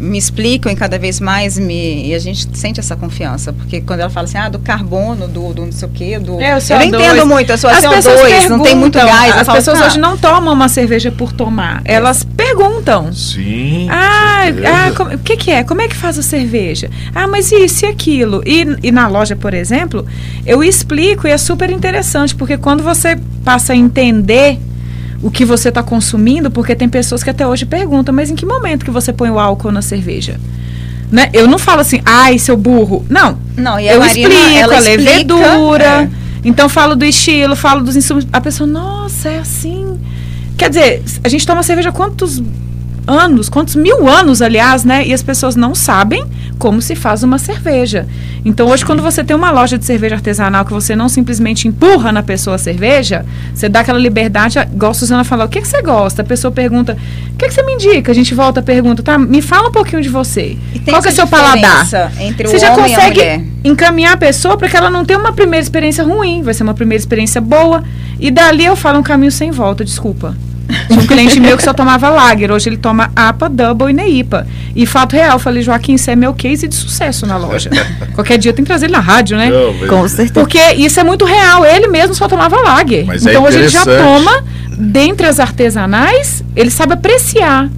Me 0.00 0.16
explicam 0.16 0.70
e 0.70 0.76
cada 0.76 0.96
vez 0.96 1.18
mais 1.18 1.58
me. 1.58 2.06
E 2.06 2.14
a 2.14 2.20
gente 2.20 2.46
sente 2.56 2.78
essa 2.78 2.94
confiança. 2.94 3.52
Porque 3.52 3.80
quando 3.80 3.98
ela 3.98 4.08
fala 4.08 4.26
assim, 4.28 4.38
ah, 4.38 4.48
do 4.48 4.60
carbono, 4.60 5.26
do, 5.26 5.52
do 5.52 5.64
não 5.64 5.72
sei 5.72 5.88
o 5.88 5.90
quê, 5.90 6.18
do. 6.20 6.40
É, 6.40 6.54
o 6.54 6.58
eu 6.58 6.60
não 6.60 6.60
CO2. 6.60 6.86
entendo 6.86 7.26
muito, 7.26 7.50
eu 7.50 7.58
sou 7.58 7.68
As 7.68 7.78
assim, 7.84 7.88
pessoas 7.96 8.20
CO2, 8.20 8.48
não 8.48 8.60
tem 8.60 8.76
muito 8.76 8.96
gás. 8.96 9.36
As 9.38 9.46
falo, 9.46 9.58
pessoas 9.58 9.80
"Ah, 9.80 9.86
hoje 9.86 9.98
não 9.98 10.16
tomam 10.16 10.54
uma 10.54 10.68
cerveja 10.68 11.10
por 11.10 11.32
tomar. 11.32 11.82
Elas 11.84 12.22
perguntam. 12.22 13.12
Sim. 13.12 13.88
Ah, 13.90 14.44
ah, 14.66 14.92
como- 14.96 15.14
o 15.14 15.18
que, 15.18 15.36
que 15.36 15.50
é? 15.50 15.64
Como 15.64 15.80
é 15.82 15.88
que 15.88 15.96
faz 15.96 16.16
a 16.16 16.22
cerveja? 16.22 16.88
Ah, 17.12 17.26
mas 17.26 17.50
isso 17.50 17.84
e 17.84 17.88
aquilo. 17.88 18.40
E, 18.46 18.64
e 18.84 18.92
na 18.92 19.08
loja, 19.08 19.34
por 19.34 19.52
exemplo, 19.52 20.06
eu 20.46 20.62
explico 20.62 21.26
e 21.26 21.32
é 21.32 21.38
super 21.38 21.70
interessante, 21.70 22.36
porque 22.36 22.56
quando 22.56 22.84
você 22.84 23.18
passa 23.44 23.72
a 23.72 23.76
entender 23.76 24.60
o 25.22 25.30
que 25.30 25.44
você 25.44 25.68
está 25.68 25.82
consumindo, 25.82 26.50
porque 26.50 26.74
tem 26.74 26.88
pessoas 26.88 27.22
que 27.22 27.30
até 27.30 27.46
hoje 27.46 27.66
perguntam, 27.66 28.14
mas 28.14 28.30
em 28.30 28.34
que 28.34 28.46
momento 28.46 28.84
que 28.84 28.90
você 28.90 29.12
põe 29.12 29.30
o 29.30 29.38
álcool 29.38 29.72
na 29.72 29.82
cerveja? 29.82 30.38
Né? 31.10 31.30
Eu 31.32 31.48
não 31.48 31.58
falo 31.58 31.80
assim, 31.80 32.00
ai, 32.04 32.38
seu 32.38 32.56
burro. 32.56 33.04
Não, 33.08 33.38
Não, 33.56 33.80
e 33.80 33.88
eu 33.88 33.98
Marina, 33.98 34.28
explico 34.28 34.74
a 34.74 34.78
levedura. 34.78 35.84
é. 36.02 36.08
Então 36.44 36.68
falo 36.68 36.94
do 36.94 37.04
estilo, 37.04 37.56
falo 37.56 37.82
dos 37.82 37.96
insumos. 37.96 38.26
A 38.32 38.40
pessoa, 38.40 38.66
nossa, 38.66 39.28
é 39.28 39.38
assim. 39.40 39.98
Quer 40.56 40.68
dizer, 40.68 41.02
a 41.24 41.28
gente 41.28 41.46
toma 41.46 41.62
cerveja 41.62 41.90
quantos 41.90 42.42
anos, 43.08 43.48
quantos 43.48 43.74
mil 43.74 44.06
anos, 44.06 44.42
aliás, 44.42 44.84
né? 44.84 45.06
E 45.06 45.12
as 45.12 45.22
pessoas 45.22 45.56
não 45.56 45.74
sabem 45.74 46.24
como 46.58 46.82
se 46.82 46.94
faz 46.94 47.22
uma 47.22 47.38
cerveja. 47.38 48.06
Então, 48.44 48.68
hoje, 48.68 48.84
quando 48.84 49.02
você 49.02 49.24
tem 49.24 49.34
uma 49.34 49.50
loja 49.50 49.78
de 49.78 49.84
cerveja 49.84 50.16
artesanal 50.16 50.64
que 50.64 50.72
você 50.72 50.94
não 50.94 51.08
simplesmente 51.08 51.66
empurra 51.66 52.12
na 52.12 52.22
pessoa 52.22 52.56
a 52.56 52.58
cerveja, 52.58 53.24
você 53.54 53.68
dá 53.68 53.80
aquela 53.80 53.98
liberdade, 53.98 54.58
igual 54.58 54.90
a 54.90 54.94
Suzana 54.94 55.24
falou, 55.24 55.46
o 55.46 55.48
que, 55.48 55.60
que 55.60 55.68
você 55.68 55.80
gosta? 55.82 56.22
A 56.22 56.24
pessoa 56.24 56.52
pergunta, 56.52 56.96
o 57.32 57.36
que, 57.36 57.48
que 57.48 57.54
você 57.54 57.62
me 57.62 57.74
indica? 57.74 58.12
A 58.12 58.14
gente 58.14 58.34
volta 58.34 58.60
a 58.60 58.62
pergunta, 58.62 59.02
tá? 59.02 59.16
Me 59.18 59.40
fala 59.40 59.68
um 59.68 59.72
pouquinho 59.72 60.02
de 60.02 60.08
você. 60.08 60.56
Qual 60.84 61.02
que 61.02 61.08
é 61.08 61.12
seu 61.12 61.26
paladar? 61.26 61.86
Entre 62.20 62.46
Você 62.46 62.56
o 62.56 62.60
já 62.60 62.68
e 62.68 62.70
a 62.70 62.74
consegue 62.74 63.50
encaminhar 63.64 64.14
a 64.14 64.16
pessoa 64.16 64.56
para 64.56 64.68
que 64.68 64.76
ela 64.76 64.90
não 64.90 65.04
tenha 65.04 65.18
uma 65.18 65.32
primeira 65.32 65.62
experiência 65.62 66.04
ruim, 66.04 66.42
vai 66.42 66.54
ser 66.54 66.62
uma 66.62 66.74
primeira 66.74 67.00
experiência 67.00 67.40
boa. 67.40 67.82
E 68.18 68.30
dali 68.30 68.64
eu 68.64 68.76
falo 68.76 68.98
um 68.98 69.02
caminho 69.02 69.30
sem 69.30 69.50
volta, 69.50 69.84
desculpa. 69.84 70.36
Tinha 70.88 71.00
um 71.00 71.06
cliente 71.06 71.40
meu 71.40 71.56
que 71.56 71.62
só 71.62 71.72
tomava 71.72 72.10
Lager, 72.10 72.50
hoje 72.52 72.68
ele 72.68 72.76
toma 72.76 73.10
APA, 73.16 73.48
Double 73.48 73.88
e 73.90 73.92
Neipa. 73.94 74.46
E 74.76 74.84
fato 74.84 75.14
real, 75.16 75.32
eu 75.32 75.38
falei, 75.38 75.62
Joaquim, 75.62 75.94
isso 75.94 76.10
é 76.10 76.14
meu 76.16 76.34
case 76.34 76.68
de 76.68 76.74
sucesso 76.74 77.24
na 77.26 77.36
loja. 77.38 77.70
Qualquer 78.14 78.36
dia 78.38 78.52
tem 78.52 78.62
que 78.64 78.68
trazer 78.68 78.86
ele 78.86 78.92
na 78.92 79.00
rádio, 79.00 79.36
né? 79.38 79.48
Não, 79.50 79.72
mas- 79.72 79.88
Com 79.88 80.06
certeza. 80.08 80.32
Porque 80.34 80.60
isso 80.74 81.00
é 81.00 81.04
muito 81.04 81.24
real, 81.24 81.64
ele 81.64 81.88
mesmo 81.88 82.14
só 82.14 82.28
tomava 82.28 82.56
Lager. 82.60 83.06
Mas 83.06 83.24
é 83.26 83.30
então 83.30 83.44
hoje 83.44 83.58
ele 83.58 83.68
já 83.68 83.82
toma, 83.84 84.44
dentre 84.78 85.26
as 85.26 85.40
artesanais, 85.40 86.44
ele 86.54 86.70
sabe 86.70 86.92
apreciar. 86.92 87.68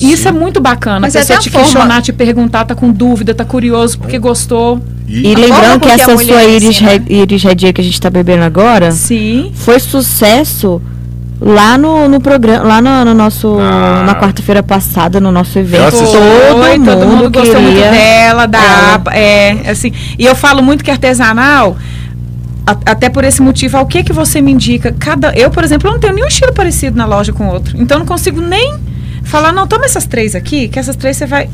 E 0.00 0.12
isso 0.12 0.24
Sim. 0.24 0.28
é 0.28 0.32
muito 0.32 0.60
bacana. 0.60 1.00
Mas 1.00 1.14
a 1.16 1.20
é 1.20 1.22
pessoa 1.22 1.38
te 1.38 1.50
forma- 1.50 1.64
questionar, 1.66 2.02
te 2.02 2.12
perguntar, 2.12 2.64
tá 2.64 2.74
com 2.74 2.90
dúvida, 2.92 3.32
tá 3.34 3.44
curioso 3.44 3.98
porque 3.98 4.18
gostou. 4.18 4.82
E 5.08 5.22
forma 5.22 5.40
lembrando 5.40 5.80
que 5.80 5.88
essa 5.88 6.16
sua 6.18 6.42
Iris, 6.44 6.64
ensina. 6.68 6.90
Red, 6.90 7.02
Iris 7.08 7.42
Red 7.44 7.72
que 7.72 7.80
a 7.80 7.84
gente 7.84 8.00
tá 8.00 8.10
bebendo 8.10 8.42
agora 8.42 8.90
Sim. 8.90 9.52
foi 9.54 9.78
sucesso 9.78 10.82
lá 11.40 11.76
no, 11.76 12.08
no 12.08 12.20
programa, 12.20 12.64
lá 12.64 12.80
no, 12.80 13.04
no 13.06 13.14
nosso, 13.14 13.56
Ah. 13.60 14.04
na 14.06 14.14
quarta-feira 14.14 14.62
passada, 14.62 15.20
no 15.20 15.30
nosso 15.32 15.58
evento. 15.58 15.90
Todo, 15.90 16.06
Foi, 16.60 16.78
mundo 16.78 16.90
todo 16.90 17.06
mundo 17.06 17.30
gostou 17.30 17.60
muito 17.60 17.74
queria. 17.76 17.90
dela, 17.90 18.46
da 18.46 18.58
ela. 18.62 18.94
APA, 18.94 19.10
é, 19.14 19.70
assim. 19.70 19.92
E 20.18 20.24
eu 20.24 20.34
falo 20.34 20.62
muito 20.62 20.82
que 20.84 20.90
artesanal, 20.90 21.76
a- 22.66 22.76
até 22.86 23.08
por 23.10 23.24
esse 23.24 23.42
motivo, 23.42 23.76
ao 23.76 23.86
que 23.86 24.02
que 24.02 24.12
você 24.12 24.40
me 24.40 24.52
indica? 24.52 24.94
Cada, 24.98 25.32
eu, 25.34 25.50
por 25.50 25.64
exemplo, 25.64 25.88
eu 25.88 25.92
não 25.92 26.00
tenho 26.00 26.14
nenhum 26.14 26.28
estilo 26.28 26.52
parecido 26.52 26.96
na 26.96 27.04
loja 27.04 27.32
com 27.32 27.44
o 27.48 27.52
outro. 27.52 27.76
Então 27.78 27.96
eu 27.96 28.00
não 28.00 28.06
consigo 28.06 28.40
nem 28.40 28.74
falar, 29.22 29.52
não, 29.52 29.66
toma 29.66 29.84
essas 29.84 30.06
três 30.06 30.34
aqui, 30.34 30.68
que 30.68 30.78
essas 30.78 30.96
três 30.96 31.16
você 31.16 31.26
vai. 31.26 31.48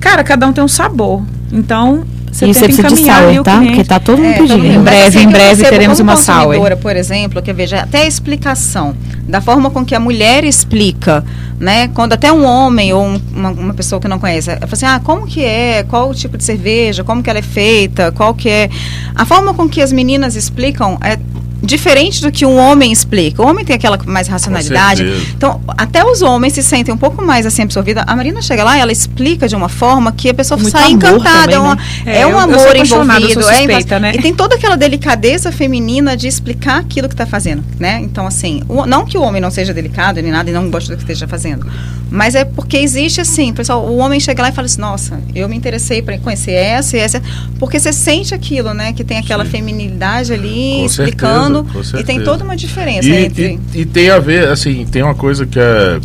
Cara, 0.00 0.24
cada 0.24 0.46
um 0.46 0.52
tem 0.52 0.62
um 0.64 0.68
sabor. 0.68 1.22
Então, 1.52 2.04
você 2.30 2.46
E 2.46 2.54
você 2.54 2.64
precisa 2.66 2.88
de 3.32 3.38
o 3.40 3.42
tá? 3.42 3.58
Porque 3.58 3.84
tá 3.84 3.98
todo 3.98 4.18
mundo 4.18 4.28
É, 4.30 4.36
todo 4.36 4.48
pedindo. 4.48 4.64
mundo. 4.64 4.74
Em 4.80 4.82
breve, 4.82 5.06
assim, 5.18 5.26
em 5.26 5.30
breve 5.30 5.62
teremos 5.64 5.98
uma 6.00 6.14
consumidora, 6.14 6.76
por 6.76 6.94
exemplo, 6.96 7.42
que 7.42 7.52
veja 7.52 7.80
até 7.80 8.02
a 8.02 8.06
explicação 8.06 8.94
da 9.28 9.40
forma 9.40 9.70
com 9.70 9.84
que 9.84 9.94
a 9.94 10.00
mulher 10.00 10.42
explica, 10.44 11.22
né? 11.60 11.88
Quando 11.88 12.14
até 12.14 12.32
um 12.32 12.44
homem 12.46 12.92
ou 12.94 13.04
um- 13.04 13.20
uma, 13.34 13.50
uma 13.50 13.74
pessoa 13.74 14.00
que 14.00 14.08
não 14.08 14.18
conhece, 14.18 14.48
ela 14.50 14.60
fala 14.60 14.72
assim, 14.72 14.86
ah, 14.86 15.00
como 15.04 15.26
que 15.26 15.44
é, 15.44 15.82
qual 15.84 16.08
o 16.10 16.14
tipo 16.14 16.36
de 16.38 16.44
cerveja, 16.44 17.04
como 17.04 17.22
que 17.22 17.28
ela 17.28 17.38
é 17.38 17.42
feita, 17.42 18.10
qual 18.12 18.32
que 18.34 18.48
é? 18.48 18.70
A 19.14 19.24
forma 19.26 19.52
com 19.52 19.68
que 19.68 19.82
as 19.82 19.92
meninas 19.92 20.34
explicam 20.34 20.96
é 21.02 21.18
diferente 21.62 22.22
do 22.22 22.30
que 22.30 22.46
um 22.46 22.56
homem 22.56 22.92
explica. 22.92 23.42
O 23.42 23.46
homem 23.46 23.64
tem 23.64 23.74
aquela 23.76 23.98
mais 24.06 24.28
racionalidade. 24.28 25.02
Então, 25.36 25.60
até 25.68 26.04
os 26.04 26.22
homens 26.22 26.52
se 26.54 26.62
sentem 26.62 26.94
um 26.94 26.96
pouco 26.98 27.22
mais 27.24 27.44
assim 27.46 27.62
absorvidas. 27.62 28.04
A 28.06 28.14
Marina 28.16 28.40
chega 28.40 28.62
lá 28.64 28.76
e 28.76 28.80
ela 28.80 28.92
explica 28.92 29.48
de 29.48 29.56
uma 29.56 29.68
forma 29.68 30.12
que 30.12 30.28
a 30.30 30.34
pessoa 30.34 30.58
Muito 30.58 30.72
sai 30.72 30.90
encantada. 30.92 31.52
também, 31.52 31.54
é, 31.56 31.58
uma- 31.58 31.74
né? 31.74 31.82
É, 32.06 32.18
é 32.20 32.26
um 32.26 32.30
eu- 32.30 32.36
eu 32.36 32.38
amor 32.38 32.76
eu 32.76 32.82
envolvido. 32.84 33.32
sou 33.42 33.50
é 33.50 33.56
suspeita, 33.56 33.96
envol- 33.96 34.00
né? 34.00 34.12
E 34.14 34.22
tem 34.22 34.34
toda 34.34 34.54
aquela 34.54 34.76
delicadeza 34.76 35.50
feminina 35.52 36.16
de 36.16 36.28
explicar 36.28 36.78
aquilo 36.80 37.08
que 37.08 37.14
está 37.14 37.26
fazendo, 37.26 37.64
né? 37.78 38.00
Então, 38.02 38.26
assim, 38.26 38.62
o- 38.68 38.86
não 38.86 39.04
que 39.04 39.18
o 39.18 39.22
homem 39.22 39.40
não 39.40 39.50
seja 39.50 39.74
delicado 39.74 40.20
nem 40.22 40.30
nada 40.32 40.48
e 40.48 40.52
não 40.52 40.70
goste 40.70 40.90
do 40.90 40.96
que 40.96 41.02
esteja 41.02 41.26
fazendo, 41.26 41.66
mas 42.10 42.34
é 42.34 42.44
porque 42.44 42.76
existe 42.76 43.20
assim, 43.20 43.52
pessoal, 43.52 43.84
o 43.84 43.96
homem 43.98 44.20
chega 44.20 44.42
lá 44.42 44.48
e 44.48 44.52
fala 44.52 44.66
assim, 44.66 44.80
nossa, 44.80 45.20
eu 45.34 45.48
me 45.48 45.56
interessei 45.56 46.00
para 46.02 46.16
conhecer 46.18 46.52
essa 46.52 46.96
e 46.96 47.00
essa, 47.00 47.20
porque 47.58 47.78
você 47.80 47.92
sente 47.92 48.32
aquilo, 48.34 48.72
né? 48.72 48.92
Que 48.92 49.02
tem 49.04 49.18
aquela 49.18 49.44
Sim. 49.44 49.50
feminilidade 49.50 50.32
ali 50.32 50.76
Com 50.80 50.84
explicando 50.86 51.28
certeza, 51.28 51.47
com 51.64 51.98
e 51.98 52.04
tem 52.04 52.22
toda 52.22 52.44
uma 52.44 52.56
diferença 52.56 53.08
E, 53.08 53.24
entre 53.24 53.58
e- 53.74 53.80
e 53.80 53.84
tem 53.84 54.10
a 54.10 54.18
ver, 54.18 54.48
assim, 54.48 54.84
tem 54.86 55.02
uma 55.02 55.14
coisa 55.14 55.44
que 55.46 55.58
é. 55.58 55.98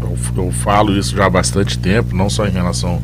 Eu, 0.00 0.16
eu 0.44 0.50
falo 0.52 0.96
isso 0.98 1.16
já 1.16 1.26
há 1.26 1.30
bastante 1.30 1.78
tempo, 1.78 2.14
não 2.16 2.28
só 2.28 2.46
em 2.46 2.50
relação 2.50 3.00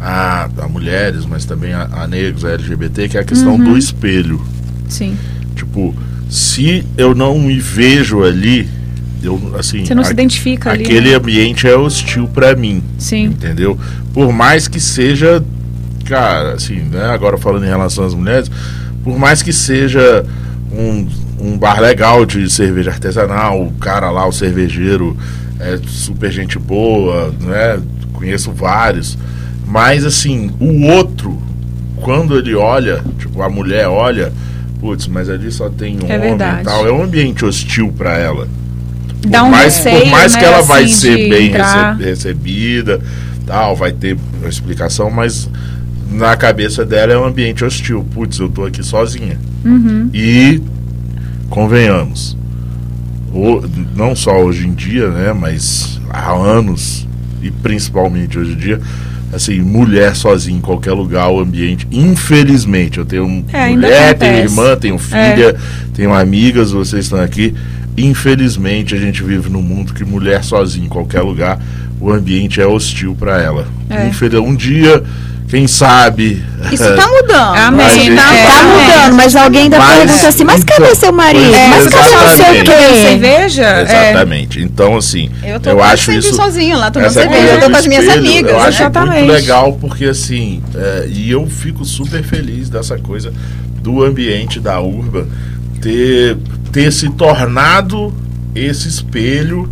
a, 0.00 0.48
a 0.58 0.68
mulheres, 0.68 1.24
mas 1.26 1.44
também 1.44 1.72
a, 1.72 1.88
a 1.92 2.06
negros, 2.06 2.44
a 2.44 2.50
LGBT, 2.52 3.08
que 3.08 3.16
é 3.16 3.20
a 3.20 3.24
questão 3.24 3.54
Uhum. 3.56 3.64
do 3.72 3.78
espelho. 3.78 4.40
Sim. 4.88 5.16
Tipo, 5.54 5.94
se 6.28 6.84
eu 6.96 7.14
não 7.14 7.38
me 7.38 7.58
vejo 7.60 8.22
ali, 8.22 8.66
eu, 9.22 9.54
assim. 9.58 9.84
Você 9.84 9.94
não 9.94 10.02
se 10.02 10.10
a- 10.10 10.12
identifica 10.12 10.70
ali. 10.70 10.84
Aquele 10.84 11.10
né? 11.10 11.16
ambiente 11.16 11.66
é 11.66 11.76
hostil 11.76 12.26
pra 12.28 12.56
mim, 12.56 12.82
Sim. 12.98 13.24
entendeu? 13.24 13.78
Por 14.14 14.32
mais 14.32 14.66
que 14.66 14.80
seja, 14.80 15.44
cara, 16.06 16.54
assim, 16.54 16.76
né? 16.76 17.04
Agora 17.06 17.36
falando 17.36 17.64
em 17.64 17.68
relação 17.68 18.04
às 18.04 18.14
mulheres, 18.14 18.50
por 19.04 19.18
mais 19.18 19.42
que 19.42 19.52
seja 19.52 20.24
um, 20.72 21.06
um 21.40 21.58
bar 21.58 21.80
legal 21.80 22.24
de 22.24 22.48
cerveja 22.50 22.90
artesanal, 22.90 23.62
o 23.62 23.72
cara 23.72 24.10
lá, 24.10 24.26
o 24.26 24.32
cervejeiro, 24.32 25.16
é 25.58 25.78
super 25.86 26.30
gente 26.30 26.58
boa, 26.58 27.32
né? 27.40 27.80
Conheço 28.12 28.52
vários. 28.52 29.16
Mas 29.66 30.04
assim, 30.04 30.50
o 30.60 30.86
outro, 30.86 31.40
quando 31.96 32.36
ele 32.38 32.54
olha, 32.54 33.02
tipo, 33.18 33.42
a 33.42 33.48
mulher 33.48 33.86
olha, 33.88 34.32
putz, 34.80 35.06
mas 35.06 35.28
ali 35.28 35.50
só 35.52 35.68
tem 35.68 35.96
um 35.96 36.08
É 36.10 36.16
homem 36.16 36.20
verdade. 36.30 36.62
e 36.62 36.64
tal, 36.64 36.86
é 36.86 36.92
um 36.92 37.02
ambiente 37.02 37.44
hostil 37.44 37.92
para 37.96 38.16
ela. 38.16 38.48
Dá 39.26 39.40
por 39.40 39.46
um 39.48 39.50
mais, 39.50 39.76
receio, 39.76 40.00
por 40.00 40.10
mais 40.10 40.34
que 40.34 40.42
né, 40.42 40.48
ela 40.48 40.62
vai 40.62 40.84
assim, 40.84 40.94
ser 40.94 41.16
de 41.16 41.28
bem 41.28 41.48
entrar. 41.48 41.92
rece- 41.96 42.08
recebida, 42.10 43.00
tal, 43.46 43.76
vai 43.76 43.92
ter 43.92 44.16
uma 44.40 44.48
explicação, 44.48 45.10
mas 45.10 45.48
na 46.10 46.36
cabeça 46.36 46.84
dela 46.84 47.12
é 47.12 47.18
um 47.18 47.24
ambiente 47.24 47.64
hostil. 47.64 48.04
Putz, 48.12 48.38
eu 48.38 48.48
tô 48.48 48.64
aqui 48.64 48.82
sozinha. 48.82 49.38
Uhum. 49.64 50.10
E 50.12 50.60
convenhamos, 51.48 52.36
o- 53.32 53.62
não 53.96 54.14
só 54.14 54.40
hoje 54.42 54.66
em 54.66 54.72
dia, 54.74 55.08
né, 55.08 55.32
mas 55.32 56.00
há 56.10 56.32
anos 56.32 57.06
e 57.42 57.50
principalmente 57.50 58.38
hoje 58.38 58.52
em 58.52 58.56
dia, 58.56 58.80
assim, 59.32 59.60
mulher 59.60 60.14
sozinha 60.16 60.58
em 60.58 60.60
qualquer 60.60 60.92
lugar, 60.92 61.28
o 61.30 61.40
ambiente, 61.40 61.86
infelizmente, 61.90 62.98
eu 62.98 63.04
tenho 63.04 63.24
um 63.24 63.44
É, 63.52 63.68
mulher, 63.70 64.14
tenho. 64.18 64.32
É. 64.34 64.40
irmã, 64.42 64.76
tenho 64.76 64.98
filha, 64.98 65.56
tenho 65.94 66.12
amigas, 66.12 66.72
vocês 66.72 67.04
estão 67.04 67.20
aqui. 67.20 67.54
Infelizmente, 67.96 68.94
a 68.94 68.98
gente 68.98 69.22
vive 69.22 69.48
num 69.50 69.62
mundo 69.62 69.92
que 69.92 70.04
mulher 70.04 70.42
sozinha 70.42 70.86
em 70.86 70.88
qualquer 70.88 71.20
lugar, 71.22 71.60
o 72.00 72.10
ambiente 72.10 72.60
é 72.60 72.66
hostil 72.66 73.14
para 73.18 73.40
ela. 73.42 73.66
É. 73.88 74.08
Infeliz- 74.08 74.40
Um 74.40 74.54
dia, 74.54 75.02
quem 75.50 75.66
sabe. 75.66 76.42
Isso 76.70 76.84
tá 76.94 77.08
mudando. 77.08 77.56
Amém. 77.56 77.86
Mas, 77.86 77.94
gente, 77.94 78.14
Tá, 78.16 78.34
é. 78.34 78.46
Tá 78.46 78.62
mudando, 78.64 79.16
mas 79.16 79.36
alguém 79.36 79.62
ainda 79.64 79.78
Mas- 79.78 79.96
pergunta 79.98 80.28
assim, 80.28 80.44
mas 80.44 80.64
cadê 80.64 80.84
então, 80.84 80.94
seu 80.94 81.12
marido? 81.12 81.54
é, 81.54 81.68
mas 81.68 81.88
cadê 81.88 82.08
o 82.08 82.36
seu 82.36 82.64
quê? 82.64 83.02
cerveja? 83.02 83.64
É. 83.64 84.10
Exatamente. 84.10 84.60
Então, 84.62 84.96
assim, 84.96 85.30
Eu 85.42 85.58
tô 85.58 85.70
eu 85.70 85.82
acho 85.82 86.04
sempre 86.06 86.20
isso. 86.20 86.34
sozinha 86.36 86.76
lá, 86.76 86.90
tomando 86.90 87.10
cerveja. 87.12 87.54
Eu 87.54 87.60
tô 87.60 87.70
com 87.70 87.76
as 87.76 87.86
minhas 87.86 88.08
amigas. 88.08 88.52
Eu 88.52 88.58
né? 88.58 88.64
acho 88.64 88.82
Exatamente. 88.82 89.18
muito 89.18 89.32
legal 89.32 89.72
porque, 89.80 90.04
assim, 90.04 90.62
é, 90.74 91.06
e 91.10 91.30
eu 91.30 91.46
fico 91.48 91.84
super 91.84 92.22
feliz 92.22 92.68
dessa 92.70 92.96
coisa 92.98 93.32
do 93.82 94.04
ambiente 94.04 94.60
da 94.60 94.80
Urba 94.80 95.26
ter, 95.80 96.36
ter 96.70 96.92
se 96.92 97.08
tornado 97.10 98.14
esse 98.54 98.86
espelho 98.88 99.68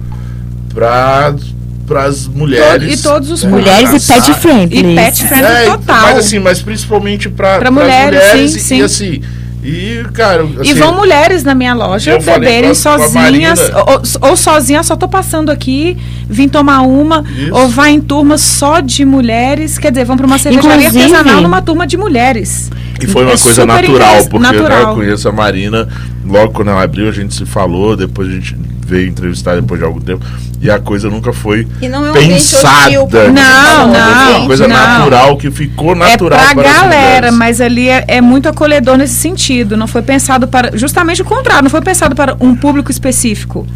para 0.75 1.35
as 1.97 2.27
mulheres. 2.27 3.01
E 3.01 3.03
todos 3.03 3.31
os 3.31 3.43
né, 3.45 3.51
Mulheres 3.51 4.05
e 4.05 4.13
pet 4.13 4.35
friendly. 4.35 4.93
E 4.93 4.95
pet 4.95 5.27
friendly 5.27 5.47
É, 5.53 5.65
total. 5.71 6.03
Mas 6.03 6.19
assim, 6.19 6.39
mas 6.39 6.61
principalmente 6.61 7.29
para 7.29 7.71
mulheres, 7.71 8.21
mulheres, 8.21 8.55
e, 8.57 8.61
sim, 8.61 8.79
e 8.79 8.83
assim. 8.83 9.21
E, 9.63 10.05
cara. 10.15 10.45
E 10.45 10.71
assim, 10.71 10.75
vão 10.75 10.95
mulheres 10.95 11.43
na 11.43 11.53
minha 11.55 11.75
loja 11.75 12.17
beberem 12.21 12.73
sozinhas, 12.75 13.61
ou, 14.21 14.31
ou 14.31 14.37
sozinha, 14.37 14.83
só 14.85 14.95
tô 14.95 15.09
passando 15.09 15.51
aqui, 15.51 15.97
vim 16.29 16.49
tomar 16.49 16.83
uma, 16.83 17.25
Isso. 17.37 17.53
ou 17.55 17.69
vai 17.69 17.91
em 17.91 18.01
turma 18.01 18.39
só 18.39 18.79
de 18.81 19.05
mulheres, 19.05 19.77
quer 19.77 19.91
dizer, 19.91 20.05
vão 20.05 20.17
para 20.17 20.27
uma 20.27 20.39
cervejaria 20.39 20.87
Inclusive- 20.87 21.13
artesanal 21.13 21.43
numa 21.43 21.61
turma 21.61 21.87
de 21.89 21.97
mulheres. 21.97 22.71
E 23.01 23.07
foi 23.09 23.25
uma 23.25 23.35
É 23.35 23.37
coisa 23.39 23.67
natural, 23.67 24.17
porque 24.31 24.39
né, 24.39 24.53
natural. 24.53 24.81
eu 24.91 24.95
conheço 24.95 25.29
a 25.29 25.33
Marina, 25.33 25.89
logo 26.25 26.53
quando 26.53 26.69
ela 26.71 26.83
abriu, 26.83 27.09
a 27.09 27.13
gente 27.13 27.35
se 27.35 27.45
falou, 27.45 27.97
depois 27.97 28.29
a 28.29 28.33
gente 28.33 28.57
veio 28.87 29.09
entrevistar 29.09 29.57
depois 29.57 29.79
de 29.81 29.85
algum 29.85 30.01
tempo, 30.01 30.25
e 30.61 30.71
a 30.71 30.79
coisa 30.81 31.09
nunca 31.09 31.33
foi 31.33 31.67
E 31.81 31.89
não 31.89 32.05
é 32.05 32.09
um 32.09 32.15
ambiente 32.15 32.31
pensada. 32.53 32.79
hostil, 32.85 33.09
Não, 33.33 33.89
não, 33.89 33.95
Foi 34.27 34.35
uma 34.39 34.47
coisa 34.47 34.69
não. 34.69 34.77
natural 34.77 35.37
que 35.37 35.51
ficou 35.51 35.95
natural 35.95 36.39
é 36.39 36.55
pra 36.55 36.63
para 36.63 36.71
as 36.71 36.81
galera, 36.81 37.33
mas 37.33 37.61
ali 37.61 37.89
é, 37.89 38.05
é 38.09 38.21
muito 38.21 38.49
acolhedor 38.49 38.97
nesse 38.97 39.15
sentido. 39.15 39.77
Não 39.77 39.87
foi 39.87 40.03
pensado 40.03 40.49
para. 40.49 40.77
Justamente 40.77 41.23
o 41.23 41.25
contrário, 41.25 41.63
não 41.63 41.71
foi 41.71 41.81
pensado 41.83 42.15
para 42.15 42.37
um 42.41 42.55
público 42.55 42.91
específico. 42.91 43.67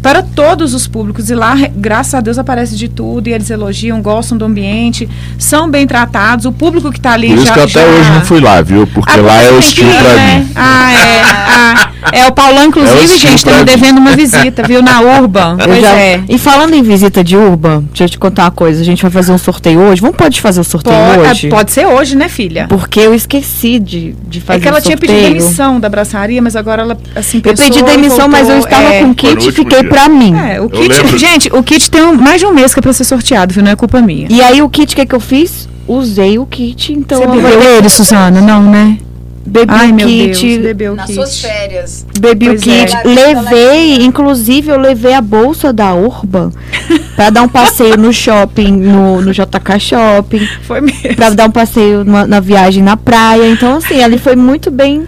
Para 0.00 0.22
todos 0.22 0.74
os 0.74 0.86
públicos. 0.86 1.28
E 1.28 1.34
lá, 1.34 1.56
graças 1.74 2.14
a 2.14 2.20
Deus, 2.20 2.38
aparece 2.38 2.76
de 2.76 2.88
tudo. 2.88 3.26
E 3.28 3.32
eles 3.32 3.50
elogiam, 3.50 4.00
gostam 4.00 4.38
do 4.38 4.44
ambiente, 4.44 5.08
são 5.36 5.68
bem 5.68 5.88
tratados. 5.88 6.44
O 6.46 6.52
público 6.52 6.92
que 6.92 6.98
está 6.98 7.12
ali 7.14 7.28
Por 7.28 7.38
isso 7.38 7.46
já. 7.46 7.52
que 7.54 7.58
eu 7.58 7.64
até 7.64 7.72
já- 7.80 7.86
hoje 7.86 8.10
não 8.12 8.20
fui 8.24 8.40
lá, 8.40 8.62
viu? 8.62 8.86
Porque 8.86 9.18
Ah, 9.18 9.22
lá 9.22 9.42
é 9.42 9.50
hostil 9.50 9.88
pra 9.88 10.14
né? 10.14 10.38
mim. 10.38 10.52
Ah, 10.54 10.92
é. 10.92 11.20
Ah, 11.24 11.87
é 12.12 12.26
o 12.26 12.32
Paulão, 12.32 12.64
inclusive, 12.66 12.98
É 13.14 13.18
gente, 13.18 13.36
estamos 13.36 13.58
mim. 13.60 13.64
devendo 13.64 13.98
uma 13.98 14.12
visita, 14.12 14.62
viu? 14.66 14.82
Na 14.82 15.00
Urban. 15.00 15.56
Eu 15.60 15.66
Pois 15.66 15.80
já- 15.80 15.94
é. 15.94 16.20
E 16.28 16.38
falando 16.38 16.74
em 16.74 16.82
visita 16.82 17.22
de 17.24 17.36
Urban, 17.36 17.84
deixa 17.88 18.04
eu 18.04 18.08
te 18.08 18.18
contar 18.18 18.44
uma 18.44 18.50
coisa. 18.50 18.80
A 18.80 18.84
gente 18.84 19.02
vai 19.02 19.10
fazer 19.10 19.32
um 19.32 19.38
sorteio 19.38 19.80
hoje. 19.80 20.00
Vamos 20.00 20.16
pode 20.16 20.40
fazer 20.40 20.60
o 20.60 20.64
sorteio 20.64 20.96
Pode, 20.96 21.28
hoje? 21.30 21.48
pode 21.48 21.72
ser 21.72 21.86
hoje, 21.86 22.16
né, 22.16 22.28
filha? 22.28 22.66
Porque 22.68 23.00
eu 23.00 23.14
esqueci 23.14 23.78
de, 23.78 24.14
de 24.28 24.40
fazer 24.40 24.58
É 24.58 24.62
que 24.62 24.68
ela 24.68 24.78
o 24.78 24.82
tinha 24.82 24.96
sorteio. 24.96 25.18
pedido 25.18 25.38
demissão 25.40 25.80
da 25.80 25.88
braçaria, 25.88 26.40
mas 26.42 26.54
agora 26.56 26.82
ela, 26.82 26.98
assim, 27.16 27.38
Eu 27.38 27.42
pensou 27.42 27.64
pedi 27.64 27.78
e 27.78 27.82
demissão, 27.82 28.28
mas 28.28 28.48
eu 28.48 28.56
voltou. 28.60 28.68
estava 28.78 28.94
É. 28.94 29.00
com 29.02 29.10
o 29.10 29.14
kit 29.14 29.48
e 29.48 29.52
fiquei 29.52 29.80
dia. 29.80 29.88
pra 29.88 30.08
mim. 30.08 30.34
É, 30.36 30.60
o 30.60 30.64
Eu 30.64 30.70
kit. 30.70 31.18
Gente, 31.18 31.50
o 31.52 31.62
kit 31.62 31.90
tem 31.90 32.02
um- 32.02 32.14
mais 32.14 32.40
de 32.40 32.46
um 32.46 32.52
mês 32.52 32.72
que 32.72 32.80
é 32.80 32.82
pra 32.82 32.92
ser 32.92 33.04
sorteado, 33.04 33.52
viu? 33.52 33.62
Não 33.62 33.70
é 33.72 33.76
culpa 33.76 34.00
minha. 34.00 34.26
E 34.30 34.40
aí 34.40 34.62
o 34.62 34.68
kit, 34.68 34.92
o 34.92 34.96
que, 34.96 35.06
que 35.06 35.14
eu 35.14 35.20
fiz? 35.20 35.68
Usei 35.86 36.38
o 36.38 36.44
kit, 36.44 36.92
então 36.92 37.18
Você 37.18 37.24
eu 37.24 37.30
bebeu 37.30 37.62
ele, 37.76 37.88
Suzana? 37.88 38.40
Não, 38.42 38.62
né? 38.62 38.98
Bebi 39.48 39.72
Ai, 39.74 39.90
o 39.90 39.94
meu 39.94 40.06
kit. 40.06 40.46
Deus, 40.46 40.62
bebeu 40.62 40.92
o 40.92 40.96
Nas 40.96 41.06
kit. 41.06 41.14
suas 41.14 41.40
férias. 41.40 42.06
Bebi 42.20 42.46
Pois 42.46 42.60
o 42.60 42.64
kit, 42.64 42.94
é. 42.96 43.02
levei, 43.04 44.04
inclusive 44.04 44.70
eu 44.70 44.78
levei 44.78 45.14
a 45.14 45.20
bolsa 45.20 45.72
da 45.72 45.94
Urban 45.94 46.50
pra 47.16 47.30
dar 47.30 47.42
um 47.42 47.48
passeio 47.48 47.96
no 47.96 48.12
shopping, 48.12 48.72
no, 48.72 49.20
no 49.20 49.32
JK 49.32 49.78
Shopping, 49.80 50.46
Foi 50.62 50.80
mesmo. 50.80 51.14
pra 51.16 51.30
dar 51.30 51.46
um 51.46 51.50
passeio 51.50 52.04
numa- 52.04 52.26
na 52.26 52.40
viagem 52.40 52.82
na 52.82 52.96
praia. 52.96 53.48
Então, 53.50 53.76
assim, 53.76 54.02
ele 54.02 54.18
foi 54.18 54.36
muito 54.36 54.70
bem 54.70 55.04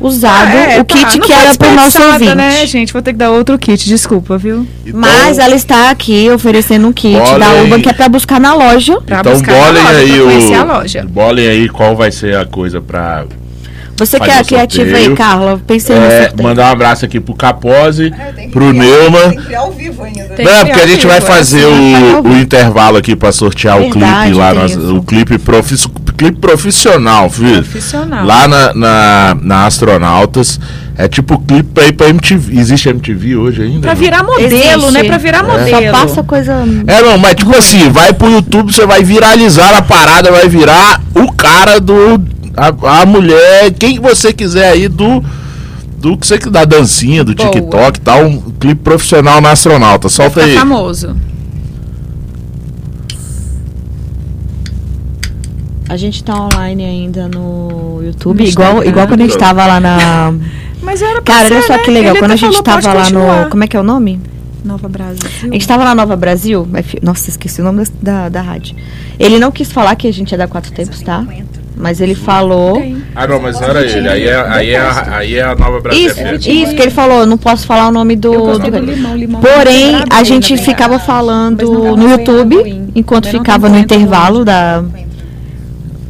usado. 0.00 0.48
Ah, 0.48 0.72
é, 0.74 0.80
o 0.80 0.84
tá, 0.84 0.94
kit 0.96 1.18
que 1.20 1.32
era 1.32 1.54
pro 1.56 1.70
nosso 1.70 1.86
desperdiçada, 1.98 2.12
ouvinte. 2.12 2.34
né, 2.34 2.66
gente? 2.66 2.92
Vou 2.92 3.00
ter 3.00 3.12
que 3.12 3.18
dar 3.18 3.30
outro 3.30 3.58
kit, 3.58 3.86
desculpa, 3.88 4.36
viu? 4.36 4.66
Então, 4.84 5.00
Mas 5.00 5.38
ela 5.38 5.54
está 5.54 5.88
aqui 5.90 6.28
oferecendo 6.30 6.86
um 6.88 6.92
kit 6.92 7.16
da 7.38 7.52
Urban 7.54 7.80
que 7.80 7.88
é 7.88 7.92
pra 7.92 8.08
buscar 8.08 8.38
na 8.40 8.52
loja. 8.54 9.00
Pra 9.00 9.20
então 9.20 9.32
buscar 9.32 9.52
na 9.52 9.58
bolem 9.66 9.82
loja, 9.82 9.96
aí 9.98 10.12
pra 10.12 10.22
conhecer 10.24 10.52
o. 10.56 10.60
a 10.60 10.64
loja. 10.78 11.06
Bolem 11.08 11.48
aí 11.48 11.68
qual 11.68 11.96
vai 11.96 12.10
ser 12.12 12.36
a 12.36 12.44
coisa 12.44 12.80
pra. 12.80 13.24
Você 13.96 14.18
que 14.18 14.26
Fazer 14.26 14.38
é 14.38 14.42
o 14.42 14.46
criativa 14.46 14.96
aí. 14.96 15.14
Carla. 15.14 15.60
Pensei 15.66 15.94
no 15.96 16.04
É, 16.04 16.32
mandar 16.42 16.68
um 16.68 16.72
abraço 16.72 17.04
aqui 17.04 17.20
pro 17.20 17.34
Capose, 17.34 18.12
pro 18.52 18.72
Neuma. 18.72 19.18
Tem 19.20 19.30
que 19.38 19.44
criar 19.44 19.60
ao 19.60 19.72
vivo 19.72 20.02
ainda. 20.02 20.24
Tem 20.34 20.44
Não, 20.44 20.52
é 20.52 20.64
porque 20.64 20.80
a 20.80 20.86
gente 20.86 21.06
vai 21.06 21.20
criar 21.20 21.30
ao 21.30 21.36
fazer 21.36 21.64
assim, 21.64 21.94
o, 22.24 22.28
o 22.28 22.36
intervalo 22.38 22.96
aqui 22.96 23.14
pra 23.14 23.30
sortear 23.30 23.76
o 23.78 23.82
Verdade, 23.82 24.22
clipe 24.24 24.38
lá, 24.38 24.54
nós- 24.54 24.76
o 24.76 25.02
clipe, 25.02 25.38
profi- 25.38 25.76
clipe 26.16 26.38
profissional, 26.40 27.30
filho. 27.30 27.62
Profissional. 27.62 28.24
Lá 28.26 28.48
na, 28.48 28.74
na, 28.74 29.36
na 29.40 29.66
Astronautas. 29.66 30.58
É 30.96 31.08
tipo 31.08 31.38
clipe 31.40 31.70
pra 31.74 31.86
ir 31.88 31.92
pra 31.92 32.08
MTV. 32.08 32.56
Existe 32.56 32.88
MTV 32.88 33.34
hoje 33.36 33.62
ainda? 33.62 33.80
Pra 33.80 33.94
não? 33.94 34.00
virar 34.00 34.22
modelo, 34.22 34.46
Existe. 34.46 34.92
né? 34.92 35.02
Pra 35.04 35.18
virar 35.18 35.38
É. 35.38 35.42
modelo. 35.42 35.86
Só 35.86 35.90
passa 36.06 36.22
coisa. 36.22 36.52
É, 36.86 37.02
não, 37.02 37.18
mas 37.18 37.34
tipo 37.34 37.56
assim, 37.56 37.88
vai 37.90 38.12
pro 38.12 38.30
YouTube, 38.30 38.72
você 38.72 38.86
vai 38.86 39.02
viralizar 39.02 39.76
a 39.76 39.82
parada, 39.82 40.30
vai 40.30 40.48
virar 40.48 41.00
o 41.16 41.32
cara 41.32 41.80
do. 41.80 42.18
A, 42.56 43.02
a 43.02 43.06
mulher, 43.06 43.72
quem 43.72 43.98
você 44.00 44.32
quiser 44.32 44.70
aí 44.70 44.88
do. 44.88 45.22
Do 45.98 46.18
que 46.18 46.26
você 46.26 46.36
que 46.36 46.50
da 46.50 46.64
dancinha, 46.66 47.24
do 47.24 47.34
Boa. 47.34 47.50
TikTok 47.50 47.98
e 47.98 48.02
tal, 48.02 48.24
um 48.26 48.38
clipe 48.60 48.82
profissional 48.82 49.40
na 49.40 49.52
astronauta. 49.52 50.08
Solta 50.10 50.40
Tá 50.40 50.46
aí. 50.46 50.54
famoso. 50.54 51.16
A 55.88 55.96
gente 55.96 56.24
tá 56.24 56.34
online 56.38 56.84
ainda 56.84 57.28
no 57.28 58.00
YouTube, 58.02 58.42
No 58.42 58.48
igual, 58.48 58.68
Instagram. 58.72 58.90
igual 58.90 59.06
quando 59.06 59.20
a 59.20 59.24
gente 59.24 59.38
tava 59.38 59.66
lá 59.66 59.80
na. 59.80 60.34
Mas 60.82 61.02
era 61.02 61.20
pra 61.22 61.34
Cara, 61.34 61.46
olha 61.54 61.62
só 61.62 61.74
né? 61.74 61.78
que 61.80 61.90
legal. 61.90 62.12
Ele 62.12 62.18
Quando 62.20 62.32
a 62.32 62.36
gente 62.36 62.50
falou, 62.50 62.62
tava 62.62 62.88
lá 62.92 62.94
no. 62.94 63.04
continuar. 63.20 63.48
Como 63.50 63.64
é 63.64 63.66
que 63.66 63.76
é 63.76 63.80
o 63.80 63.84
nome? 63.84 64.20
Nova 64.64 64.88
Brasil. 64.88 65.20
A 65.42 65.46
gente 65.52 65.68
tava 65.68 65.84
lá 65.84 65.90
na 65.94 66.02
Nova 66.02 66.16
Brasil. 66.16 66.66
Nossa, 67.02 67.28
esqueci 67.28 67.60
o 67.60 67.64
nome 67.64 67.84
da, 68.02 68.22
da, 68.24 68.28
da 68.30 68.42
rádio. 68.42 68.74
Ele 69.18 69.38
não 69.38 69.52
quis 69.52 69.70
falar 69.70 69.94
que 69.94 70.08
a 70.08 70.12
gente 70.12 70.34
é 70.34 70.38
da 70.38 70.48
Quatro 70.48 70.72
Tempos, 70.72 71.00
tá? 71.02 71.24
Mas 71.76 72.00
ele 72.00 72.14
falou. 72.14 72.74
Tem. 72.80 73.02
Ah, 73.16 73.26
não, 73.26 73.40
mas 73.40 73.60
não 73.60 73.68
era 73.68 73.82
ele. 73.84 74.08
Aí 74.08 74.28
é, 74.28 74.40
aí 74.48 74.70
é, 74.70 74.78
a, 74.78 75.16
aí 75.16 75.34
é 75.34 75.42
a 75.42 75.54
nova 75.56 75.80
Brasil 75.80 76.06
Isso, 76.06 76.20
isso 76.50 76.74
que 76.74 76.82
ele 76.82 76.90
falou. 76.92 77.20
Eu 77.20 77.26
não 77.26 77.36
posso 77.36 77.66
falar 77.66 77.88
o 77.88 77.90
nome 77.92 78.14
do. 78.14 78.30
do- 78.32 78.58
do 78.70 78.78
limão, 78.78 79.16
limão. 79.16 79.40
Porém, 79.40 79.92
tem 79.96 80.04
a 80.10 80.22
gente 80.22 80.52
né? 80.54 80.58
ficava 80.62 80.98
falando 81.00 81.96
no 81.96 82.10
YouTube, 82.10 82.90
enquanto 82.94 83.28
ficava 83.28 83.68
no 83.68 83.76
intervalo 83.76 84.44
da, 84.44 84.84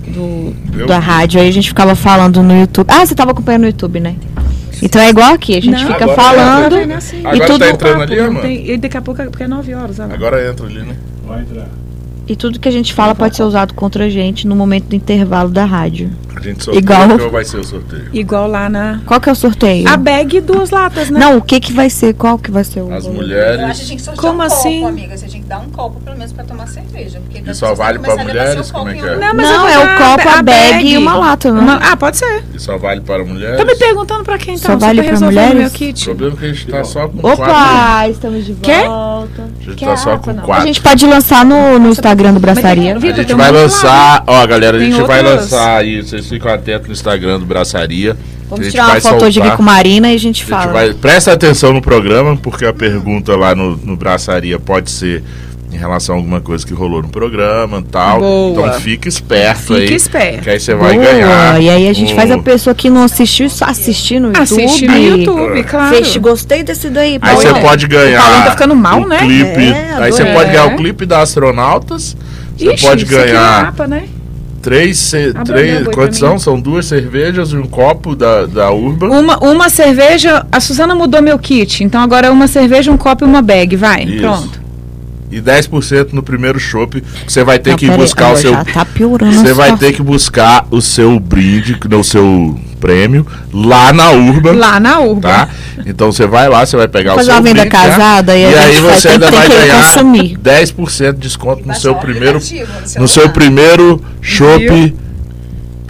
do, 0.08 0.54
da 0.86 0.98
rádio. 0.98 1.40
Aí 1.40 1.48
a 1.48 1.52
gente 1.52 1.68
ficava 1.68 1.94
falando 1.94 2.42
no 2.42 2.58
YouTube. 2.60 2.86
Ah, 2.90 3.04
você 3.04 3.14
tava 3.14 3.30
acompanhando 3.32 3.62
no 3.62 3.68
YouTube, 3.68 4.00
né? 4.00 4.16
Então 4.82 5.00
é 5.00 5.08
igual 5.08 5.32
aqui, 5.32 5.56
a 5.56 5.62
gente 5.62 5.72
Não, 5.82 5.92
fica 5.92 6.04
agora 6.04 6.14
falando. 6.20 6.88
Tá 6.88 6.96
assim? 6.96 7.20
Agora 7.20 7.36
e 7.36 7.46
tudo, 7.46 7.58
tá 7.60 7.70
entrando 7.70 8.02
ali, 8.02 8.16
Não 8.16 8.26
mano. 8.32 8.40
tem- 8.40 8.70
e 8.70 8.76
daqui 8.76 8.96
a 8.96 9.02
pouco, 9.02 9.22
porque 9.24 9.44
é 9.44 9.48
9 9.48 9.72
horas. 9.74 9.98
lá. 9.98 10.08
Agora 10.12 10.46
entra 10.50 10.66
ali, 10.66 10.80
né? 10.80 10.94
Vai 11.26 11.40
entrar. 11.40 11.68
E 12.26 12.34
tudo 12.34 12.58
que 12.58 12.68
a 12.68 12.72
gente 12.72 12.92
fala 12.92 13.14
pode 13.14 13.36
ser 13.36 13.42
usado 13.42 13.74
contra 13.74 14.04
a 14.04 14.08
gente 14.08 14.46
no 14.46 14.56
momento 14.56 14.86
do 14.86 14.96
intervalo 14.96 15.50
da 15.50 15.64
rádio. 15.64 16.10
Gente 16.44 16.64
sorteia 16.64 16.80
Igual- 16.82 17.18
qual 17.18 17.30
vai 17.30 17.44
ser 17.44 17.56
o 17.58 17.64
sorteio? 17.64 18.08
Igual 18.12 18.46
lá 18.48 18.68
na. 18.68 19.00
Qual 19.06 19.20
que 19.20 19.28
é 19.28 19.32
o 19.32 19.34
sorteio? 19.34 19.88
A 19.88 19.96
bag 19.96 20.36
e 20.36 20.40
duas 20.40 20.70
latas, 20.70 21.10
né? 21.10 21.18
Não, 21.18 21.36
o 21.38 21.42
que 21.42 21.58
que 21.60 21.72
vai 21.72 21.90
ser? 21.90 22.14
Qual 22.14 22.38
que 22.38 22.50
vai 22.50 22.64
ser 22.64 22.80
o 22.80 22.92
As 22.92 23.06
mulheres. 23.06 23.60
Eu 23.60 23.66
acho 23.66 23.80
que 23.80 23.86
tinha 23.86 23.96
que 23.96 24.02
sortear 24.02 24.24
Como 24.26 24.38
um 24.38 24.42
assim? 24.42 24.80
copo, 24.80 24.88
amiga. 24.88 25.16
Você 25.16 25.26
tinha 25.26 25.42
que 25.42 25.48
dar 25.48 25.58
um 25.60 25.68
copo, 25.70 26.00
pelo 26.00 26.16
menos, 26.16 26.32
pra 26.32 26.44
tomar 26.44 26.66
cerveja. 26.68 27.20
Porque 27.20 27.50
E 27.50 27.54
só 27.54 27.74
vale 27.74 27.98
pra 27.98 28.12
a 28.14 28.16
mulheres? 28.16 28.70
Como 28.70 28.88
é 28.88 28.94
que 28.94 29.00
é? 29.06 29.16
Não, 29.16 29.34
Não, 29.34 29.68
eu 29.68 29.80
é 29.80 29.84
o 29.94 29.98
copo, 29.98 30.28
a 30.28 30.42
bag 30.42 30.86
e 30.88 30.96
uma 30.98 31.14
lata, 31.16 31.52
né? 31.52 31.60
Uma- 31.60 31.76
ah, 31.76 31.96
pode 31.96 32.16
ser. 32.16 32.42
E 32.54 32.58
só 32.58 32.76
vale 32.78 33.00
para 33.00 33.24
mulheres? 33.24 33.56
Tá 33.58 33.64
me 33.64 33.74
perguntando 33.76 34.24
pra 34.24 34.38
quem 34.38 34.54
então? 34.54 34.72
Só 34.72 34.76
vale 34.78 35.02
pra 35.02 35.16
o 35.16 35.20
mulheres? 35.20 35.54
meu 35.56 35.66
O 35.68 35.70
kit. 35.70 36.04
problema 36.04 36.34
é 36.34 36.36
que 36.38 36.44
a 36.44 36.48
gente 36.48 36.66
tá 36.66 36.84
só 36.84 37.08
com 37.08 37.18
quatro. 37.18 37.42
Opa, 37.44 38.08
estamos 38.08 38.44
de 38.46 38.54
Quê? 38.54 38.72
volta. 38.86 39.42
A 39.42 39.64
gente 39.64 39.76
Que 39.76 39.84
tá 39.84 39.96
só 39.96 40.16
com 40.18 40.32
não. 40.32 40.42
A 40.42 40.46
quatro. 40.46 40.66
gente 40.66 40.80
pode 40.82 41.06
lançar 41.06 41.44
no, 41.44 41.88
Instagram 41.88 42.34
do 42.34 42.40
Braçaria. 42.40 42.94
Mas 42.94 43.04
A 43.04 43.12
gente 43.16 43.34
vai 43.34 43.50
lançar, 43.50 44.22
ó, 44.26 44.46
galera, 44.46 44.76
a 44.76 44.80
gente 44.80 45.00
vai 45.02 45.22
lançar 45.22 45.78
aí, 45.78 46.02
vocês 46.02 46.26
ficam 46.34 46.52
atentos 46.52 46.86
no 46.88 46.92
Instagram 46.92 47.38
do 47.38 47.46
Braçaria. 47.46 48.16
Vamos 48.48 48.70
tirar 48.70 48.88
uma 48.90 49.00
foto 49.00 49.24
hoje 49.24 49.40
aqui 49.40 49.56
com 49.56 49.62
Marina 49.62 50.10
e 50.12 50.14
a 50.14 50.18
gente 50.18 50.42
A 50.42 50.44
gente 50.44 50.44
fala. 50.44 50.72
vai, 50.72 50.92
presta 50.94 51.32
atenção 51.32 51.72
no 51.72 51.80
programa, 51.80 52.36
porque 52.36 52.64
a 52.66 52.72
pergunta 52.72 53.34
lá 53.36 53.54
no, 53.54 53.76
no 53.76 53.96
Braçaria 53.96 54.58
pode 54.58 54.90
ser 54.90 55.22
em 55.72 55.76
relação 55.76 56.14
a 56.14 56.18
alguma 56.18 56.40
coisa 56.40 56.64
que 56.64 56.72
rolou 56.72 57.02
no 57.02 57.08
programa 57.08 57.78
e 57.78 57.82
tal. 57.82 58.20
Boa. 58.20 58.50
Então 58.68 58.80
fique 58.80 59.08
esperto 59.08 59.74
aí. 59.74 59.80
Fique 59.82 59.94
esperto. 59.94 60.42
Que 60.42 60.50
aí 60.50 60.60
você 60.60 60.72
vai 60.74 60.94
Boa, 60.94 61.04
ganhar. 61.04 61.60
E 61.60 61.68
aí 61.68 61.88
a 61.88 61.92
gente 61.92 62.12
um- 62.12 62.16
faz 62.16 62.30
a 62.30 62.38
pessoa 62.38 62.74
que 62.74 62.88
não 62.88 63.02
assistiu 63.02 63.50
só 63.50 63.64
assistir 63.64 64.20
no 64.20 64.28
YouTube. 64.28 64.42
Assiste 64.42 64.86
no 64.86 64.96
YouTube, 64.96 65.64
claro. 65.64 65.96
Fez, 65.96 66.16
gostei 66.18 66.62
desse 66.62 66.90
daí. 66.90 67.18
Aí 67.20 67.34
você 67.34 67.54
pode 67.54 67.86
ganhar. 67.88 68.42
O 68.42 68.44
tá 68.44 68.50
ficando 68.52 68.76
mal, 68.76 69.04
né? 69.08 69.18
Clipe. 69.18 69.72
É, 69.72 69.94
aí 69.98 70.12
você 70.12 70.24
pode 70.26 70.50
ganhar 70.52 70.70
É. 70.70 70.74
o 70.74 70.76
clipe 70.76 71.04
da 71.06 71.22
Astronautas. 71.22 72.16
Você 72.56 72.72
Ixi, 72.72 72.86
pode 72.86 73.04
isso 73.04 73.12
aqui 73.16 73.22
é 73.22 73.32
ganhar 73.32 73.64
mapa, 73.64 73.86
né? 73.88 74.04
Três, 74.64 75.12
Abre 75.14 75.44
três 75.44 75.88
quantos 75.88 76.18
são? 76.18 76.38
São 76.38 76.58
duas 76.58 76.86
cervejas 76.86 77.50
e 77.50 77.56
um 77.56 77.66
copo 77.66 78.16
da, 78.16 78.46
da 78.46 78.70
Urban. 78.70 79.10
Uma, 79.10 79.38
uma 79.38 79.68
cerveja. 79.68 80.46
A 80.50 80.58
Suzana 80.58 80.94
mudou 80.94 81.20
meu 81.20 81.38
kit. 81.38 81.84
Então 81.84 82.00
agora 82.00 82.28
é 82.28 82.30
uma 82.30 82.48
cerveja, 82.48 82.90
um 82.90 82.96
copo 82.96 83.24
e 83.24 83.28
uma 83.28 83.42
bag. 83.42 83.76
Vai, 83.76 84.04
Isso. 84.04 84.18
pronto. 84.18 84.63
E 85.34 85.40
10% 85.42 86.12
no 86.12 86.22
primeiro 86.22 86.60
chopp. 86.60 87.02
Você 87.26 87.42
vai 87.42 87.58
ter 87.58 87.70
Não, 87.70 87.76
que 87.76 87.90
buscar 87.90 88.26
o 88.26 88.38
agora 88.38 88.40
seu. 88.40 88.64
Tá 88.72 88.84
piorando. 88.84 89.32
Você 89.34 89.52
vai 89.52 89.76
ter 89.76 89.92
que 89.92 90.00
buscar 90.00 90.64
o 90.70 90.80
seu 90.80 91.18
brinde, 91.18 91.76
o 91.92 92.04
seu 92.04 92.56
prêmio, 92.78 93.26
lá 93.52 93.92
na 93.92 94.10
Urban. 94.12 94.52
Lá 94.52 94.78
na 94.78 95.00
Urba. 95.00 95.28
Tá? 95.28 95.48
Então 95.86 96.12
você 96.12 96.26
vai 96.26 96.48
lá, 96.48 96.64
você 96.64 96.76
vai 96.76 96.86
pegar 96.86 97.14
o 97.14 97.16
Fazer 97.16 97.30
seu 97.32 97.34
uma 97.34 97.42
venda 97.42 97.62
brinde, 97.62 97.76
né? 97.76 97.82
casada 97.82 98.36
e 98.36 98.42
e 98.42 98.54
a 98.54 98.60
aí 98.60 98.80
você 98.80 99.08
ainda 99.08 99.30
vai 99.30 99.48
ganhar 99.48 99.82
consumir. 99.82 100.38
10% 100.38 101.12
de 101.14 101.18
desconto 101.18 101.66
no 101.66 101.74
seu 101.74 101.92
o 101.92 101.94
primeiro 101.96 102.38
no 102.98 103.08
seu 103.08 103.28
primeiro 103.30 104.00
chopp 104.20 104.94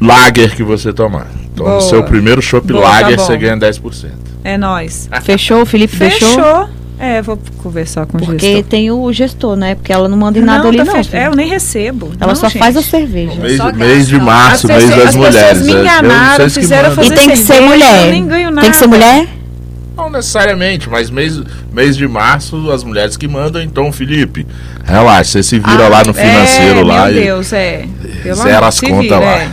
lager 0.01 0.55
que 0.55 0.62
você 0.62 0.92
tomar. 0.92 1.26
Então 1.53 1.66
Boa. 1.66 1.76
no 1.76 1.82
seu 1.82 2.03
primeiro 2.05 2.40
chopp 2.40 2.66
Boa, 2.72 2.82
tá 2.82 2.88
lager 2.88 3.16
bom. 3.18 3.26
você 3.26 3.36
ganha 3.36 3.57
10%. 3.57 4.11
É 4.42 4.57
nóis. 4.57 5.09
Fechou? 5.22 5.62
O 5.62 5.66
Felipe 5.66 5.95
fechou? 5.97 6.28
Fechou. 6.28 6.68
É, 7.05 7.20
vou 7.22 7.38
conversar 7.62 8.07
com 8.07 8.16
o 8.16 8.20
Porque 8.24 8.46
gestor. 8.46 8.64
tem 8.64 8.90
o 8.90 9.12
gestor, 9.12 9.57
né? 9.57 9.74
Porque 9.74 9.92
ela 9.92 10.09
não 10.09 10.16
manda 10.16 10.38
em 10.38 10.42
nada 10.42 10.66
ali, 10.68 10.78
tá 10.78 10.84
não. 10.84 10.92
fech- 10.94 11.11
filho. 11.11 11.22
É, 11.22 11.26
eu 11.26 11.34
nem 11.36 11.48
recebo. 11.48 12.12
Ela 12.18 12.28
Não, 12.28 12.34
só 12.34 12.48
gente. 12.48 12.59
faz 12.59 12.76
a 12.76 12.82
cerveja. 12.82 13.34
Mês, 13.40 13.57
Só 13.59 13.72
mês 13.72 14.09
de 14.09 14.18
março, 14.18 14.66
As 14.70 14.78
mês 14.78 14.90
das 14.90 15.09
as 15.09 15.16
mulheres. 15.16 15.38
pessoas 15.59 15.62
me 15.66 15.72
enganaram, 15.80 16.50
fizeram 16.50 16.88
mandam. 16.90 17.05
E 17.05 17.09
fazer 17.09 17.14
tem 17.20 17.28
que 17.30 17.36
ser 17.36 17.44
cerveja, 17.55 17.68
mulher. 17.74 18.07
eu 18.07 18.11
nem 18.12 18.26
ganho 18.26 18.55
Tem 18.61 18.70
que 18.70 18.76
ser 18.76 18.86
nada. 18.88 19.05
mulher? 19.05 19.28
Não 19.96 20.11
necessariamente, 20.11 20.88
mas 20.90 21.09
mês, 21.11 21.40
mês 21.72 21.96
de 21.96 22.09
março 22.09 22.70
as 22.72 22.82
mulheres 22.82 23.16
que 23.16 23.28
mandam, 23.28 23.62
então, 23.62 23.92
Felipe, 23.92 24.44
relaxa, 24.84 25.30
você 25.30 25.42
se 25.42 25.59
vira 25.61 25.86
Ah, 25.86 25.88
lá 25.88 26.02
no 26.05 26.12
financeiro 26.12 26.80
é, 26.80 26.84
lá 26.84 27.07
Meu 27.09 27.16
e 27.20 27.24
Deus, 27.26 27.52
é. 27.52 27.86
Pelo 28.24 28.34
zera 28.34 28.66
as 28.66 28.80
contas 28.80 29.09
lá. 29.20 29.36
é. 29.36 29.48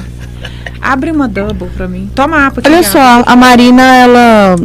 Abre 0.82 1.12
uma 1.12 1.28
double 1.28 1.68
pra 1.78 1.88
mim. 1.88 2.10
Toma 2.16 2.48
apa. 2.48 2.62
Olha 2.66 2.82
só, 2.84 3.22
a 3.26 3.36
Marina, 3.36 3.84
ela 3.98 4.56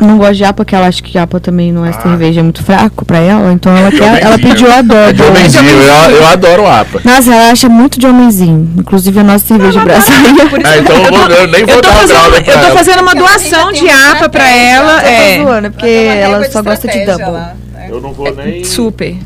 não 0.00 0.18
gosta 0.18 0.34
de 0.34 0.44
APA, 0.44 0.54
porque 0.56 0.74
ela 0.74 0.86
acha 0.86 1.02
que 1.02 1.16
APA 1.16 1.40
também 1.40 1.72
não 1.72 1.84
é 1.86 1.88
Ah. 1.90 2.00
cerveja, 2.02 2.40
é 2.40 2.42
muito 2.42 2.62
fraco 2.62 3.04
pra 3.06 3.18
ela. 3.18 3.52
Então 3.52 3.74
ela, 3.76 3.90
de 3.90 3.96
quer, 3.98 4.22
ela 4.22 4.38
pediu 4.38 4.70
a 4.70 4.76
É 4.76 4.82
de 4.82 4.88
double. 4.88 5.26
homenzinho, 5.28 5.70
eu, 5.70 6.10
eu 6.16 6.26
adoro 6.26 6.66
APA. 6.66 7.00
Nossa, 7.04 7.32
ela 7.34 7.50
acha 7.50 7.68
muito 7.70 7.98
de 7.98 8.06
homenzinho. 8.06 8.70
Inclusive 8.78 9.18
a 9.18 9.24
nossa 9.24 9.46
cerveja 9.46 9.80
brasileira. 9.80 10.46
Por 10.50 10.60
isso 10.60 10.68
Ah, 10.68 10.72
que 10.74 10.78
então 10.80 10.96
eu, 10.96 11.10
vou, 11.12 11.28
eu 11.30 11.48
nem 11.48 11.64
vou 11.64 11.74
eu 11.76 11.80
tô 11.80 11.88
dar 11.88 11.96
fazendo, 11.96 12.34
eu 12.36 12.42
tô 12.44 12.50
ela. 12.50 12.70
fazendo 12.76 13.00
uma 13.02 13.14
doação 13.14 13.72
de 13.72 13.88
apa 13.88 14.28
pra 14.28 14.48
ela. 14.50 15.00
Tô 15.00 15.06
É, 15.06 15.42
zoando, 15.42 15.66
é 15.66 15.70
porque 15.70 15.86
Ela 15.86 16.50
só 16.50 16.62
gosta 16.62 16.86
de 16.88 17.04
double. 17.06 17.40
Eu 17.88 18.00
não 18.00 18.12
vou 18.12 18.34
nem... 18.34 18.62
super. 18.64 19.16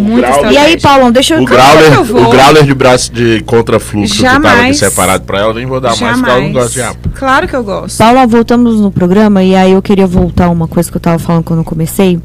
Muito 0.00 0.20
Grauler- 0.26 0.52
E 0.52 0.56
aí. 0.56 0.80
Paulão, 0.80 1.10
deixa 1.12 1.34
eu... 1.34 1.42
O 1.42 1.44
Grauler, 1.44 2.00
o 2.00 2.30
Grauler 2.30 2.64
de 2.64 2.74
braço 2.74 3.12
de 3.12 3.40
contrafluxo 3.42 4.16
que 4.16 4.22
tava 4.22 4.36
aqui 4.48 4.56
Jamais. 4.56 4.78
separado 4.78 5.24
pra 5.24 5.38
ela, 5.40 5.50
eu 5.50 5.54
nem 5.54 5.66
vou 5.66 5.80
dar 5.80 5.96
mais, 5.96 6.18
porque 6.18 6.30
ela 6.30 6.40
não 6.40 6.52
gosta 6.52 6.68
de 6.70 6.76
Jamais. 6.76 6.96
APA. 6.96 7.10
Claro 7.18 7.48
que 7.48 7.54
eu 7.56 7.64
gosto. 7.64 7.98
Paula, 7.98 8.26
voltamos 8.26 8.80
no 8.80 8.90
programa 8.90 9.42
e 9.42 9.54
aí 9.54 9.72
eu 9.72 9.82
queria 9.82 10.06
voltar 10.06 10.48
uma 10.50 10.66
coisa 10.68 10.90
que 10.90 10.96
eu 10.96 11.00
tava 11.00 11.18
falando 11.18 11.44
quando 11.44 11.60
eu 11.60 11.64
comecei, 11.64 12.18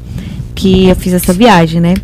que 0.54 0.88
eu 0.88 0.96
fiz 0.96 1.12
essa 1.12 1.32
viagem, 1.32 1.80
né? 1.80 1.94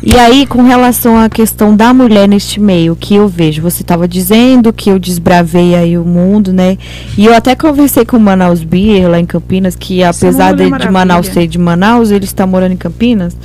E 0.00 0.16
aí, 0.16 0.46
com 0.46 0.62
relação 0.62 1.18
à 1.18 1.28
questão 1.28 1.74
da 1.74 1.92
mulher 1.92 2.28
neste 2.28 2.60
meio, 2.60 2.94
que 2.94 3.16
eu 3.16 3.26
vejo, 3.26 3.60
você 3.60 3.82
estava 3.82 4.06
dizendo 4.06 4.72
que 4.72 4.88
eu 4.88 4.96
desbravei 4.96 5.74
aí 5.74 5.98
o 5.98 6.04
mundo, 6.04 6.52
né? 6.52 6.78
E 7.16 7.26
eu 7.26 7.34
até 7.34 7.56
conversei 7.56 8.04
com 8.04 8.16
o 8.16 8.20
Manaus 8.20 8.62
Beer 8.62 9.10
lá 9.10 9.18
em 9.18 9.26
Campinas, 9.26 9.74
que 9.74 10.04
apesar 10.04 10.54
Mulher 10.54 10.70
de, 10.70 10.78
de. 10.86 10.90
Manaus 10.92 11.26
ser 11.26 11.48
de 11.48 11.58
Manaus, 11.58 12.12
ele 12.12 12.24
está 12.26 12.46
morando 12.46 12.72
em 12.74 12.76
Campinas. 12.76 13.36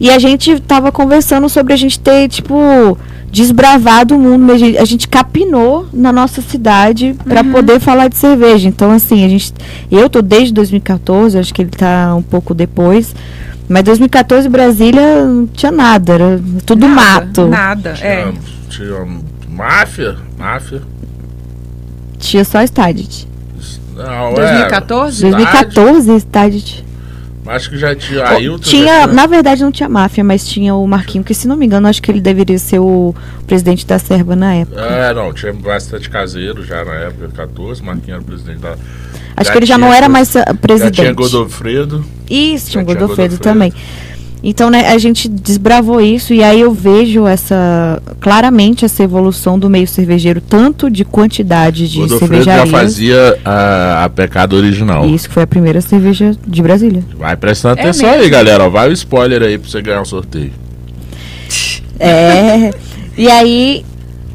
E 0.00 0.10
a 0.10 0.18
gente 0.18 0.60
tava 0.60 0.92
conversando 0.92 1.48
sobre 1.48 1.72
a 1.72 1.76
gente 1.76 1.98
ter, 1.98 2.28
tipo, 2.28 2.96
desbravado 3.32 4.14
o 4.14 4.18
mundo, 4.18 4.44
mas 4.44 4.62
a 4.62 4.84
gente- 4.84 5.08
capinou 5.08 5.86
na 5.92 6.12
nossa 6.12 6.40
cidade 6.40 7.14
para 7.24 7.42
Uhum. 7.42 7.50
poder 7.52 7.80
falar 7.80 8.08
de 8.08 8.16
cerveja. 8.16 8.68
Então, 8.68 8.90
assim, 8.92 9.24
a 9.24 9.28
gente. 9.28 9.52
Eu 9.90 10.08
tô 10.08 10.22
desde 10.22 10.52
2014, 10.54 11.36
acho 11.38 11.52
que 11.52 11.62
ele 11.62 11.70
tá 11.70 12.14
um 12.16 12.22
pouco 12.22 12.54
depois. 12.54 13.14
Mas 13.68 13.82
2014 13.82 14.48
Brasília 14.48 15.24
não 15.26 15.46
tinha 15.46 15.70
nada, 15.72 16.14
era 16.14 16.40
tudo 16.64 16.88
Nada, 16.88 17.20
mato. 17.20 17.46
Nada, 17.48 17.90
é. 18.00 18.22
Tinha, 18.22 18.34
tinha 18.70 19.06
máfia, 19.50 20.16
máfia. 20.38 20.80
Tinha 22.18 22.44
só 22.44 22.62
Stadit. 22.62 23.28
Não, 23.94 24.32
2014? 24.34 25.26
É, 25.26 25.30
2014, 25.30 26.16
Stadit. 26.16 26.84
Acho 27.48 27.70
que 27.70 27.78
já 27.78 27.94
tinha 27.94 28.24
Ailton. 28.26 28.62
já 28.62 28.70
Tinha, 28.70 29.06
na 29.06 29.26
verdade 29.26 29.62
não 29.62 29.72
tinha 29.72 29.88
máfia, 29.88 30.22
mas 30.22 30.46
tinha 30.46 30.74
o 30.74 30.86
Marquinho, 30.86 31.24
que 31.24 31.34
se 31.34 31.48
não 31.48 31.56
me 31.56 31.66
engano, 31.66 31.88
acho 31.88 32.00
que 32.02 32.10
ele 32.10 32.20
deveria 32.20 32.58
ser 32.58 32.78
o 32.78 33.14
presidente 33.46 33.86
da 33.86 33.98
Serba 33.98 34.36
na 34.36 34.54
época. 34.54 34.80
É, 34.80 35.12
não, 35.14 35.32
tinha 35.32 35.52
bastante 35.52 36.08
caseiro 36.08 36.64
já 36.64 36.84
na 36.84 36.94
época, 36.94 37.28
14, 37.34 37.82
Marquinhos 37.82 38.08
era 38.18 38.22
presidente 38.22 38.58
da. 38.60 38.76
Acho 39.36 39.46
já 39.46 39.52
que 39.52 39.58
ele 39.58 39.66
já 39.66 39.74
tinha 39.76 39.86
não 39.86 39.94
era 39.94 40.08
mais 40.08 40.34
ah, 40.34 40.44
Já 40.46 40.54
presidente. 40.54 40.94
tinha 40.96 41.12
Godofredo. 41.12 42.04
Isso, 42.28 42.70
tinha 42.70 42.82
Já 42.84 42.86
o 42.86 42.86
tinha 42.86 43.00
Godofredo 43.00 43.36
Godofredo. 43.36 43.42
Então, 44.42 44.70
né, 44.70 44.88
a 44.88 44.98
gente 44.98 45.28
desbravou 45.28 46.00
isso 46.00 46.32
e 46.32 46.44
aí 46.44 46.60
eu 46.60 46.72
vejo 46.72 47.26
essa 47.26 48.00
claramente 48.20 48.84
essa 48.84 49.02
evolução 49.02 49.58
do 49.58 49.68
meio 49.68 49.86
cervejeiro, 49.88 50.40
tanto 50.40 50.88
de 50.88 51.04
quantidade 51.04 51.88
de 51.88 51.98
Godofredo 51.98 52.34
já 52.44 52.52
cervejarias. 52.64 52.70
fazia 52.70 53.38
a, 53.44 54.04
a 54.04 54.08
pecado 54.08 54.54
original. 54.54 55.04
Isso 55.06 55.26
que 55.28 55.34
foi 55.34 55.42
a 55.42 55.46
primeira 55.46 55.80
cerveja 55.80 56.36
de 56.46 56.62
Brasília. 56.62 57.02
Vai 57.18 57.36
prestando 57.36 57.78
É 57.80 57.82
atenção 57.82 58.08
aí, 58.10 58.18
mesmo? 58.18 58.30
galera. 58.32 58.64
ó, 58.64 58.70
Vai 58.70 58.88
o 58.88 58.92
spoiler 58.92 59.42
aí 59.42 59.58
pra 59.58 59.68
você 59.68 59.82
ganhar 59.82 60.00
um 60.02 60.04
sorteio. 60.04 60.52
É. 61.98 62.70
e 63.18 63.28
aí 63.28 63.84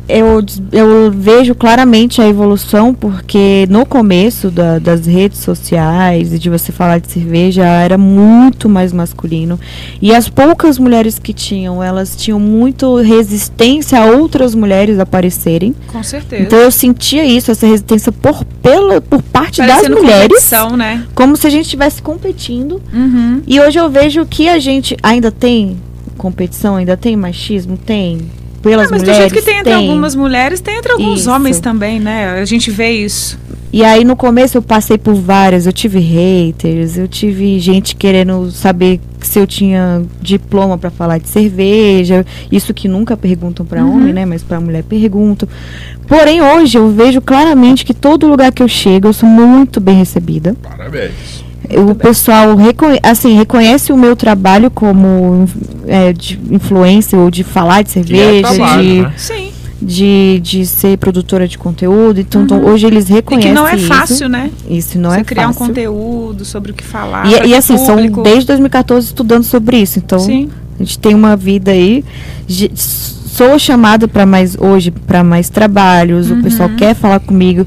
eu, 0.08 0.44
eu 0.72 1.12
vejo 1.12 1.56
claramente 1.56 2.22
a 2.22 2.28
evolução, 2.28 2.94
porque 2.94 3.66
no 3.70 3.86
começo 3.86 4.52
da- 4.52 4.78
das 4.80 5.06
redes 5.06 5.40
sociais 5.40 6.34
e 6.34 6.40
de 6.40 6.50
você 6.50 6.72
falar 6.72 7.00
de 7.00 7.10
cerveja 7.12 7.64
era 7.66 7.98
muito 7.98 8.68
mais 8.68 8.92
masculino. 8.92 9.60
E 10.02 10.14
as 10.14 10.28
poucas 10.28 10.78
mulheres 10.78 11.18
que 11.18 11.34
tinham, 11.34 11.82
elas 11.82 12.16
tinham 12.16 12.40
muito 12.40 12.96
resistência 12.98 14.00
a 14.02 14.06
outras 14.06 14.54
mulheres 14.54 15.00
aparecerem. 15.00 15.74
Com 15.88 16.04
certeza. 16.04 16.44
Então 16.44 16.60
eu 16.60 16.72
sentia 16.72 17.24
isso, 17.26 17.50
essa 17.52 17.66
resistência 17.66 18.12
por, 18.12 18.44
pela, 18.62 19.00
por 19.02 19.22
parte 19.22 19.58
Parecendo 19.58 19.96
das 19.96 20.02
mulheres, 20.04 20.28
competição, 20.28 20.76
né? 20.78 21.06
como 21.16 21.38
se 21.38 21.48
a 21.48 21.50
gente 21.50 21.64
estivesse 21.66 22.02
competindo. 22.02 22.82
Uhum. 22.94 23.42
E 23.48 23.60
hoje 23.60 23.80
eu 23.80 23.90
vejo 23.90 24.26
que 24.26 24.50
a 24.50 24.60
gente 24.60 24.98
ainda 25.02 25.32
tem 25.32 25.78
competição, 26.18 26.76
ainda 26.76 26.96
tem 26.98 27.16
machismo, 27.16 27.78
tem 27.78 28.20
pelas 28.64 28.88
Ah, 28.88 28.92
mas 28.92 29.02
mulheres. 29.02 29.18
do 29.18 29.22
jeito 29.30 29.34
que 29.36 29.42
tem 29.44 29.60
entre 29.60 29.74
algumas 29.74 30.16
mulheres, 30.16 30.60
tem 30.62 30.78
entre 30.78 30.94
alguns 30.94 31.20
Isso. 31.22 31.30
homens 31.32 31.60
também, 31.60 32.00
né? 32.00 32.40
A 32.42 32.46
gente 32.46 32.72
vê 32.72 32.92
isso. 32.92 33.38
E 33.72 33.84
aí 33.84 34.04
no 34.06 34.16
começo 34.16 34.56
eu 34.58 34.62
passei 34.62 34.98
por 35.00 35.16
várias, 35.16 35.66
eu 35.66 35.74
tive 35.74 36.00
haters, 36.00 36.96
eu 36.98 37.08
tive 37.08 37.60
gente 37.60 37.96
querendo 37.96 38.52
saber 38.52 39.00
se 39.20 39.40
eu 39.40 39.48
tinha 39.48 40.04
diploma 40.22 40.78
para 40.78 40.92
falar 40.92 41.18
de 41.18 41.28
cerveja, 41.28 42.24
isso 42.52 42.72
que 42.74 42.88
nunca 42.88 43.18
perguntam 43.18 43.66
para 43.66 43.84
Uhum. 43.84 43.96
homem, 43.96 44.14
né, 44.14 44.26
mas 44.28 44.44
para 44.44 44.60
mulher 44.62 44.84
perguntam. 44.84 45.50
Porém 46.08 46.40
hoje 46.42 46.78
eu 46.78 46.90
vejo 46.92 47.20
claramente 47.20 47.84
que 47.84 47.94
todo 47.96 48.28
lugar 48.28 48.52
que 48.52 48.62
eu 48.62 48.68
chego 48.68 49.08
eu 49.08 49.14
sou 49.14 49.28
muito 49.28 49.80
bem 49.82 49.96
recebida. 49.98 50.56
Parabéns. 50.62 51.43
O 51.90 51.96
pessoal 51.96 52.56
reconhe 52.56 53.00
assim, 53.02 53.34
reconhece 53.36 53.92
o 53.94 53.98
meu 53.98 54.16
trabalho 54.16 54.70
como 54.70 55.46
é, 55.88 56.12
de 56.14 56.40
influência 56.52 57.18
ou 57.18 57.32
de 57.32 57.44
falar 57.44 57.82
de 57.84 57.90
é 57.90 57.94
cerveja, 57.94 58.48
trabalho, 58.56 58.84
de 58.84 59.02
né? 59.02 59.14
De, 59.82 60.40
de 60.42 60.66
ser 60.66 60.98
produtora 60.98 61.46
de 61.46 61.58
conteúdo. 61.58 62.20
Então, 62.22 62.44
então, 62.44 62.64
hoje 62.66 62.86
eles 62.88 63.10
E 63.10 63.14
reconhecem 63.14 63.52
que 63.52 63.56
não 63.56 63.68
é 63.68 63.76
isso. 63.76 63.88
fácil, 63.88 64.30
né? 64.30 64.50
Isso 64.70 64.98
não 64.98 65.10
Você 65.12 65.20
é 65.20 65.24
criar 65.26 65.50
um 65.50 65.54
fácil. 65.54 65.68
conteúdo 65.68 66.46
sobre 66.46 66.72
o 66.72 66.74
que 66.74 66.84
falar. 66.86 67.28
E, 67.30 67.36
pra 67.36 67.46
e 67.48 67.54
assim, 67.54 67.78
são 67.78 67.96
público- 67.96 68.22
desde 68.24 68.46
2014 68.48 69.08
estudando 69.08 69.44
sobre 69.44 69.78
isso. 69.78 70.00
Então, 70.00 70.20
Sim. 70.20 70.50
a 70.80 70.84
gente 70.84 70.98
tem 71.00 71.14
uma 71.14 71.36
vida 71.36 71.72
aí. 71.72 72.04
Ge- 72.48 72.72
Sou 72.76 73.58
chamada 73.60 74.08
para 74.08 74.26
mais 74.28 74.56
hoje 74.58 74.90
para 74.92 75.22
mais 75.24 75.50
trabalhos. 75.50 76.30
O 76.32 76.42
pessoal 76.42 76.70
Uhum. 76.70 76.76
quer 76.78 76.94
falar 76.96 77.20
comigo. 77.20 77.66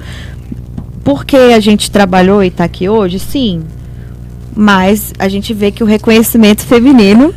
Porque 1.05 1.37
a 1.37 1.61
gente 1.61 1.91
trabalhou 1.91 2.43
e 2.43 2.51
tá 2.51 2.65
aqui 2.65 2.89
hoje, 2.89 3.19
sim. 3.19 3.61
Mas 4.59 5.13
a 5.19 5.29
gente 5.29 5.53
vê 5.53 5.71
que 5.71 5.83
o 5.83 5.87
reconhecimento 5.87 6.63
feminino 6.65 7.35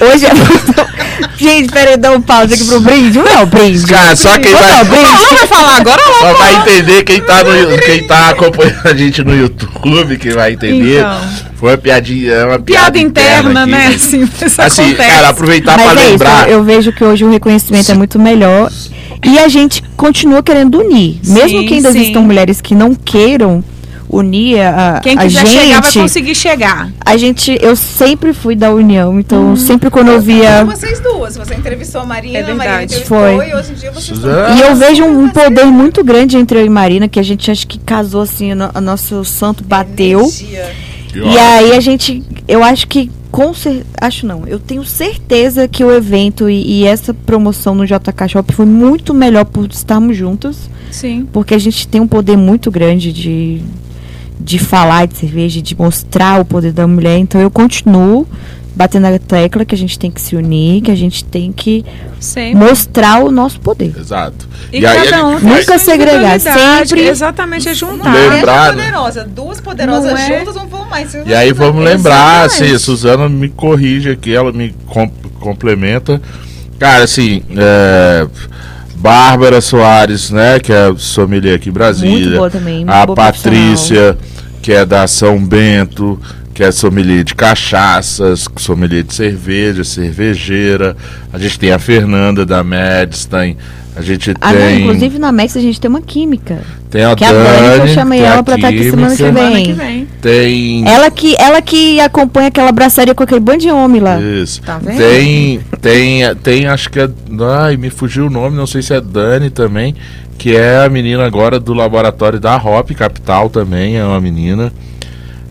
hoje 0.00 0.24
é 0.24 0.32
muito. 0.34 0.84
Gente, 1.36 1.70
peraí, 1.72 1.96
dá 1.96 2.10
um 2.12 2.20
pausa 2.20 2.54
aqui 2.54 2.64
pro 2.64 2.80
brinde. 2.80 3.18
Não 3.18 3.26
é 3.26 3.42
o 3.42 3.46
brinde. 3.46 3.86
Cara, 3.86 4.16
só 4.16 4.36
quem 4.38 4.52
Vamos 4.52 4.60
vai- 4.60 4.70
dar 4.70 4.82
o 4.82 4.84
brinde. 4.86 5.06
Ela 5.24 5.34
vai 5.38 5.46
falar 5.46 5.76
agora 5.76 6.02
ou 6.08 6.14
Só 6.14 6.32
vai 6.34 6.54
entender 6.56 7.02
quem 7.04 7.20
tá, 7.20 7.44
no, 7.44 7.78
quem 7.82 8.06
tá 8.06 8.30
acompanhando 8.30 8.80
a 8.86 8.94
gente 8.94 9.22
no 9.22 9.36
YouTube, 9.36 10.16
que 10.16 10.30
vai 10.30 10.52
entender. 10.54 11.00
Então. 11.00 11.20
Foi 11.56 11.70
uma 11.72 11.78
piadinha, 11.78 12.32
é 12.32 12.44
uma 12.44 12.58
piada 12.58 12.92
piada, 12.92 12.98
interna, 12.98 13.62
aqui. 13.62 13.70
né? 13.70 13.86
Assim, 13.94 14.22
isso 14.22 14.60
Assim, 14.62 14.82
acontece. 14.82 15.08
cara, 15.10 15.28
aproveitar 15.28 15.74
pra 15.74 15.84
Mas 15.86 15.98
é 15.98 16.08
lembrar. 16.10 16.42
isso, 16.42 16.50
eu 16.50 16.64
vejo 16.64 16.92
que 16.92 17.04
hoje 17.04 17.24
o 17.24 17.30
reconhecimento 17.30 17.90
é 17.92 17.94
muito 17.94 18.18
melhor. 18.18 18.70
E 19.24 19.38
a 19.38 19.48
gente 19.48 19.82
continua 19.96 20.42
querendo 20.42 20.78
unir. 20.80 21.20
Mesmo 21.26 21.60
Sim, 21.60 21.66
que 21.66 21.74
ainda 21.74 21.92
sim. 21.92 21.98
existam 21.98 22.20
mulheres 22.22 22.60
que 22.60 22.74
não 22.74 22.94
queiram 22.94 23.62
unir 24.14 24.60
a, 24.60 25.00
Quem 25.02 25.18
a 25.18 25.22
quiser 25.22 25.46
chegar 25.46 25.80
vai 25.80 25.90
gente. 25.90 26.02
conseguir 26.02 26.34
chegar. 26.34 26.90
A 27.04 27.16
gente, 27.16 27.58
eu 27.60 27.74
sempre 27.76 28.32
fui 28.32 28.54
da 28.54 28.72
união, 28.72 29.18
então 29.18 29.52
Hum. 29.52 29.56
sempre 29.56 29.90
quando 29.90 30.08
eu 30.10 30.20
via. 30.20 30.64
Vocês 30.64 31.00
duas, 31.00 31.36
você 31.36 31.54
entrevistou 31.54 32.00
a 32.00 32.04
Marina, 32.06 32.38
É 32.38 32.50
a 32.50 32.54
Marina 32.54 32.82
entrevistou 32.84 33.18
Foi. 33.18 33.48
e 33.50 33.54
hoje 33.54 33.72
em 33.72 33.74
dia 33.74 33.90
vocês. 33.92 34.18
E 34.22 34.60
eu 34.60 34.76
vejo 34.76 35.04
um, 35.04 35.24
um 35.24 35.28
poder 35.28 35.64
muito 35.66 36.02
grande 36.04 36.36
entre 36.36 36.58
eu 36.60 36.66
e 36.66 36.68
Marina, 36.68 37.08
que 37.08 37.18
a 37.18 37.22
gente 37.22 37.50
acho 37.50 37.66
que 37.66 37.78
casou 37.78 38.22
assim, 38.22 38.52
o 38.52 38.56
no- 38.56 38.70
o 38.74 38.80
nosso 38.80 39.24
santo 39.24 39.64
bateu. 39.64 40.20
Energia. 40.20 40.70
E 41.14 41.38
aí 41.38 41.72
a 41.72 41.80
gente, 41.80 42.22
eu 42.48 42.62
acho 42.64 42.88
que 42.88 43.10
com 43.30 43.52
cer- 43.54 43.84
acho 44.00 44.26
não, 44.26 44.46
eu 44.46 44.58
tenho 44.60 44.84
certeza 44.84 45.66
que 45.68 45.82
o 45.84 45.90
evento 45.92 46.48
e, 46.48 46.80
e 46.82 46.84
essa 46.86 47.12
promoção 47.12 47.74
no 47.74 47.84
JK 47.86 48.28
Shop 48.28 48.52
foi 48.52 48.64
muito 48.66 49.12
melhor 49.14 49.44
por 49.44 49.66
estarmos 49.70 50.16
juntas, 50.16 50.68
Sim. 50.90 51.26
porque 51.32 51.54
a 51.54 51.58
gente 51.58 51.86
tem 51.88 52.00
um 52.00 52.06
poder 52.06 52.36
muito 52.36 52.70
grande 52.70 53.12
de 53.12 53.60
de 54.38 54.58
falar 54.58 55.06
de 55.06 55.16
cerveja, 55.16 55.62
de 55.62 55.76
mostrar 55.76 56.40
o 56.40 56.44
poder 56.44 56.72
da 56.72 56.86
mulher. 56.86 57.18
Então 57.18 57.40
eu 57.40 57.50
continuo 57.50 58.26
batendo 58.76 59.04
na 59.08 59.18
tecla 59.20 59.64
que 59.64 59.72
a 59.72 59.78
gente 59.78 59.96
tem 59.96 60.10
que 60.10 60.20
se 60.20 60.34
unir, 60.34 60.82
que 60.82 60.90
a 60.90 60.96
gente 60.96 61.24
tem 61.24 61.52
que 61.52 61.84
Sempre. 62.18 62.56
mostrar 62.56 63.22
o 63.24 63.30
nosso 63.30 63.60
poder. 63.60 63.94
Exato. 63.96 64.48
E, 64.72 64.84
aí 64.84 65.04
cada 65.08 65.18
a 65.22 65.26
um 65.28 65.38
Nunca 65.38 65.78
segregar, 65.78 66.40
sempre- 66.40 67.06
Exatamente, 67.06 67.68
é 67.68 67.74
juntar. 67.74 68.08
Uma 68.08 68.18
Lembrar, 68.34 68.72
é 68.72 68.76
né? 68.76 68.84
poderosa, 68.86 69.24
duas 69.24 69.60
poderosas 69.60 70.10
Não 70.10 70.18
é? 70.18 70.38
juntas 70.40 70.54
não 70.56 70.66
vão 70.66 70.84
mais. 70.88 71.14
E 71.14 71.32
aí 71.32 71.52
vamos 71.52 71.84
lembrar, 71.84 72.46
assim, 72.46 72.74
a 72.74 72.78
Suzana 72.80 73.28
me 73.28 73.48
corrige 73.48 74.10
aqui, 74.10 74.34
ela 74.34 74.50
me 74.52 74.74
com- 74.86 75.08
complementa. 75.38 76.20
Cara, 76.76 77.04
assim, 77.04 77.42
é, 77.56 78.26
Bárbara 79.04 79.60
Soares, 79.60 80.30
né, 80.30 80.58
que 80.58 80.72
é 80.72 80.90
sommelier 80.96 81.56
aqui 81.56 81.68
em 81.68 81.72
Brasília. 81.72 82.20
Muito 82.20 82.36
boa 82.36 82.50
também, 82.50 82.76
muito 82.76 82.90
a 82.90 83.04
boa 83.04 83.14
Patrícia, 83.14 84.16
que 84.62 84.72
é 84.72 84.86
da 84.86 85.06
São 85.06 85.38
Bento, 85.44 86.18
que 86.54 86.62
é 86.62 86.70
sommelier 86.70 87.24
de 87.24 87.34
cachaças, 87.34 88.46
sommelier 88.56 89.02
de 89.02 89.12
cerveja, 89.12 89.82
cervejeira. 89.82 90.96
A 91.32 91.38
gente 91.38 91.58
tem 91.58 91.72
a 91.72 91.78
Fernanda 91.80 92.46
da 92.46 92.62
Medstein. 92.62 93.56
A 93.96 94.02
gente 94.02 94.34
Ah, 94.40 94.52
não, 94.52 94.58
tem, 94.60 94.80
inclusive 94.80 95.18
na 95.20 95.30
Mex 95.30 95.56
a 95.56 95.60
gente 95.60 95.80
tem 95.80 95.88
uma 95.88 96.00
química. 96.00 96.60
tem 96.90 97.04
a 97.04 97.14
que 97.14 97.24
a 97.24 97.30
Dani, 97.32 97.80
que 97.80 97.90
eu 97.90 97.94
chamei 97.94 98.20
ela 98.20 98.42
pra 98.42 98.56
estar 98.56 98.68
aqui 98.68 98.90
semana 98.90 99.14
que 99.16 99.22
vem. 99.30 99.64
que 99.66 99.72
vem. 99.72 100.08
Tem 100.20 100.88
Ela 100.88 101.10
que, 101.12 101.36
ela 101.36 101.62
que 101.62 102.00
acompanha 102.00 102.48
aquela 102.48 102.72
braçaria 102.72 103.14
com 103.14 103.22
aquele 103.22 103.38
bando 103.40 103.58
de 103.58 103.70
homem 103.70 104.00
lá. 104.00 104.20
Isso. 104.20 104.60
Tá 104.62 104.78
vendo? 104.78 104.98
Tem, 104.98 105.60
tem, 105.80 106.34
tem, 106.42 106.66
acho 106.66 106.90
que 106.90 106.98
é. 107.00 107.08
Ai, 107.62 107.76
me 107.76 107.88
fugiu 107.88 108.26
o 108.26 108.30
nome, 108.30 108.56
não 108.56 108.66
sei 108.66 108.82
se 108.82 108.92
é 108.92 109.00
Dani 109.00 109.48
também, 109.48 109.94
que 110.38 110.56
é 110.56 110.84
a 110.84 110.88
menina 110.88 111.24
agora 111.24 111.60
do 111.60 111.72
laboratório 111.72 112.40
da 112.40 112.56
Hop 112.56 112.90
Capital 112.92 113.48
também, 113.48 113.96
é 113.96 114.04
uma 114.04 114.20
menina. 114.20 114.72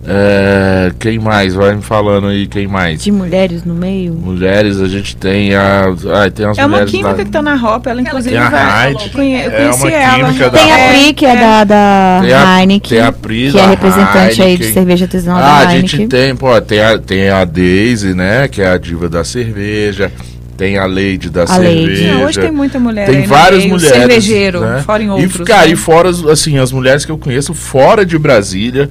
É, 0.05 0.91
quem 0.99 1.17
mais? 1.17 1.53
Vai 1.55 1.73
me 1.75 1.81
falando 1.81 2.27
aí, 2.27 2.45
quem 2.45 2.67
mais? 2.67 3.01
De 3.03 3.11
mulheres 3.11 3.63
no 3.63 3.73
meio. 3.73 4.13
Mulheres, 4.13 4.81
a 4.81 4.87
gente 4.87 5.15
tem 5.15 5.55
a. 5.55 5.85
Ai, 6.15 6.29
tem 6.29 6.45
as 6.45 6.57
É 6.57 6.65
uma 6.65 6.83
química 6.83 7.09
lá- 7.09 7.15
que 7.15 7.25
tá 7.25 7.41
na 7.41 7.55
roupa, 7.55 7.89
ela 7.89 8.01
inclusive 8.01 8.35
Tem 8.35 8.43
a 8.45 8.49
vai. 8.49 8.93
Conhe- 9.13 9.45
Eu 9.45 9.51
é 9.51 9.55
conheci 9.61 9.81
uma 9.83 9.91
ela. 9.91 10.31
da 10.33 10.49
Tem 10.49 10.71
a. 10.71 10.89
Pri, 10.89 11.13
que 11.13 11.25
é, 11.25 11.35
da, 11.35 11.63
da 11.63 12.19
Tem 12.21 12.33
a- 12.33 12.59
Heineken, 12.59 12.89
tem 12.97 13.01
a 13.07 13.11
Pri 13.13 13.51
que 13.51 13.57
é 13.57 13.61
da 13.61 13.67
representante 13.69 14.17
aí 14.19 14.33
de 14.35 14.41
Heineken. 14.63 14.73
cerveja 14.73 15.05
artesanal 15.05 15.39
Ah, 15.41 15.63
da 15.63 15.69
a 15.69 15.75
Heineken. 15.75 15.99
gente 15.99 16.07
tem, 16.09 16.35
pô, 16.35 16.61
tem 16.61 16.81
a, 16.81 16.97
tem 16.99 17.29
a 17.29 17.45
Daisy, 17.45 18.13
né? 18.13 18.47
Que 18.49 18.61
é 18.61 18.67
a 18.71 18.77
diva 18.77 19.07
da 19.07 19.23
cerveja. 19.23 20.11
Tem 20.55 20.77
a 20.77 20.85
Lady 20.85 21.31
da 21.31 21.45
A 21.45 21.57
Lady. 21.57 21.75
cerveja. 21.77 22.13
Não, 22.13 22.23
hoje 22.25 22.39
tem 22.39 22.51
muita 22.51 22.79
mulher 22.79 23.07
Tem 23.09 23.23
várias 23.23 23.61
meio, 23.63 23.73
mulheres. 23.73 23.97
Cervejeiro, 23.97 24.61
né? 24.61 24.83
fora 24.85 25.01
em 25.01 25.07
E, 25.07 25.09
outros. 25.09 25.47
cara, 25.47 25.65
né? 25.65 25.73
e 25.73 25.75
fora, 25.75 26.09
as- 26.09 26.23
assim, 26.25 26.59
as 26.59 26.71
mulheres 26.71 27.03
que 27.05 27.11
eu 27.11 27.17
conheço 27.17 27.55
fora 27.55 28.05
de 28.05 28.17
Brasília, 28.19 28.87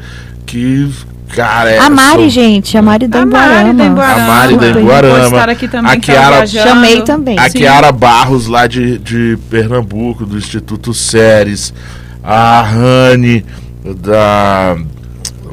que, 0.47 0.91
cara, 1.35 1.71
é. 1.71 1.79
A 1.79 1.89
Mari, 1.91 2.23
são- 2.23 2.31
gente, 2.31 2.77
a 2.77 2.83
Mari 2.83 3.07
da 3.09 3.23
A 3.23 3.27
Mari 3.27 3.73
da 3.75 3.85
Embuarama. 3.85 3.85
Embuarama. 3.85 4.23
A 4.23 4.27
Mari 4.27 4.57
da 4.57 5.27
estar 5.27 5.49
aqui 5.49 5.69
também, 5.69 5.93
A 5.93 5.97
que 5.97 6.13
tá. 6.13 6.47
Chamei 6.47 7.03
também. 7.03 7.39
A 7.39 7.49
Sim. 7.49 7.59
Chiara 7.59 7.91
Barros, 7.93 8.47
lá 8.47 8.67
de, 8.67 8.99
de 8.99 9.39
Pernambuco, 9.51 10.25
do 10.27 10.37
Instituto 10.39 10.93
Séries. 10.95 11.73
A 12.23 12.63
Rani, 12.63 13.45
da, 13.97 14.77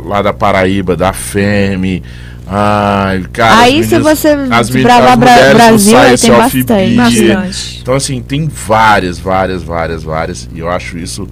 lá 0.06 0.22
da 0.22 0.34
Paraíba, 0.34 0.96
da 0.96 1.12
FEME. 1.14 2.04
Ai, 2.52 3.24
cara, 3.32 3.60
Aí, 3.62 3.80
as 3.80 3.86
se 3.86 3.92
meninas- 3.96 4.20
você 4.20 4.28
as 4.50 4.70
mi- 4.70 4.76
desbravar 4.78 5.12
as 5.12 5.20
Bra- 5.20 5.32
mulheres 5.32 5.52
do 5.52 5.58
Brasil, 5.58 5.98
aí 6.00 6.18
Science 6.18 6.64
tem. 6.64 6.96
Bastante. 6.96 7.80
Então, 7.82 7.94
assim, 7.94 8.22
tem 8.24 8.48
várias, 8.48 9.20
várias, 9.20 9.62
várias, 9.62 10.02
várias. 10.04 10.50
E 10.54 10.58
eu 10.60 10.68
acho 10.70 10.98
isso 10.98 11.28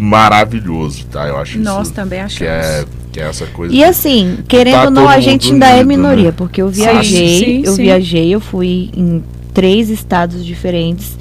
maravilhoso, 0.00 1.04
tá? 1.06 1.26
Eu 1.28 1.38
acho 1.38 1.58
Nós 1.58 1.86
isso 1.88 1.94
também 1.94 2.20
achamos. 2.20 2.38
que 2.38 2.44
é, 2.44 2.84
que 3.12 3.20
é 3.20 3.24
essa 3.28 3.46
coisa. 3.46 3.74
E 3.74 3.82
assim, 3.84 4.38
querendo 4.48 4.74
Tá 4.74 4.84
ou 4.84 4.90
não, 4.90 5.08
a 5.08 5.20
gente 5.20 5.52
ainda 5.52 5.66
é 5.68 5.74
unido, 5.76 5.88
minoria, 5.88 6.24
né? 6.30 6.34
porque 6.36 6.62
eu 6.62 6.68
Sim, 6.72 6.82
viajei, 6.82 7.38
sim, 7.38 7.62
eu 7.64 7.72
sim. 7.74 7.82
viajei, 7.82 8.34
eu 8.34 8.40
fui 8.40 8.90
em 8.96 9.22
três 9.52 9.88
estados 9.90 10.44
diferentes 10.44 11.16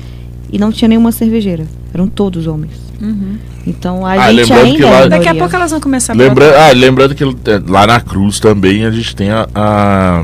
e 0.52 0.58
não 0.58 0.72
tinha 0.72 0.88
nenhuma 0.88 1.12
cervejeira. 1.12 1.66
Eram 1.94 2.08
todos 2.08 2.46
homens. 2.48 2.74
Uhum. 3.02 3.38
Então 3.66 4.06
a 4.06 4.12
Ah, 4.14 4.34
gente 4.34 4.52
ainda 4.54 4.76
que 4.78 4.84
é 4.84 4.86
lá- 4.86 4.92
minoria. 4.92 5.10
Daqui 5.10 5.28
a 5.28 5.36
pouco 5.36 5.56
elas 5.56 5.72
vão 5.72 5.80
começar 5.80 6.14
a 6.14 6.16
Lembra, 6.16 6.68
ah, 6.68 6.72
lembrando 6.74 7.16
que 7.16 7.24
eh, 7.24 7.62
lá 7.68 7.88
na 7.88 8.00
Cruz 8.00 8.40
também 8.40 8.86
a 8.86 8.92
gente 8.92 9.16
tem 9.16 9.30
a. 9.32 9.48
a- 9.56 10.24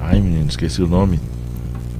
Ai, 0.00 0.20
menino, 0.20 0.46
esqueci 0.48 0.82
o 0.82 0.86
nome. 0.88 1.18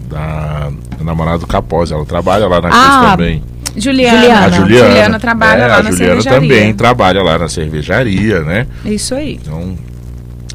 Da, 0.09 0.71
da 0.97 1.05
namorada 1.05 1.39
do 1.39 1.47
Capós. 1.47 1.91
Ela 1.93 2.05
trabalha 2.07 2.47
lá 2.49 2.61
na 2.61 2.69
Cruz 2.71 2.83
Ah, 2.85 3.11
também. 3.11 3.43
Juliana. 3.81 4.19
Juliana. 4.21 4.47
A 4.47 4.51
Juliana. 4.51 4.89
Juliana 4.89 5.21
trabalha 5.21 5.63
É, 5.63 5.67
lá 5.67 5.77
a 5.79 5.83
na 5.83 5.91
Juliana 5.91 6.21
cervejaria. 6.21 6.41
também 6.41 6.75
trabalha 6.75 7.23
lá 7.23 7.39
na 7.39 7.49
cervejaria, 7.49 8.41
né? 8.43 8.67
Isso 8.85 9.15
aí. 9.15 9.39
Então 9.43 9.77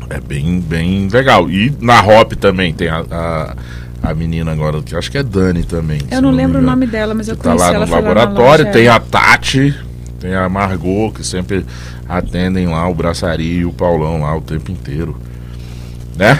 é 0.09 0.19
bem, 0.19 0.59
bem 0.59 1.07
legal. 1.07 1.49
E 1.49 1.73
na 1.81 2.01
Hop 2.01 2.33
também 2.33 2.73
tem 2.73 2.87
a, 2.89 3.03
a, 3.11 3.55
a 4.03 4.13
menina 4.13 4.51
agora, 4.51 4.81
que 4.81 4.93
eu 4.93 4.99
acho 4.99 5.09
que 5.09 5.17
é 5.17 5.23
Dani 5.23 5.63
também. 5.63 5.99
Eu 6.11 6.21
não 6.21 6.31
me 6.31 6.37
lembro 6.37 6.59
o 6.59 6.61
nome 6.61 6.85
dela, 6.85 7.13
mas 7.13 7.27
eu 7.27 7.35
que 7.35 7.43
tá 7.43 7.49
conheci 7.49 7.65
lá 7.69 7.75
ela 7.75 7.85
no 7.85 7.91
lá 7.91 7.97
laboratório. 7.99 8.65
loja. 8.65 8.77
Tem 8.77 8.87
a 8.87 8.99
Tati, 8.99 9.73
tem 10.19 10.35
a 10.35 10.47
Margot, 10.49 11.11
que 11.13 11.25
sempre 11.25 11.65
atendem 12.07 12.67
lá 12.67 12.87
o 12.87 12.93
Braçaria 12.93 13.61
e 13.61 13.65
o 13.65 13.71
Paulão 13.73 14.21
lá 14.21 14.35
o 14.37 14.41
tempo 14.41 14.71
inteiro. 14.71 15.17
Né? 16.17 16.39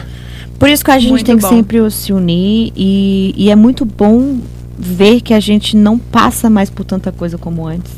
Por 0.60 0.70
isso 0.70 0.86
que 0.86 0.92
a 0.92 1.00
gente 1.00 1.10
Muito 1.10 1.26
tem 1.26 1.38
que 1.38 1.48
sempre 1.48 1.90
se 1.92 2.14
unir 2.14 2.72
e, 2.76 3.34
e 3.36 3.50
é 3.50 3.56
muito 3.56 3.84
bom 3.84 4.38
ver 4.84 5.22
que 5.22 5.34
a 5.34 5.40
gente 5.40 5.76
não 5.76 5.98
passa 5.98 6.50
mais 6.50 6.70
por 6.70 6.84
tanta 6.86 7.12
coisa 7.12 7.38
como 7.38 7.66
antes. 7.66 7.92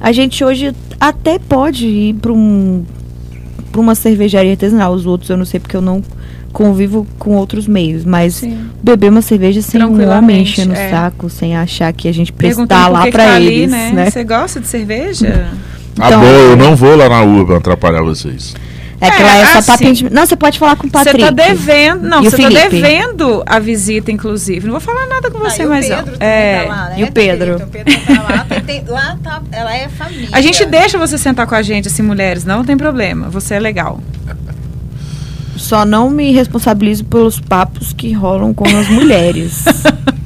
A 0.00 0.12
gente 0.12 0.44
hoje 0.44 0.74
até 1.00 1.38
pode 1.38 1.86
ir 1.86 2.14
para 2.14 2.32
um, 2.32 2.84
pra 3.72 3.80
uma 3.80 3.94
cervejaria 3.94 4.52
artesanal, 4.52 4.92
os 4.92 5.06
outros 5.06 5.30
eu 5.30 5.36
não 5.36 5.44
sei 5.44 5.58
porque 5.60 5.76
eu 5.76 5.80
não 5.80 6.02
convivo 6.52 7.06
com 7.18 7.36
outros 7.36 7.66
meios, 7.66 8.04
mas 8.04 8.34
Sim. 8.34 8.58
beber 8.82 9.10
uma 9.10 9.22
cerveja 9.22 9.60
sem 9.62 9.80
um 9.80 9.84
homem 9.86 9.96
Tranquilamente, 9.98 10.50
enchendo 10.52 10.72
o 10.72 10.76
é. 10.76 10.90
saco, 10.90 11.28
sem 11.30 11.56
achar 11.56 11.92
que 11.92 12.08
a 12.08 12.12
gente 12.12 12.32
prestar 12.32 12.86
por 12.86 12.92
lá 12.92 13.06
para 13.10 13.24
tá 13.24 13.34
ali, 13.34 13.46
eles, 13.46 13.70
né? 13.70 13.92
né? 13.92 14.10
Você 14.10 14.24
gosta 14.24 14.60
de 14.60 14.66
cerveja? 14.66 15.48
Tá 15.94 16.06
Então- 16.08 16.20
bom, 16.20 16.26
eu 16.26 16.56
não 16.56 16.76
vou 16.76 16.96
lá 16.96 17.08
na 17.08 17.22
Urban 17.22 17.56
atrapalhar 17.56 18.02
vocês. 18.02 18.54
É 19.00 19.10
que 19.10 19.22
É, 19.22 19.24
lá 19.24 19.36
é 19.36 19.46
só 19.46 19.58
assim, 19.58 19.70
patente. 19.72 20.10
Não, 20.12 20.26
você 20.26 20.34
pode 20.36 20.58
falar 20.58 20.74
com 20.76 20.86
o 20.86 20.90
Você 20.90 20.92
Patrick. 20.92 21.20
tá 21.24 21.30
devendo. 21.30 22.02
Não, 22.08 22.22
você 22.22 22.36
tá 22.36 22.48
devendo 22.48 23.42
a 23.46 23.58
visita, 23.60 24.10
inclusive. 24.10 24.66
Não 24.66 24.72
vou 24.72 24.80
falar 24.80 25.06
nada 25.06 25.30
com 25.30 25.38
você, 25.38 25.62
Ah, 25.62 25.64
e 25.64 25.88
não. 25.88 26.02
também 26.04 26.16
É. 26.20 26.62
tá 26.64 26.68
lá, 26.68 26.88
né? 26.88 26.94
e 26.98 27.04
o 27.04 27.12
Pedro? 27.12 27.56
O 27.56 27.66
Pedro 27.68 27.94
tá 28.06 28.22
lá, 28.22 28.44
tem- 28.48 28.60
tem- 28.62 28.84
lá 28.88 29.16
tá, 29.22 29.42
ela 29.52 29.72
é 29.76 29.88
família. 29.88 30.28
A 30.32 30.40
gente 30.40 30.64
deixa 30.64 30.98
você 30.98 31.16
sentar 31.16 31.46
com 31.46 31.54
a 31.54 31.62
gente, 31.62 31.86
assim, 31.86 32.02
mulheres, 32.02 32.44
não 32.44 32.64
tem 32.64 32.76
problema. 32.76 33.28
Você 33.28 33.54
é 33.54 33.60
legal. 33.60 34.00
Só 35.56 35.84
não 35.84 36.08
me 36.10 36.32
responsabilizo 36.32 37.04
pelos 37.04 37.38
papos 37.40 37.92
que 37.92 38.12
rolam 38.12 38.52
com 38.54 38.64
as 38.66 38.88
mulheres. 38.88 39.64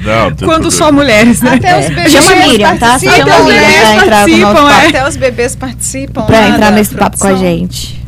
Não, 0.00 0.34
Quando 0.36 0.70
só 0.70 0.90
mulheres, 0.90 1.42
né? 1.42 1.54
Até 1.54 1.78
os 1.80 1.88
bebês 1.88 2.12
Chama 2.12 2.36
Miriam, 2.46 2.76
tá? 2.78 2.86
participam, 2.88 3.16
Chama 3.16 3.38
os 3.38 3.44
Miriam 3.44 3.60
bebês 3.60 3.80
pra 3.80 4.02
entrar 4.04 4.28
no 4.28 4.38
nosso 4.38 4.54
participam, 4.54 4.54
papo. 4.54 4.68
é. 4.70 4.88
Até 4.88 5.08
os 5.08 5.16
bebês 5.16 5.56
participam. 5.56 6.22
Pra 6.26 6.48
entrar 6.48 6.70
nesse 6.72 6.94
papo 6.94 7.18
com 7.18 7.26
a 7.26 7.34
gente. 7.34 8.00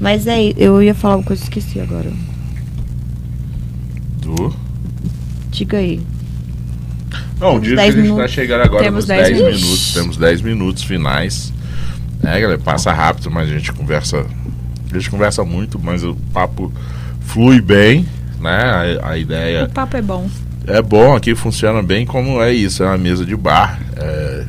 Mas 0.00 0.26
é, 0.26 0.52
eu 0.56 0.82
ia 0.82 0.94
falar 0.94 1.16
uma 1.16 1.24
coisa 1.24 1.42
que 1.42 1.58
esqueci 1.58 1.80
agora. 1.80 2.10
Do... 4.20 4.54
Diga 5.50 5.78
aí. 5.78 6.00
Não, 7.40 7.60
digo 7.60 7.74
que 7.76 7.80
a 7.80 7.84
10 7.84 7.94
gente 7.94 8.02
tá 8.06 8.12
minutos. 8.14 8.32
chegando 8.32 8.62
agora 8.62 8.82
Temos 8.84 8.96
nos 9.06 9.06
10 9.06 9.28
10 9.28 9.38
minutos. 9.40 9.62
minutos. 9.62 9.94
Temos 9.94 10.16
10 10.16 10.40
minutos 10.42 10.82
finais. 10.84 11.52
É, 12.22 12.40
galera, 12.40 12.58
passa 12.58 12.92
rápido, 12.92 13.30
mas 13.30 13.48
a 13.48 13.52
gente 13.52 13.72
conversa. 13.72 14.24
A 14.90 14.94
gente 14.98 15.10
conversa 15.10 15.44
muito, 15.44 15.78
mas 15.78 16.02
o 16.02 16.14
papo 16.32 16.72
flui 17.20 17.60
bem, 17.60 18.06
né? 18.40 18.98
A, 19.02 19.10
a 19.10 19.18
ideia 19.18 19.64
O 19.64 19.68
papo 19.70 19.96
é 19.96 20.02
bom. 20.02 20.28
É 20.66 20.82
bom 20.82 21.14
aqui, 21.14 21.34
funciona 21.34 21.82
bem 21.82 22.04
como 22.06 22.42
é 22.42 22.52
isso, 22.52 22.82
é 22.82 22.86
uma 22.86 22.98
mesa 22.98 23.24
de 23.24 23.36
bar. 23.36 23.78
é, 23.96 24.44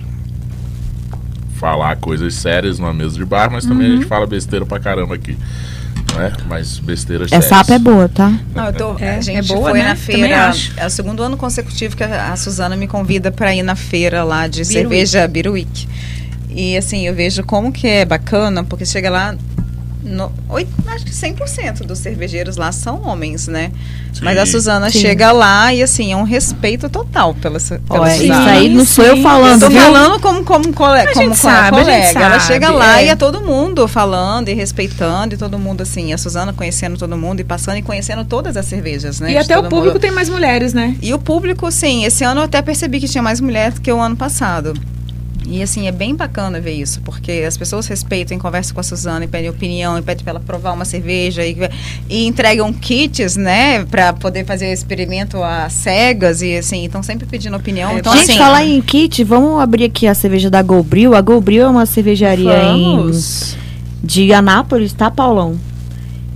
falar 1.59 1.95
coisas 1.97 2.35
sérias 2.35 2.77
numa 2.77 2.93
mesa 2.93 3.15
de 3.15 3.25
bar, 3.25 3.49
mas 3.51 3.65
também 3.65 3.87
a 3.87 3.95
gente 3.95 4.05
fala 4.05 4.27
besteira 4.27 4.65
pra 4.65 4.79
caramba 4.79 5.15
aqui. 5.15 5.35
Não 6.13 6.21
é? 6.21 6.31
Mas 6.47 6.79
besteiras 6.79 7.31
Essa 7.31 7.47
sérias. 7.49 7.69
app 7.69 7.73
é 7.73 7.79
boa, 7.79 8.07
tá? 8.07 8.31
Não, 8.55 8.65
eu 8.67 8.73
tô, 8.73 8.95
É, 8.99 9.17
a 9.17 9.21
gente 9.21 9.37
é 9.51 9.55
boa, 9.55 9.71
foi 9.71 9.79
né? 9.79 9.85
na 9.89 9.95
feira. 9.95 10.53
É 10.77 10.85
o 10.85 10.89
segundo 10.89 11.21
ano 11.23 11.35
consecutivo 11.35 11.97
que 11.97 12.03
a, 12.03 12.31
a 12.31 12.35
Suzana 12.37 12.75
me 12.75 12.87
convida 12.87 13.31
para 13.31 13.53
ir 13.55 13.63
na 13.63 13.75
feira 13.75 14.23
lá 14.23 14.47
de 14.47 14.63
cerveja 14.63 15.27
Biruíque. 15.27 15.87
E 16.49 16.77
assim, 16.77 17.05
eu 17.07 17.13
vejo 17.13 17.43
como 17.43 17.71
que 17.71 17.87
é 17.87 18.05
bacana, 18.05 18.63
porque 18.63 18.85
chega 18.85 19.09
lá. 19.09 19.35
No, 20.09 20.31
oito- 20.49 20.71
acho 20.87 21.03
que 21.03 21.11
100% 21.11 21.79
dos 21.85 21.99
cervejeiros 21.99 22.55
lá 22.55 22.71
são 22.71 23.01
homens, 23.05 23.47
né? 23.47 23.71
Mas 24.21 24.37
a 24.37 24.45
Sim. 24.45 24.51
Suzana 24.53 24.89
Sim. 24.89 24.99
chega 24.99 25.33
lá 25.33 25.73
e 25.73 25.83
assim, 25.83 26.13
é 26.13 26.15
um 26.15 26.23
respeito 26.23 26.87
total 26.89 27.33
pela, 27.33 27.59
pela 27.59 27.81
Ó, 27.89 28.05
é, 28.05 28.15
isso 28.15 28.27
Suzana. 28.27 28.51
aí 28.51 28.69
não 28.69 28.85
sou 28.85 29.03
eu 29.03 29.17
sim. 29.17 29.21
falando, 29.23 29.63
Eu 29.63 29.67
tô 29.67 29.69
viu? 29.69 29.81
falando 29.81 30.19
como, 30.21 30.43
como, 30.45 30.73
cole, 30.73 31.13
como 31.13 31.35
sabe, 31.35 31.77
colega. 31.77 32.19
Ela 32.19 32.39
sabe, 32.39 32.43
chega 32.53 32.69
lá 32.71 33.01
é. 33.01 33.05
e 33.05 33.09
é 33.09 33.15
todo 33.17 33.41
mundo 33.41 33.85
falando 33.87 34.47
e 34.49 34.53
respeitando, 34.53 35.35
e 35.35 35.37
todo 35.37 35.59
mundo 35.59 35.81
assim, 35.81 36.13
a 36.13 36.17
Suzana 36.17 36.53
conhecendo 36.53 36.97
todo 36.97 37.17
mundo 37.17 37.41
e 37.41 37.43
passando 37.43 37.77
e 37.77 37.81
conhecendo 37.81 38.23
todas 38.23 38.55
as 38.55 38.65
cervejas, 38.65 39.19
né? 39.19 39.33
E 39.33 39.37
até 39.37 39.57
o 39.57 39.63
público 39.63 39.87
mundo. 39.95 39.99
tem 39.99 40.11
mais 40.11 40.29
mulheres, 40.29 40.73
né? 40.73 40.95
E 41.01 41.13
o 41.13 41.19
público, 41.19 41.69
sim, 41.69 42.05
esse 42.05 42.23
ano 42.23 42.39
eu 42.39 42.45
até 42.45 42.61
percebi 42.61 42.99
que 43.01 43.07
tinha 43.09 43.21
mais 43.21 43.41
mulher 43.41 43.71
do 43.73 43.81
que 43.81 43.91
o 43.91 43.99
ano 43.99 44.15
passado. 44.15 44.73
E 45.49 45.63
assim, 45.63 45.87
é 45.87 45.91
bem 45.91 46.13
bacana 46.13 46.59
ver 46.59 46.73
isso, 46.73 46.99
porque 47.01 47.43
as 47.47 47.57
pessoas 47.57 47.87
respeitam 47.87 48.35
e 48.35 48.39
conversam 48.39 48.73
com 48.73 48.81
a 48.81 48.83
Suzana 48.83 49.23
e 49.23 49.27
pedem 49.29 49.49
opinião, 49.49 49.97
e 49.97 50.01
pedem 50.01 50.23
para 50.23 50.31
ela 50.31 50.39
provar 50.41 50.73
uma 50.73 50.83
cerveja 50.83 51.45
e, 51.45 51.57
e 52.09 52.27
entregam 52.27 52.73
kits, 52.73 53.37
né, 53.37 53.85
para 53.85 54.11
poder 54.11 54.45
fazer 54.45 54.73
experimento 54.73 55.41
às 55.41 55.71
cegas 55.71 56.41
e 56.41 56.57
assim, 56.57 56.85
estão 56.85 57.01
sempre 57.01 57.25
pedindo 57.25 57.55
opinião. 57.55 57.91
É, 57.91 57.99
então, 57.99 58.11
Gente, 58.13 58.31
assim, 58.31 58.37
falar 58.37 58.65
em 58.65 58.81
kit, 58.81 59.23
vamos 59.23 59.61
abrir 59.61 59.85
aqui 59.85 60.05
a 60.05 60.13
cerveja 60.13 60.49
da 60.49 60.61
Golbril. 60.61 61.15
A 61.15 61.21
Golbril 61.21 61.63
é 61.63 61.69
uma 61.69 61.85
cervejaria 61.85 62.63
em, 62.73 62.97
Vamos. 62.97 63.55
de 64.03 64.33
Anápolis, 64.33 64.91
tá, 64.91 65.09
Paulão? 65.09 65.57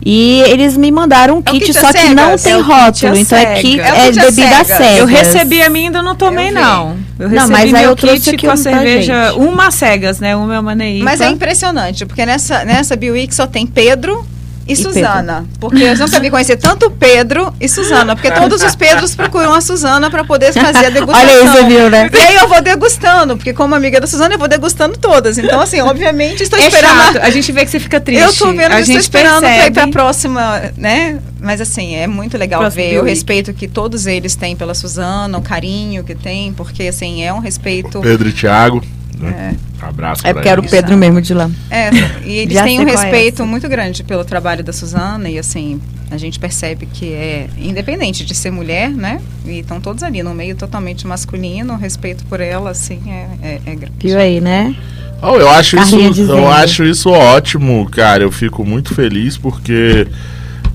E 0.04 0.42
eles 0.48 0.76
me 0.78 0.92
mandaram 0.92 1.36
um 1.36 1.40
É 1.46 1.52
kit, 1.52 1.66
kit 1.66 1.74
só 1.80 1.94
que 1.94 2.10
não 2.16 2.26
cegas? 2.38 2.44
tem 2.44 2.54
É 2.54 2.58
rótulo. 2.58 3.16
Então 3.18 3.38
é, 3.38 3.42
cegas. 3.46 3.62
kit, 3.62 3.80
É 3.80 3.88
é 3.88 4.12
bebida 4.12 4.32
cegas. 4.32 4.68
cegas. 4.68 4.98
Eu 4.98 5.06
recebi 5.06 5.62
a 5.62 5.70
minha 5.70 5.86
ainda 5.88 6.02
não 6.02 6.16
tomei, 6.16 6.50
Eu 6.50 6.54
não. 6.54 6.98
Eu 7.20 7.30
Não, 7.30 7.48
mas 7.50 7.66
aí 7.66 7.72
meu 7.72 7.92
eu 7.92 7.96
trouxe 7.96 8.18
kit 8.22 8.36
aqui 8.36 8.46
com 8.48 8.52
a 8.54 8.58
cerveja, 8.58 9.28
gente. 9.30 9.38
uma 9.40 9.70
cegas, 9.70 10.20
né? 10.20 10.36
Uma 10.36 10.56
é 10.56 10.60
uma 10.60 10.74
Neípa. 10.74 11.06
Mas 11.06 11.22
é 11.22 11.30
impressionante, 11.30 12.06
porque 12.06 12.26
nessa, 12.26 12.66
nessa 12.66 12.96
Biwix 12.96 13.36
só 13.36 13.46
tem 13.46 13.68
Pedro 13.68 14.26
e, 14.72 14.74
E 14.74 14.76
Suzana. 14.76 15.46
Porque 15.60 15.84
eu 15.84 15.98
nunca 15.98 16.20
vi 16.20 16.30
conhecer 16.30 16.58
tanto 16.58 16.90
Pedro 16.92 17.54
e 17.60 17.68
Suzana, 17.68 18.16
porque 18.16 18.32
todos 18.32 18.62
os 18.64 18.76
Pedros 18.76 19.16
procuram 19.16 19.54
a 19.54 19.62
Suzana 19.62 20.10
para 20.10 20.24
poder 20.24 20.54
fazer 20.54 20.86
a 20.86 20.90
degustação. 20.90 21.22
Olha 21.30 21.42
aí, 21.42 21.48
você 21.48 21.64
viu, 21.66 21.90
né? 21.90 22.10
E 22.14 22.18
aí 22.18 22.36
eu 22.36 22.48
vou 22.48 22.62
degustando, 22.62 23.36
porque 23.36 23.54
como 23.54 23.76
amiga 23.76 24.00
da 24.00 24.08
Suzana, 24.08 24.36
eu 24.36 24.40
vou 24.40 24.48
degustando 24.48 24.98
todas. 24.98 25.38
Então, 25.38 25.60
assim, 25.62 25.82
obviamente, 25.82 26.44
estou 26.44 26.58
É 26.60 26.68
esperando. 26.68 27.00
a- 27.00 27.06
chato. 27.14 27.18
A 27.24 27.30
gente 27.30 27.52
vê 27.52 27.66
que 27.66 27.72
você 27.72 27.80
fica 27.80 28.00
triste. 28.00 28.22
Eu 28.24 28.34
tô 28.34 28.48
vendo, 28.52 28.62
a 28.72 28.76
eu 28.76 28.80
estou 28.80 28.86
gente 28.86 29.00
esperando 29.02 29.40
para 29.42 29.50
ir 29.50 29.54
percebe. 29.56 29.74
para 29.74 29.84
a 29.84 29.88
próxima, 29.90 30.62
né? 30.78 31.20
Mas 31.40 31.60
assim, 31.60 31.96
é 31.96 32.06
muito 32.08 32.38
legal 32.38 32.60
Próximo 32.62 32.84
ver 32.84 33.00
o 33.02 33.04
respeito 33.04 33.52
que 33.54 33.68
todos 33.68 34.06
eles 34.06 34.36
têm 34.36 34.56
pela 34.56 34.74
Suzana, 34.76 35.38
o 35.38 35.42
carinho 35.42 36.04
que 36.04 36.14
tem, 36.14 36.54
porque 36.54 36.84
assim, 36.84 37.24
é 37.24 37.34
um 37.34 37.40
respeito. 37.40 38.00
Pedro 38.00 38.30
e 38.30 38.32
Thiago. 38.32 38.84
Né? 39.26 39.56
Abraço 39.82 40.26
É 40.26 40.34
porque 40.34 40.48
era 40.48 40.60
o. 40.62 40.68
Pedro 40.68 40.98
mesmo 40.98 41.22
de 41.22 41.34
lá. 41.34 41.50
É, 41.70 41.90
e 42.24 42.34
eles 42.34 42.54
Já 42.54 42.64
têm 42.64 42.80
um 42.80 42.88
é 42.88 42.92
respeito 42.92 43.42
essa. 43.42 43.46
muito 43.46 43.68
grande 43.68 44.04
pelo 44.04 44.24
trabalho 44.24 44.64
da 44.64 44.72
Suzana 44.72 45.30
e 45.30 45.38
assim, 45.38 45.82
a 46.10 46.18
gente 46.18 46.40
percebe 46.40 46.86
que 46.86 47.14
é 47.14 47.48
independente 47.58 48.26
de 48.26 48.36
ser 48.36 48.52
mulher, 48.52 48.90
né? 48.90 49.22
E 49.46 49.60
estão 49.60 49.80
todos 49.82 50.04
ali 50.04 50.22
no 50.22 50.34
meio 50.34 50.56
totalmente 50.56 51.08
masculino, 51.08 51.74
o 51.74 51.78
respeito 51.78 52.26
por 52.26 52.40
ela, 52.40 52.72
assim, 52.72 53.02
é, 53.08 53.28
é, 53.42 53.62
é 53.66 53.76
grande. 53.76 53.96
Viu 54.00 54.20
aí, 54.20 54.42
né? 54.42 54.76
Oh, 55.22 55.36
eu 55.36 55.50
acho 55.50 55.76
Carlinha 55.76 56.06
isso, 56.06 56.14
dizendo. 56.14 56.38
eu 56.40 56.48
acho 56.50 56.84
isso 56.84 57.10
ótimo, 57.10 57.88
cara. 57.90 58.24
Eu 58.24 58.32
fico 58.32 58.66
muito 58.66 58.96
feliz 58.96 59.38
porque 59.38 60.08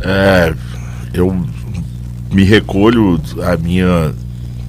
é, 0.01 0.55
eu 1.13 1.37
me 2.31 2.45
recolho 2.45 3.21
a 3.43 3.57
minha 3.57 4.15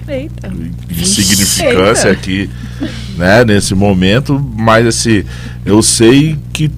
Eita. 0.08 0.52
insignificância 0.90 2.10
Eita. 2.10 2.20
aqui, 2.20 2.50
né, 3.18 3.44
nesse 3.44 3.76
momento, 3.76 4.40
mas 4.56 4.86
assim, 4.88 5.24
eu 5.66 5.82
sei 5.82 6.38
que 6.54 6.72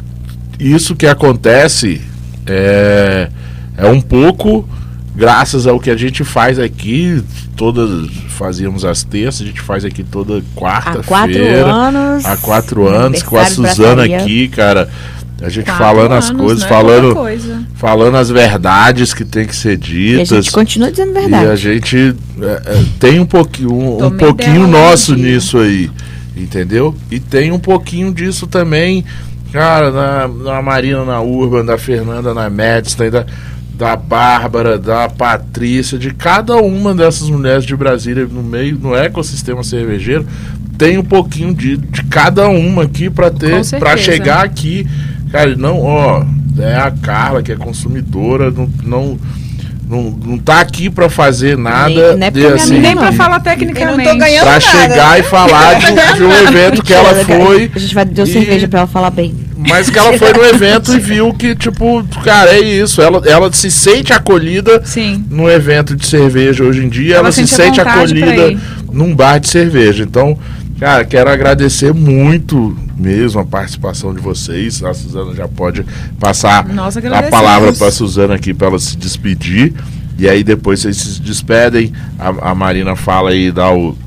isso 0.59 0.95
que 0.95 1.07
acontece 1.07 2.01
é, 2.45 3.29
é 3.77 3.87
um 3.87 4.01
pouco 4.01 4.67
graças 5.15 5.67
ao 5.67 5.79
que 5.79 5.89
a 5.89 5.97
gente 5.97 6.23
faz 6.23 6.57
aqui, 6.57 7.21
todas 7.57 8.09
fazíamos 8.29 8.85
as 8.85 9.03
terças, 9.03 9.41
a 9.41 9.45
gente 9.45 9.59
faz 9.59 9.83
aqui 9.83 10.01
toda 10.01 10.37
Há 10.37 10.41
quatro 10.55 11.03
quarta-feira. 11.03 11.65
anos. 11.65 12.25
Há 12.25 12.37
quatro 12.37 12.87
anos, 12.87 13.21
com 13.21 13.37
a 13.37 13.45
Suzana 13.45 14.03
aqui, 14.05 14.47
cara. 14.47 14.89
A 15.41 15.49
gente 15.49 15.65
Quatro 15.65 15.83
falando 15.85 16.11
as 16.13 16.29
anos, 16.29 16.41
coisas, 16.41 16.59
não 16.59 16.65
é 16.67 16.69
falando, 16.69 17.15
coisa. 17.15 17.63
falando 17.75 18.15
as 18.17 18.29
verdades 18.29 19.13
que 19.13 19.23
tem 19.23 19.45
que 19.45 19.55
ser 19.55 19.71
E 19.71 19.73
a 19.73 19.77
ditas. 19.77 20.29
gente 20.45 20.51
continua 20.51 20.91
dizendo 20.91 21.13
E 21.13 21.17
a 21.17 21.21
verdade. 21.21 21.55
gente 21.61 22.15
é, 22.41 22.45
é, 22.45 22.83
tem 22.99 23.19
um 23.19 23.25
pouquinho, 23.25 23.73
um, 23.73 24.05
um 24.05 24.11
pouquinho 24.11 24.67
nosso 24.67 25.15
nisso 25.15 25.57
aí, 25.59 25.89
entendeu? 26.35 26.93
E 27.09 27.19
tem 27.19 27.51
um 27.51 27.59
pouquinho 27.59 28.13
disso 28.13 28.47
também, 28.47 29.05
cara, 29.53 29.91
na, 29.91 30.27
na 30.27 30.61
Marina, 30.61 31.05
na 31.05 31.21
Urban, 31.21 31.63
da 31.63 31.77
Fernanda, 31.77 32.33
na 32.33 32.49
Madison, 32.49 33.09
da, 33.09 33.25
da 33.73 33.95
Bárbara, 33.95 34.77
da 34.77 35.07
Patrícia, 35.07 35.97
de 35.97 36.13
cada 36.13 36.57
uma 36.57 36.93
dessas 36.93 37.29
mulheres 37.29 37.63
de 37.63 37.75
Brasília 37.77 38.27
no 38.29 38.43
meio, 38.43 38.77
no 38.77 38.93
ecossistema 38.93 39.63
cervejeiro, 39.63 40.25
tem 40.77 40.97
um 40.97 41.03
pouquinho 41.03 41.53
de, 41.53 41.77
de 41.77 42.03
cada 42.03 42.49
uma 42.49 42.83
aqui 42.83 43.09
para 43.09 43.29
ter, 43.31 43.61
para 43.79 43.95
chegar 43.97 44.43
aqui, 44.43 44.85
cara, 45.31 45.55
não, 45.55 45.81
ó, 45.81 46.23
é 46.59 46.75
a 46.75 46.91
Carla 46.91 47.41
que 47.43 47.51
é 47.51 47.55
consumidora, 47.55 48.51
não, 48.51 48.69
não 48.83 49.17
não, 49.89 50.03
não 50.23 50.37
tá 50.37 50.59
aqui 50.59 50.87
pra 50.87 51.09
fazer 51.09 51.57
nada 51.57 51.89
Nem- 52.15 52.17
não 52.19 52.27
é 52.27 52.29
de, 52.29 52.45
assim, 52.45 52.77
Nem 52.79 52.95
pra 52.95 53.05
não. 53.07 53.13
falar 53.13 53.37
Eu 53.37 53.41
tecnicamente. 53.41 53.97
não 54.05 54.13
tô 54.13 54.19
ganhando 54.19 54.43
pra 54.43 54.51
nada. 54.51 54.61
chegar 54.61 55.19
e 55.19 55.23
falar 55.23 55.73
de, 55.79 55.85
de 56.15 56.23
um 56.23 56.31
evento 56.31 56.83
que 56.83 56.93
ela 56.93 57.15
foi, 57.25 57.71
A 57.73 57.79
gente 57.79 57.95
vai 57.95 58.05
dar 58.05 58.21
e- 58.23 58.27
cerveja 58.31 58.67
pra 58.67 58.79
ela 58.81 58.87
falar 58.87 59.09
bem. 59.09 59.33
mas 59.57 59.89
que 59.89 59.97
ela 59.97 60.15
foi 60.15 60.31
no 60.31 60.45
evento 60.45 60.93
e 60.93 60.99
viu 60.99 61.33
que, 61.33 61.55
tipo, 61.55 62.03
cara, 62.23 62.51
é 62.53 62.59
isso. 62.59 63.01
Ela, 63.01 63.19
ela 63.25 63.51
se 63.51 63.71
sente 63.71 64.13
acolhida 64.13 64.79
Sim. 64.85 65.25
num 65.27 65.49
evento 65.49 65.95
de 65.95 66.05
cerveja 66.05 66.63
hoje 66.63 66.85
em 66.85 66.89
dia, 66.89 67.15
Ela 67.15 67.23
ela, 67.29 67.31
se 67.31 67.47
sente 67.47 67.81
acolhida 67.81 68.59
num 68.93 69.15
bar 69.15 69.39
de 69.39 69.49
cerveja. 69.49 70.03
Então, 70.03 70.37
cara, 70.79 71.05
quero 71.05 71.29
agradecer 71.29 71.93
muito 71.93 72.77
mesmo 72.97 73.39
a 73.39 73.45
participação 73.45 74.13
de 74.13 74.21
vocês. 74.21 74.83
A 74.83 74.93
Suzana 74.93 75.33
já 75.35 75.47
pode 75.47 75.85
passar 76.19 76.67
Nós 76.67 76.97
a 76.97 77.23
palavra 77.29 77.73
para 77.73 77.87
a 77.87 77.91
Suzana 77.91 78.35
aqui 78.35 78.53
para 78.53 78.67
ela 78.67 78.79
se 78.79 78.97
despedir. 78.97 79.73
E 80.17 80.27
aí 80.27 80.43
depois 80.43 80.81
vocês 80.81 80.97
se 80.97 81.21
despedem. 81.21 81.93
A, 82.17 82.51
a 82.51 82.55
Marina 82.55 82.95
fala 82.95 83.29
aí, 83.29 83.51
dá 83.51 83.73
o, 83.73 83.97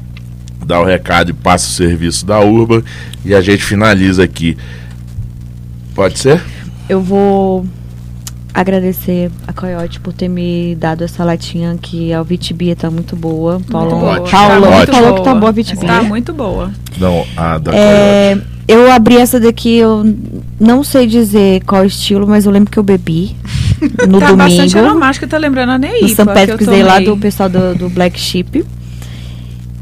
dá 0.64 0.80
o 0.80 0.84
recado 0.84 1.30
e 1.30 1.32
passa 1.32 1.66
o 1.66 1.70
serviço 1.70 2.26
da 2.26 2.40
Urban. 2.40 2.82
E 3.24 3.34
a 3.34 3.40
gente 3.40 3.64
finaliza 3.64 4.22
aqui. 4.22 4.56
Pode 5.94 6.18
ser? 6.18 6.40
Eu 6.88 7.00
vou 7.00 7.66
agradecer 8.54 9.30
a 9.46 9.52
Coyote 9.52 9.98
por 10.00 10.12
ter 10.12 10.28
me 10.28 10.74
dado 10.78 11.04
essa 11.04 11.24
latinha 11.24 11.76
que 11.80 12.12
a 12.12 12.22
Vitibia 12.22 12.76
tá 12.76 12.90
muito 12.90 13.16
boa. 13.16 13.60
Paulo, 13.70 13.90
boa. 13.98 14.12
Ótimo. 14.20 14.30
Paulo 14.30 14.62
Tá 14.86 14.92
falou 14.92 15.12
muito 15.12 15.18
que 15.18 15.24
tá 15.24 15.34
boa 15.34 15.48
a 15.48 15.52
Vitibia. 15.52 15.88
Tá 15.88 16.02
muito 16.02 16.32
boa. 16.32 16.70
Não, 16.98 17.24
a 17.36 17.58
da 17.58 17.72
É, 17.74 18.32
Coyote. 18.34 18.48
eu 18.68 18.92
abri 18.92 19.16
essa 19.16 19.40
daqui, 19.40 19.76
eu 19.76 20.04
não 20.60 20.84
sei 20.84 21.06
dizer 21.06 21.62
qual 21.64 21.84
estilo, 21.84 22.26
mas 22.26 22.44
eu 22.46 22.52
lembro 22.52 22.70
que 22.70 22.78
eu 22.78 22.82
bebi 22.82 23.34
no 24.08 24.20
tá 24.20 24.32
bastante 24.34 24.72
domingo. 24.74 24.90
aromática, 24.90 25.26
tá 25.26 25.38
lembrando 25.38 25.70
a 25.72 25.78
Neipa. 25.78 26.00
No 26.02 26.08
St. 26.08 26.16
que 26.16 26.24
Patrick's 26.26 26.66
Day 26.66 26.82
lá 26.82 27.00
do 27.00 27.16
pessoal 27.16 27.48
do, 27.48 27.74
do 27.74 27.88
Black 27.88 28.18
Sheep. 28.20 28.64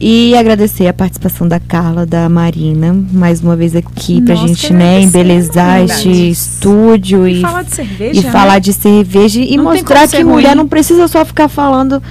E 0.02 0.34
agradecer 0.34 0.86
a 0.86 0.94
participação 0.94 1.46
da 1.46 1.60
Carla, 1.60 2.06
da 2.06 2.26
Marina, 2.26 2.96
mais 3.12 3.42
uma 3.42 3.54
vez 3.54 3.76
aqui 3.76 4.22
pra 4.22 4.34
Nós 4.34 4.48
gente, 4.48 4.72
né, 4.72 5.02
embelezar 5.02 5.82
este 5.82 6.08
estúdio 6.30 7.28
E 7.28 7.38
e, 7.38 7.42
falar 7.42 7.62
de 7.64 7.74
cerveja, 7.74 8.20
e 8.20 8.24
né? 8.24 8.30
falar 8.30 8.58
de 8.60 8.72
cerveja 8.72 9.40
e 9.42 9.56
Não 9.58 9.64
mostrar 9.64 10.08
que 10.08 10.24
mulher 10.24 10.48
ruim. 10.48 10.56
não 10.56 10.66
precisa 10.68 11.06
só 11.06 11.22
ficar 11.22 11.48
falando 11.48 12.02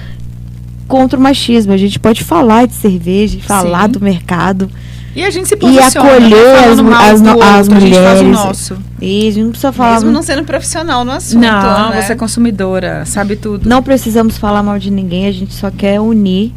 contra 0.86 1.18
o 1.18 1.22
machismo. 1.22 1.72
A 1.72 1.76
gente 1.76 1.98
pode 1.98 2.22
falar 2.22 2.68
de 2.68 2.74
cerveja, 2.74 3.40
falar 3.42 3.86
Sim. 3.86 3.92
do 3.92 4.00
mercado. 4.00 4.70
E 5.16 5.24
a 5.24 5.30
gente 5.30 5.48
se 5.48 5.54
E 5.54 5.56
posiciona. 5.56 6.08
acolher 6.08 6.76
não 6.76 6.94
as, 6.94 7.00
as, 7.14 7.20
do 7.20 7.28
as 7.42 7.58
outro, 7.66 7.76
A 7.76 7.80
gente 7.80 7.94
faz 7.98 8.20
o 8.20 8.24
mulheres. 8.24 8.44
nosso. 8.44 8.78
E 9.00 9.26
a 9.26 9.30
gente 9.32 9.42
não 9.42 9.50
precisa 9.50 9.72
falar. 9.72 9.94
Mesmo 9.94 10.12
não 10.12 10.22
sendo 10.22 10.44
profissional 10.44 11.04
no 11.04 11.10
assunto. 11.10 11.40
Não, 11.42 11.90
né? 11.90 12.00
você 12.02 12.12
é 12.12 12.14
consumidora, 12.14 13.04
sabe 13.04 13.34
tudo. 13.34 13.68
Não 13.68 13.82
precisamos 13.82 14.38
falar 14.38 14.62
mal 14.62 14.78
de 14.78 14.92
ninguém, 14.92 15.26
a 15.26 15.32
gente 15.32 15.52
só 15.52 15.72
quer 15.72 16.00
unir 16.00 16.52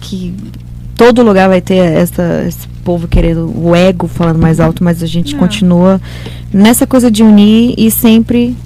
que 0.00 0.34
todo 0.96 1.22
lugar 1.22 1.48
vai 1.48 1.60
ter 1.60 1.76
essa, 1.76 2.44
esse 2.46 2.66
povo 2.84 3.06
querendo 3.08 3.52
o 3.56 3.74
ego 3.74 4.06
falando 4.08 4.38
mais 4.38 4.58
alto, 4.60 4.82
mas 4.82 5.02
a 5.02 5.06
gente 5.06 5.32
Não. 5.34 5.40
continua 5.40 6.00
nessa 6.52 6.86
coisa 6.86 7.10
de 7.10 7.22
unir 7.22 7.74
e 7.78 7.90
sempre 7.90 8.56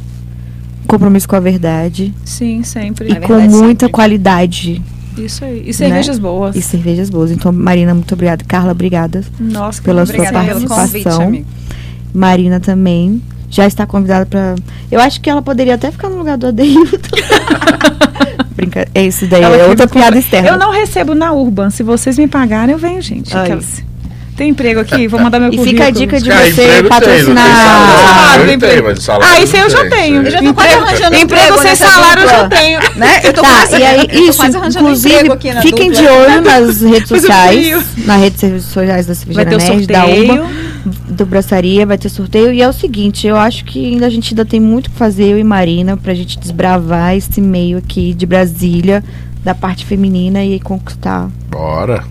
compromisso 0.87 1.28
com 1.28 1.37
a 1.37 1.41
verdade 1.41 2.12
Sim, 2.24 2.62
sempre. 2.62 3.09
e 3.09 3.12
É 3.12 3.20
com 3.20 3.35
muita 3.41 3.87
sempre. 3.87 3.89
qualidade 3.89 4.82
Isso 5.16 5.45
aí. 5.45 5.64
E 5.66 5.72
cervejas 5.74 6.18
boas. 6.18 6.55
e 6.57 6.62
cervejas 6.62 7.09
boas. 7.11 7.30
Então, 7.30 7.53
Marina, 7.53 7.95
muito 7.95 8.12
obrigada. 8.14 8.45
Carla, 8.47 8.72
obrigada. 8.72 9.24
Nossa, 9.41 9.80
Pela 9.82 10.05
sua 10.07 10.14
Obrigada 10.16 10.55
pelo 10.55 10.68
participação. 10.68 11.24
convite. 11.26 11.47
Marina 12.12 12.61
também 12.61 13.20
já 13.51 13.66
está 13.66 13.87
convidada 13.87 14.26
para. 14.26 14.55
Eu 14.91 15.01
acho 15.01 15.20
que 15.20 15.30
ela 15.30 15.41
poderia 15.43 15.74
até 15.76 15.91
ficar 15.91 16.09
no 16.09 16.18
lugar 16.18 16.37
do 16.37 16.47
Adeilton. 16.49 16.87
Brinca... 18.57 18.87
É 18.95 19.05
isso 19.07 19.27
daí, 19.27 19.43
Ela 19.43 19.57
é 19.57 19.67
outra 19.67 19.87
piada 19.89 20.17
externa. 20.19 20.49
Eu 20.49 20.59
não 20.59 20.71
recebo 20.71 21.15
na 21.15 21.33
Urban. 21.33 21.71
Se 21.71 21.83
vocês 21.83 22.17
me 22.19 22.29
pagarem, 22.29 22.73
eu 22.73 22.79
venho, 22.79 23.03
gente. 23.03 23.37
Aí. 23.37 23.43
Aquelas- 23.45 23.83
Tem 24.37 24.49
emprego 24.51 24.80
aqui? 24.80 25.07
Vou 25.07 25.20
mandar 25.20 25.39
meu 25.39 25.53
E 25.53 25.57
currículo. 25.57 25.70
fica 25.85 25.87
a 25.87 25.91
dica 25.91 26.20
de 26.20 26.28
Cara, 26.28 26.51
você 26.51 26.82
patrocinar. 26.82 27.47
salário, 27.47 28.43
Ah, 28.43 28.45
tem, 28.47 28.55
emprego. 28.57 29.01
salário 29.01 29.26
Ah, 29.37 29.41
isso 29.41 29.55
aí 29.57 29.62
eu 29.62 29.70
já 29.70 29.89
tenho. 29.89 30.16
isso 30.22 30.26
Eu 30.26 30.30
já 30.32 30.39
tô 30.43 30.55
quase 30.55 30.68
Emprego- 30.68 30.85
arranjando 30.87 31.16
Emprego 31.16 31.45
emprego 31.55 31.62
sem 31.62 31.76
salário 31.76 32.22
eu 32.24 32.28
já 32.28 32.49
tenho. 32.49 32.80
Né? 32.97 33.20
Eu 33.22 33.32
tô 33.32 33.43
Tá, 33.43 33.49
quase, 33.49 33.76
e 33.80 33.85
aí, 33.85 33.99
eu 34.01 34.07
tô 34.09 34.14
isso, 34.24 34.39
quase 34.39 34.57
arranjando 34.57 34.85
inclusive, 34.87 35.14
emprego 35.14 35.32
aqui 35.35 35.53
na 35.53 35.62
fiquem 35.62 35.91
dupla. 35.93 36.03
de 36.03 36.09
olho 36.12 36.41
nas 36.43 36.80
redes 36.82 37.09
sociais, 37.09 37.85
nas 38.05 38.20
redes 38.20 38.64
sociais 38.64 39.07
da 39.07 39.14
Vai 39.14 39.22
Cervejaria 39.22 39.45
ter 39.51 39.55
o 39.55 39.59
Nerd, 39.68 39.87
da 39.87 40.01
sorteio. 40.01 40.32
Urba, 40.32 40.51
do 41.11 41.26
Braçaria, 41.26 41.87
vai 41.87 41.97
ter 41.99 42.09
sorteio. 42.09 42.53
E 42.53 42.61
é 42.61 42.68
o 42.68 42.72
seguinte, 42.72 43.26
eu 43.28 43.37
acho 43.37 43.64
que 43.64 43.93
ainda 43.93 44.07
a 44.07 44.11
gente 44.11 44.32
ainda 44.35 44.45
tem 44.45 44.59
muito 44.59 44.89
o 44.89 44.91
que 44.91 44.97
fazer, 44.97 45.28
eu 45.30 45.39
e 45.39 45.45
Marina, 45.45 45.97
pra 45.97 46.12
gente 46.12 46.39
desbravar 46.41 47.16
esse 47.16 47.41
meio 47.41 47.78
aqui 47.78 48.12
de 48.12 48.26
Brasília, 48.26 49.03
da 49.45 49.55
parte 49.55 49.85
feminina 49.87 50.43
e 50.45 50.59
conquistar 50.59 51.28
Bora. 51.49 52.03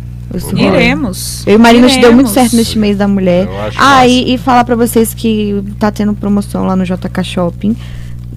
Bora. 0.42 0.62
Iremos. 0.62 1.44
Eu 1.46 1.56
e 1.56 1.58
Marina 1.58 1.88
te 1.88 2.00
deu 2.00 2.12
muito 2.14 2.28
Iremos. 2.28 2.32
certo 2.32 2.56
neste 2.56 2.78
mês 2.80 2.98
da 2.98 3.08
mulher. 3.08 3.46
Eu 3.46 3.52
Ah, 3.78 4.08
e, 4.08 4.34
e 4.34 4.38
falar 4.38 4.64
pra 4.64 4.76
vocês 4.76 5.14
que 5.14 5.64
tá 5.80 5.92
tendo 5.92 6.14
promoção 6.14 6.66
lá 6.66 6.76
no 6.76 6.84
JK 6.84 7.24
Shopping. 7.24 7.76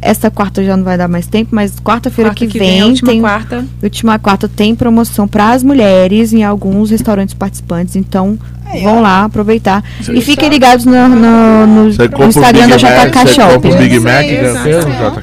Essa 0.03 0.31
quarta 0.31 0.63
já 0.63 0.77
não 0.77 0.85
vai 0.85 0.99
dar 0.99 1.09
mais 1.09 1.27
tempo, 1.27 1.55
mas 1.55 1.73
quarta-feira 1.81 2.29
Quarta 2.31 2.47
que, 2.47 2.59
vem, 2.59 2.71
vem, 2.73 2.81
a 2.83 2.87
última 2.87 3.11
tem 3.13 3.21
quarta. 3.21 3.65
última 3.83 4.19
quarta 4.19 4.47
tem 4.47 4.75
promoção 4.75 5.27
para 5.27 5.53
as 5.53 5.63
mulheres 5.63 6.35
em 6.35 6.45
alguns 6.45 6.91
restaurantes 6.91 7.35
participantes. 7.35 7.97
Então 7.97 8.39
Aí, 8.67 8.83
vão 8.83 9.01
lá 9.01 9.25
aproveitar 9.25 9.83
e 10.13 10.21
fiquem 10.21 10.51
ligados 10.51 10.85
no, 10.85 11.09
no, 11.09 11.67
no- 11.67 11.89
Instagram 11.89 12.69
da 12.69 12.77
Mac, 12.79 13.09
JK 13.25 13.27
Shopping. 13.35 13.71
o 13.71 13.77
Big 13.79 13.99
Mac 14.01 14.27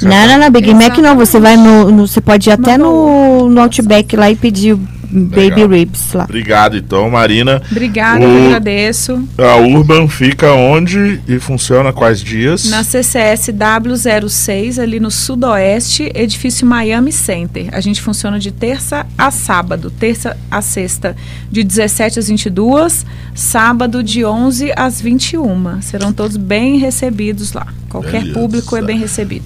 Não, 0.01 0.27
não, 0.27 0.39
não, 0.39 0.49
Big 0.51 0.73
Mac 0.73 0.97
não. 0.97 1.15
Você 1.17 1.39
vai 1.39 1.55
no, 1.55 1.91
no- 1.91 2.07
Você 2.07 2.19
pode 2.19 2.49
ir 2.49 2.53
até 2.53 2.75
no, 2.77 3.47
no 3.47 3.61
Outback 3.61 4.15
lá 4.15 4.31
e 4.31 4.35
pedir 4.35 4.75
o 5.13 5.25
Baby 5.25 5.49
Legal. 5.49 5.67
Ribs 5.69 6.13
lá. 6.13 6.23
Obrigado, 6.23 6.77
então, 6.77 7.09
Marina. 7.09 7.61
Obrigada, 7.71 8.25
O- 8.25 8.27
eu 8.27 8.45
agradeço. 8.47 9.27
A 9.37 9.55
Urban 9.57 10.07
fica 10.07 10.51
onde 10.53 11.21
e 11.27 11.39
funciona 11.39 11.93
quais 11.93 12.19
dias? 12.21 12.69
Na 12.69 12.83
CCS 12.83 13.51
W06, 13.51 14.79
ali 14.79 14.99
no 14.99 15.11
Sudoeste, 15.11 16.11
edifício 16.15 16.65
Miami 16.65 17.11
Center. 17.11 17.69
A 17.71 17.79
gente 17.81 18.01
funciona 18.01 18.39
de 18.39 18.51
terça 18.51 19.05
a 19.17 19.29
sábado. 19.31 19.91
Terça 19.91 20.37
a 20.49 20.61
sexta, 20.61 21.15
de 21.51 21.63
17 21.63 22.19
às 22.19 22.27
22. 22.27 23.05
Sábado, 23.35 24.03
de 24.03 24.23
11 24.25 24.71
às 24.75 25.01
21. 25.01 25.81
Serão 25.81 26.11
todos 26.13 26.37
bem 26.37 26.77
recebidos 26.77 27.53
lá. 27.53 27.67
Qualquer 27.89 28.21
Beleza. 28.21 28.33
público 28.39 28.75
é 28.77 28.81
bem 28.81 28.97
recebido. 28.97 29.45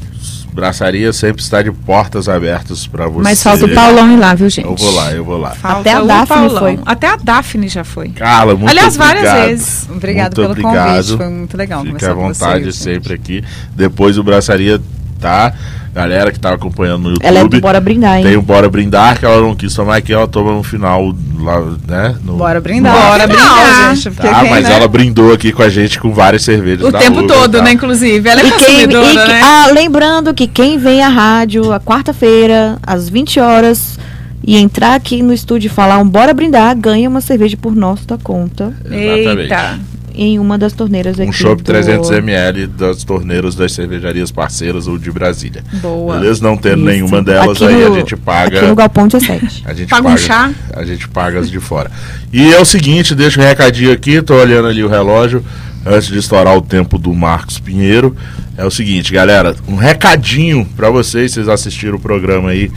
Braçaria 0.54 1.14
sempre 1.14 1.41
está 1.41 1.62
de 1.62 1.72
portas 1.72 2.28
abertas 2.28 2.88
para 2.88 3.08
você. 3.08 3.24
Mas 3.24 3.43
falta 3.43 3.66
o 3.66 3.74
Paulão 3.74 4.12
ir 4.12 4.18
lá, 4.18 4.34
viu, 4.34 4.50
gente? 4.50 4.66
Eu 4.68 4.76
vou 4.76 4.93
lá, 4.95 5.12
eu 5.12 5.24
vou 5.24 5.38
lá. 5.38 5.52
Falta 5.52 5.82
Até 5.82 5.91
a 5.93 6.02
Daphne 6.04 6.50
foi. 6.50 6.80
Até 6.86 7.08
a 7.08 7.16
Daphne 7.16 7.68
já 7.68 7.84
foi. 7.84 8.10
Carla, 8.10 8.56
muito 8.56 8.70
Aliás, 8.70 8.95
várias 8.95 9.24
obrigado. 9.24 9.48
vezes. 9.48 9.89
Obrigado 9.89 10.24
Muito 10.26 10.36
pelo 10.36 10.50
obrigado. 10.52 10.95
convite. 10.95 11.18
Foi 11.18 11.30
muito 11.30 11.58
legal 11.58 11.84
Fique 11.84 12.06
à 12.06 12.14
com 12.16 12.22
vontade 12.22 12.64
vocês. 12.64 12.76
sempre 12.76 13.14
aqui. 13.14 13.43
Depois 13.76 14.18
o 14.18 14.24
Braçaria 14.24 14.82
tá. 15.20 15.54
Galera 15.98 16.32
que 16.32 16.39
tá 16.39 16.54
acompanhando 16.54 17.02
no 17.04 17.10
YouTube. 17.10 17.26
Ela 17.26 17.39
é 17.39 17.48
do 17.48 17.60
Bora 17.60 17.82
Brindar, 17.82 18.18
hein? 18.20 18.24
Tem 18.24 18.36
o 18.38 18.41
Bora 18.43 18.70
Brindar, 18.70 19.18
que 19.18 19.26
ela 19.26 19.41
não 19.41 19.56
quis 19.56 19.74
tomar 19.74 19.95
aqui, 19.98 20.14
ela 20.14 20.28
toma 20.28 20.54
no 20.54 20.62
final 20.62 21.12
lá, 21.39 21.60
né? 21.88 22.16
No, 22.24 22.34
Bora 22.38 22.62
brindar. 22.62 22.93
no- 22.95 23.02
Bora 23.10 23.26
brindar. 23.28 23.95
gente. 23.95 24.12
Tá, 24.16 24.41
quem, 24.41 24.50
mas 24.52 24.64
né? 24.70 24.76
ela 24.76 24.88
brindou 24.88 25.34
aqui 25.34 25.52
com 25.52 25.64
a 25.64 25.70
gente 25.70 26.00
com 26.00 26.14
várias 26.14 26.43
cervejas. 26.43 26.86
O 26.88 26.91
da 26.91 27.00
tempo 27.00 27.26
todo, 27.26 27.58
tá? 27.58 27.64
né, 27.64 27.72
inclusive. 27.72 28.30
Ela 28.30 28.41
é 28.41 28.45
E 28.48 28.52
quem, 28.52 28.82
e 28.84 28.88
que- 28.88 28.93
né? 28.95 29.41
ah, 29.43 29.72
lembrando 29.74 30.34
que 30.36 30.45
quem 30.45 30.78
vem 30.78 31.02
à 31.02 31.10
rádio 31.10 31.72
a 31.74 31.80
quarta-feira, 31.80 32.78
às 32.86 33.10
20 33.10 33.39
horas, 33.39 33.98
e 34.45 34.56
entrar 34.56 34.93
aqui 34.93 35.24
no 35.24 35.34
estúdio 35.34 35.66
e 35.66 35.70
falar 35.70 35.98
um 35.98 36.08
bora 36.08 36.32
brindar, 36.34 36.76
ganha 36.78 37.10
uma 37.10 37.22
cerveja 37.22 37.58
por 37.58 37.76
nossa 37.76 38.18
conta 38.24 38.72
Exatamente. 38.86 39.41
Eita. 39.41 39.80
Em 40.18 40.39
uma 40.39 40.57
das 40.57 40.74
torneiras 40.74 41.20
aqui. 41.20 41.30
Um 41.30 41.34
chopp 41.34 41.61
do- 41.61 41.72
300ml 41.72 42.68
das 42.68 43.03
torneiras 43.03 43.55
das 43.55 43.72
cervejarias 43.72 44.32
parceiras 44.32 44.88
ou 44.88 44.97
de 44.97 45.11
Brasília. 45.11 45.63
Boa. 45.82 46.18
Beleza? 46.20 46.43
Não 46.43 46.57
tendo 46.57 46.78
Isso. 46.80 46.86
nenhuma 46.86 47.22
delas, 47.22 47.61
Aqui 47.61 47.74
aí 47.74 47.84
a 47.86 47.89
no- 47.89 47.95
gente 47.95 48.15
paga. 48.18 48.57
Aqui 48.59 48.68
no 48.68 48.76
Galpão 48.76 49.07
17. 49.07 49.63
A 49.65 49.74
gente 49.74 49.89
Paga 49.89 50.09
um 50.09 50.18
chá? 50.18 50.51
A 50.74 50.84
gente 50.84 51.07
paga 51.07 51.39
as 51.39 51.49
de 51.49 51.59
fora. 51.59 51.91
E 52.34 52.53
é 52.53 52.59
o 52.59 52.65
seguinte, 52.65 53.13
deixa 53.15 53.39
um 53.39 53.43
recadinho 53.43 53.91
aqui, 53.91 54.22
tô 54.22 54.34
olhando 54.36 54.68
ali 54.68 54.84
o 54.84 54.88
relógio, 54.89 55.43
antes 55.86 56.07
de 56.09 56.18
estourar 56.18 56.55
o 56.57 56.61
tempo 56.61 56.97
do 56.97 57.13
Marcos 57.13 57.59
Pinheiro. 57.59 58.15
É 58.57 58.65
o 58.65 58.72
seguinte, 58.72 59.13
galera, 59.13 59.55
um 59.68 59.76
recadinho 59.76 60.65
pra 60.76 60.89
vocês, 60.89 61.32
vocês 61.32 61.47
assistiram 61.47 61.95
o 61.97 61.99
programa 61.99 62.49
aí 62.49 62.72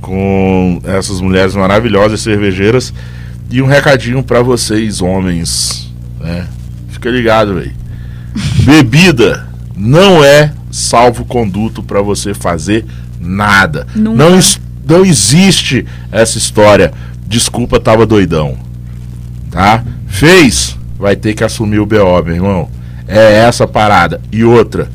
com 0.00 0.80
essas 0.84 1.20
mulheres 1.20 1.54
maravilhosas 1.54 2.20
cervejeiras. 2.20 2.92
E 3.50 3.60
um 3.60 3.66
recadinho 3.66 4.22
pra 4.22 4.42
vocês, 4.42 5.02
homens, 5.02 5.92
né? 6.20 6.46
Fica 7.00 7.08
ligado, 7.08 7.54
velho. 7.54 7.72
Bebida 8.62 9.48
não 9.74 10.22
é 10.22 10.52
salvo-conduto 10.70 11.82
pra 11.82 12.02
você 12.02 12.34
fazer 12.34 12.84
nada. 13.18 13.86
Nunca. 13.94 14.28
Não, 14.28 14.38
não 14.86 15.06
existe 15.06 15.86
essa 16.12 16.36
história. 16.36 16.92
Desculpa, 17.26 17.80
tava 17.80 18.04
doidão. 18.04 18.58
Tá? 19.50 19.82
Fez, 20.08 20.76
vai 20.98 21.16
ter 21.16 21.32
que 21.32 21.42
assumir 21.42 21.78
o 21.78 21.86
BO, 21.86 22.22
meu 22.22 22.34
irmão. 22.34 22.68
É 23.08 23.46
essa 23.46 23.64
a 23.64 23.66
parada. 23.66 24.20
E 24.30 24.44
outra, 24.44 24.86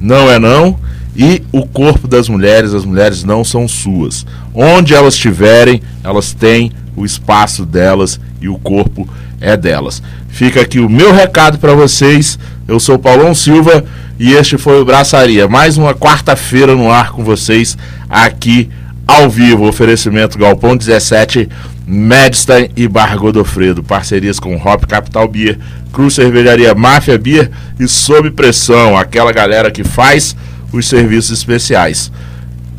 não 0.00 0.30
é 0.30 0.38
não. 0.38 0.78
E 1.14 1.42
o 1.52 1.66
corpo 1.66 2.08
das 2.08 2.26
mulheres, 2.26 2.72
as 2.72 2.86
mulheres 2.86 3.22
não 3.22 3.44
são 3.44 3.68
suas. 3.68 4.24
Onde 4.54 4.94
elas 4.94 5.12
estiverem, 5.12 5.82
elas 6.02 6.32
têm 6.32 6.72
o 6.96 7.04
espaço 7.04 7.66
delas 7.66 8.18
e 8.40 8.48
o 8.48 8.58
corpo 8.58 9.06
é 9.40 9.56
delas. 9.56 10.02
Fica 10.28 10.60
aqui 10.60 10.78
o 10.78 10.88
meu 10.88 11.12
recado 11.12 11.58
para 11.58 11.74
vocês. 11.74 12.38
Eu 12.68 12.78
sou 12.78 12.98
Paulão 12.98 13.34
Silva 13.34 13.84
e 14.18 14.32
este 14.32 14.58
foi 14.58 14.80
o 14.80 14.84
Braçaria. 14.84 15.48
Mais 15.48 15.78
uma 15.78 15.94
quarta-feira 15.94 16.74
no 16.74 16.90
ar 16.90 17.12
com 17.12 17.24
vocês 17.24 17.76
aqui 18.08 18.68
ao 19.06 19.30
vivo. 19.30 19.66
Oferecimento 19.66 20.38
Galpão 20.38 20.76
17, 20.76 21.48
Medstein 21.86 22.70
e 22.76 22.86
Bar 22.86 23.16
Godofredo. 23.18 23.82
Parcerias 23.82 24.38
com 24.38 24.54
Hop 24.56 24.84
Capital 24.84 25.26
Beer, 25.26 25.58
Cruz 25.92 26.14
Cervejaria 26.14 26.74
Máfia 26.74 27.18
Beer 27.18 27.50
e 27.78 27.88
Sob 27.88 28.30
Pressão, 28.30 28.96
aquela 28.96 29.32
galera 29.32 29.70
que 29.70 29.82
faz 29.82 30.36
os 30.72 30.86
serviços 30.86 31.30
especiais. 31.38 32.12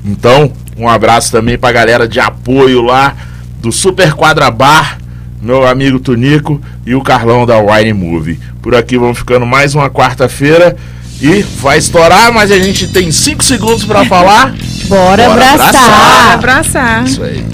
Então, 0.05 0.51
um 0.77 0.87
abraço 0.87 1.31
também 1.31 1.57
pra 1.57 1.71
galera 1.71 2.07
de 2.07 2.19
apoio 2.19 2.81
lá 2.81 3.15
do 3.59 3.71
Super 3.71 4.13
Quadra 4.13 4.49
Bar, 4.49 4.97
meu 5.41 5.65
amigo 5.65 5.99
Tunico 5.99 6.61
e 6.85 6.93
o 6.93 7.01
Carlão 7.01 7.45
da 7.45 7.57
Wine 7.59 7.93
Movie. 7.93 8.39
Por 8.61 8.75
aqui 8.75 8.97
vamos 8.97 9.17
ficando 9.17 9.45
mais 9.45 9.73
uma 9.73 9.89
quarta-feira 9.89 10.77
e 11.21 11.41
vai 11.41 11.77
estourar, 11.77 12.31
mas 12.31 12.51
a 12.51 12.59
gente 12.59 12.87
tem 12.87 13.11
5 13.11 13.43
segundos 13.43 13.83
pra 13.83 14.05
falar. 14.05 14.53
Bora, 14.87 15.25
Bora 15.27 15.31
abraçar! 15.31 15.69
abraçar. 15.69 16.33
Abraçar. 16.33 17.03
Isso 17.05 17.23
aí. 17.23 17.45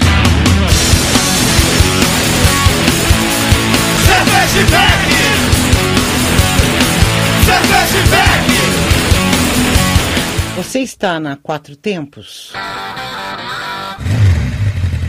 Você 10.56 10.80
está 10.80 11.20
na 11.20 11.36
Quatro 11.36 11.76
Tempos? 11.76 12.52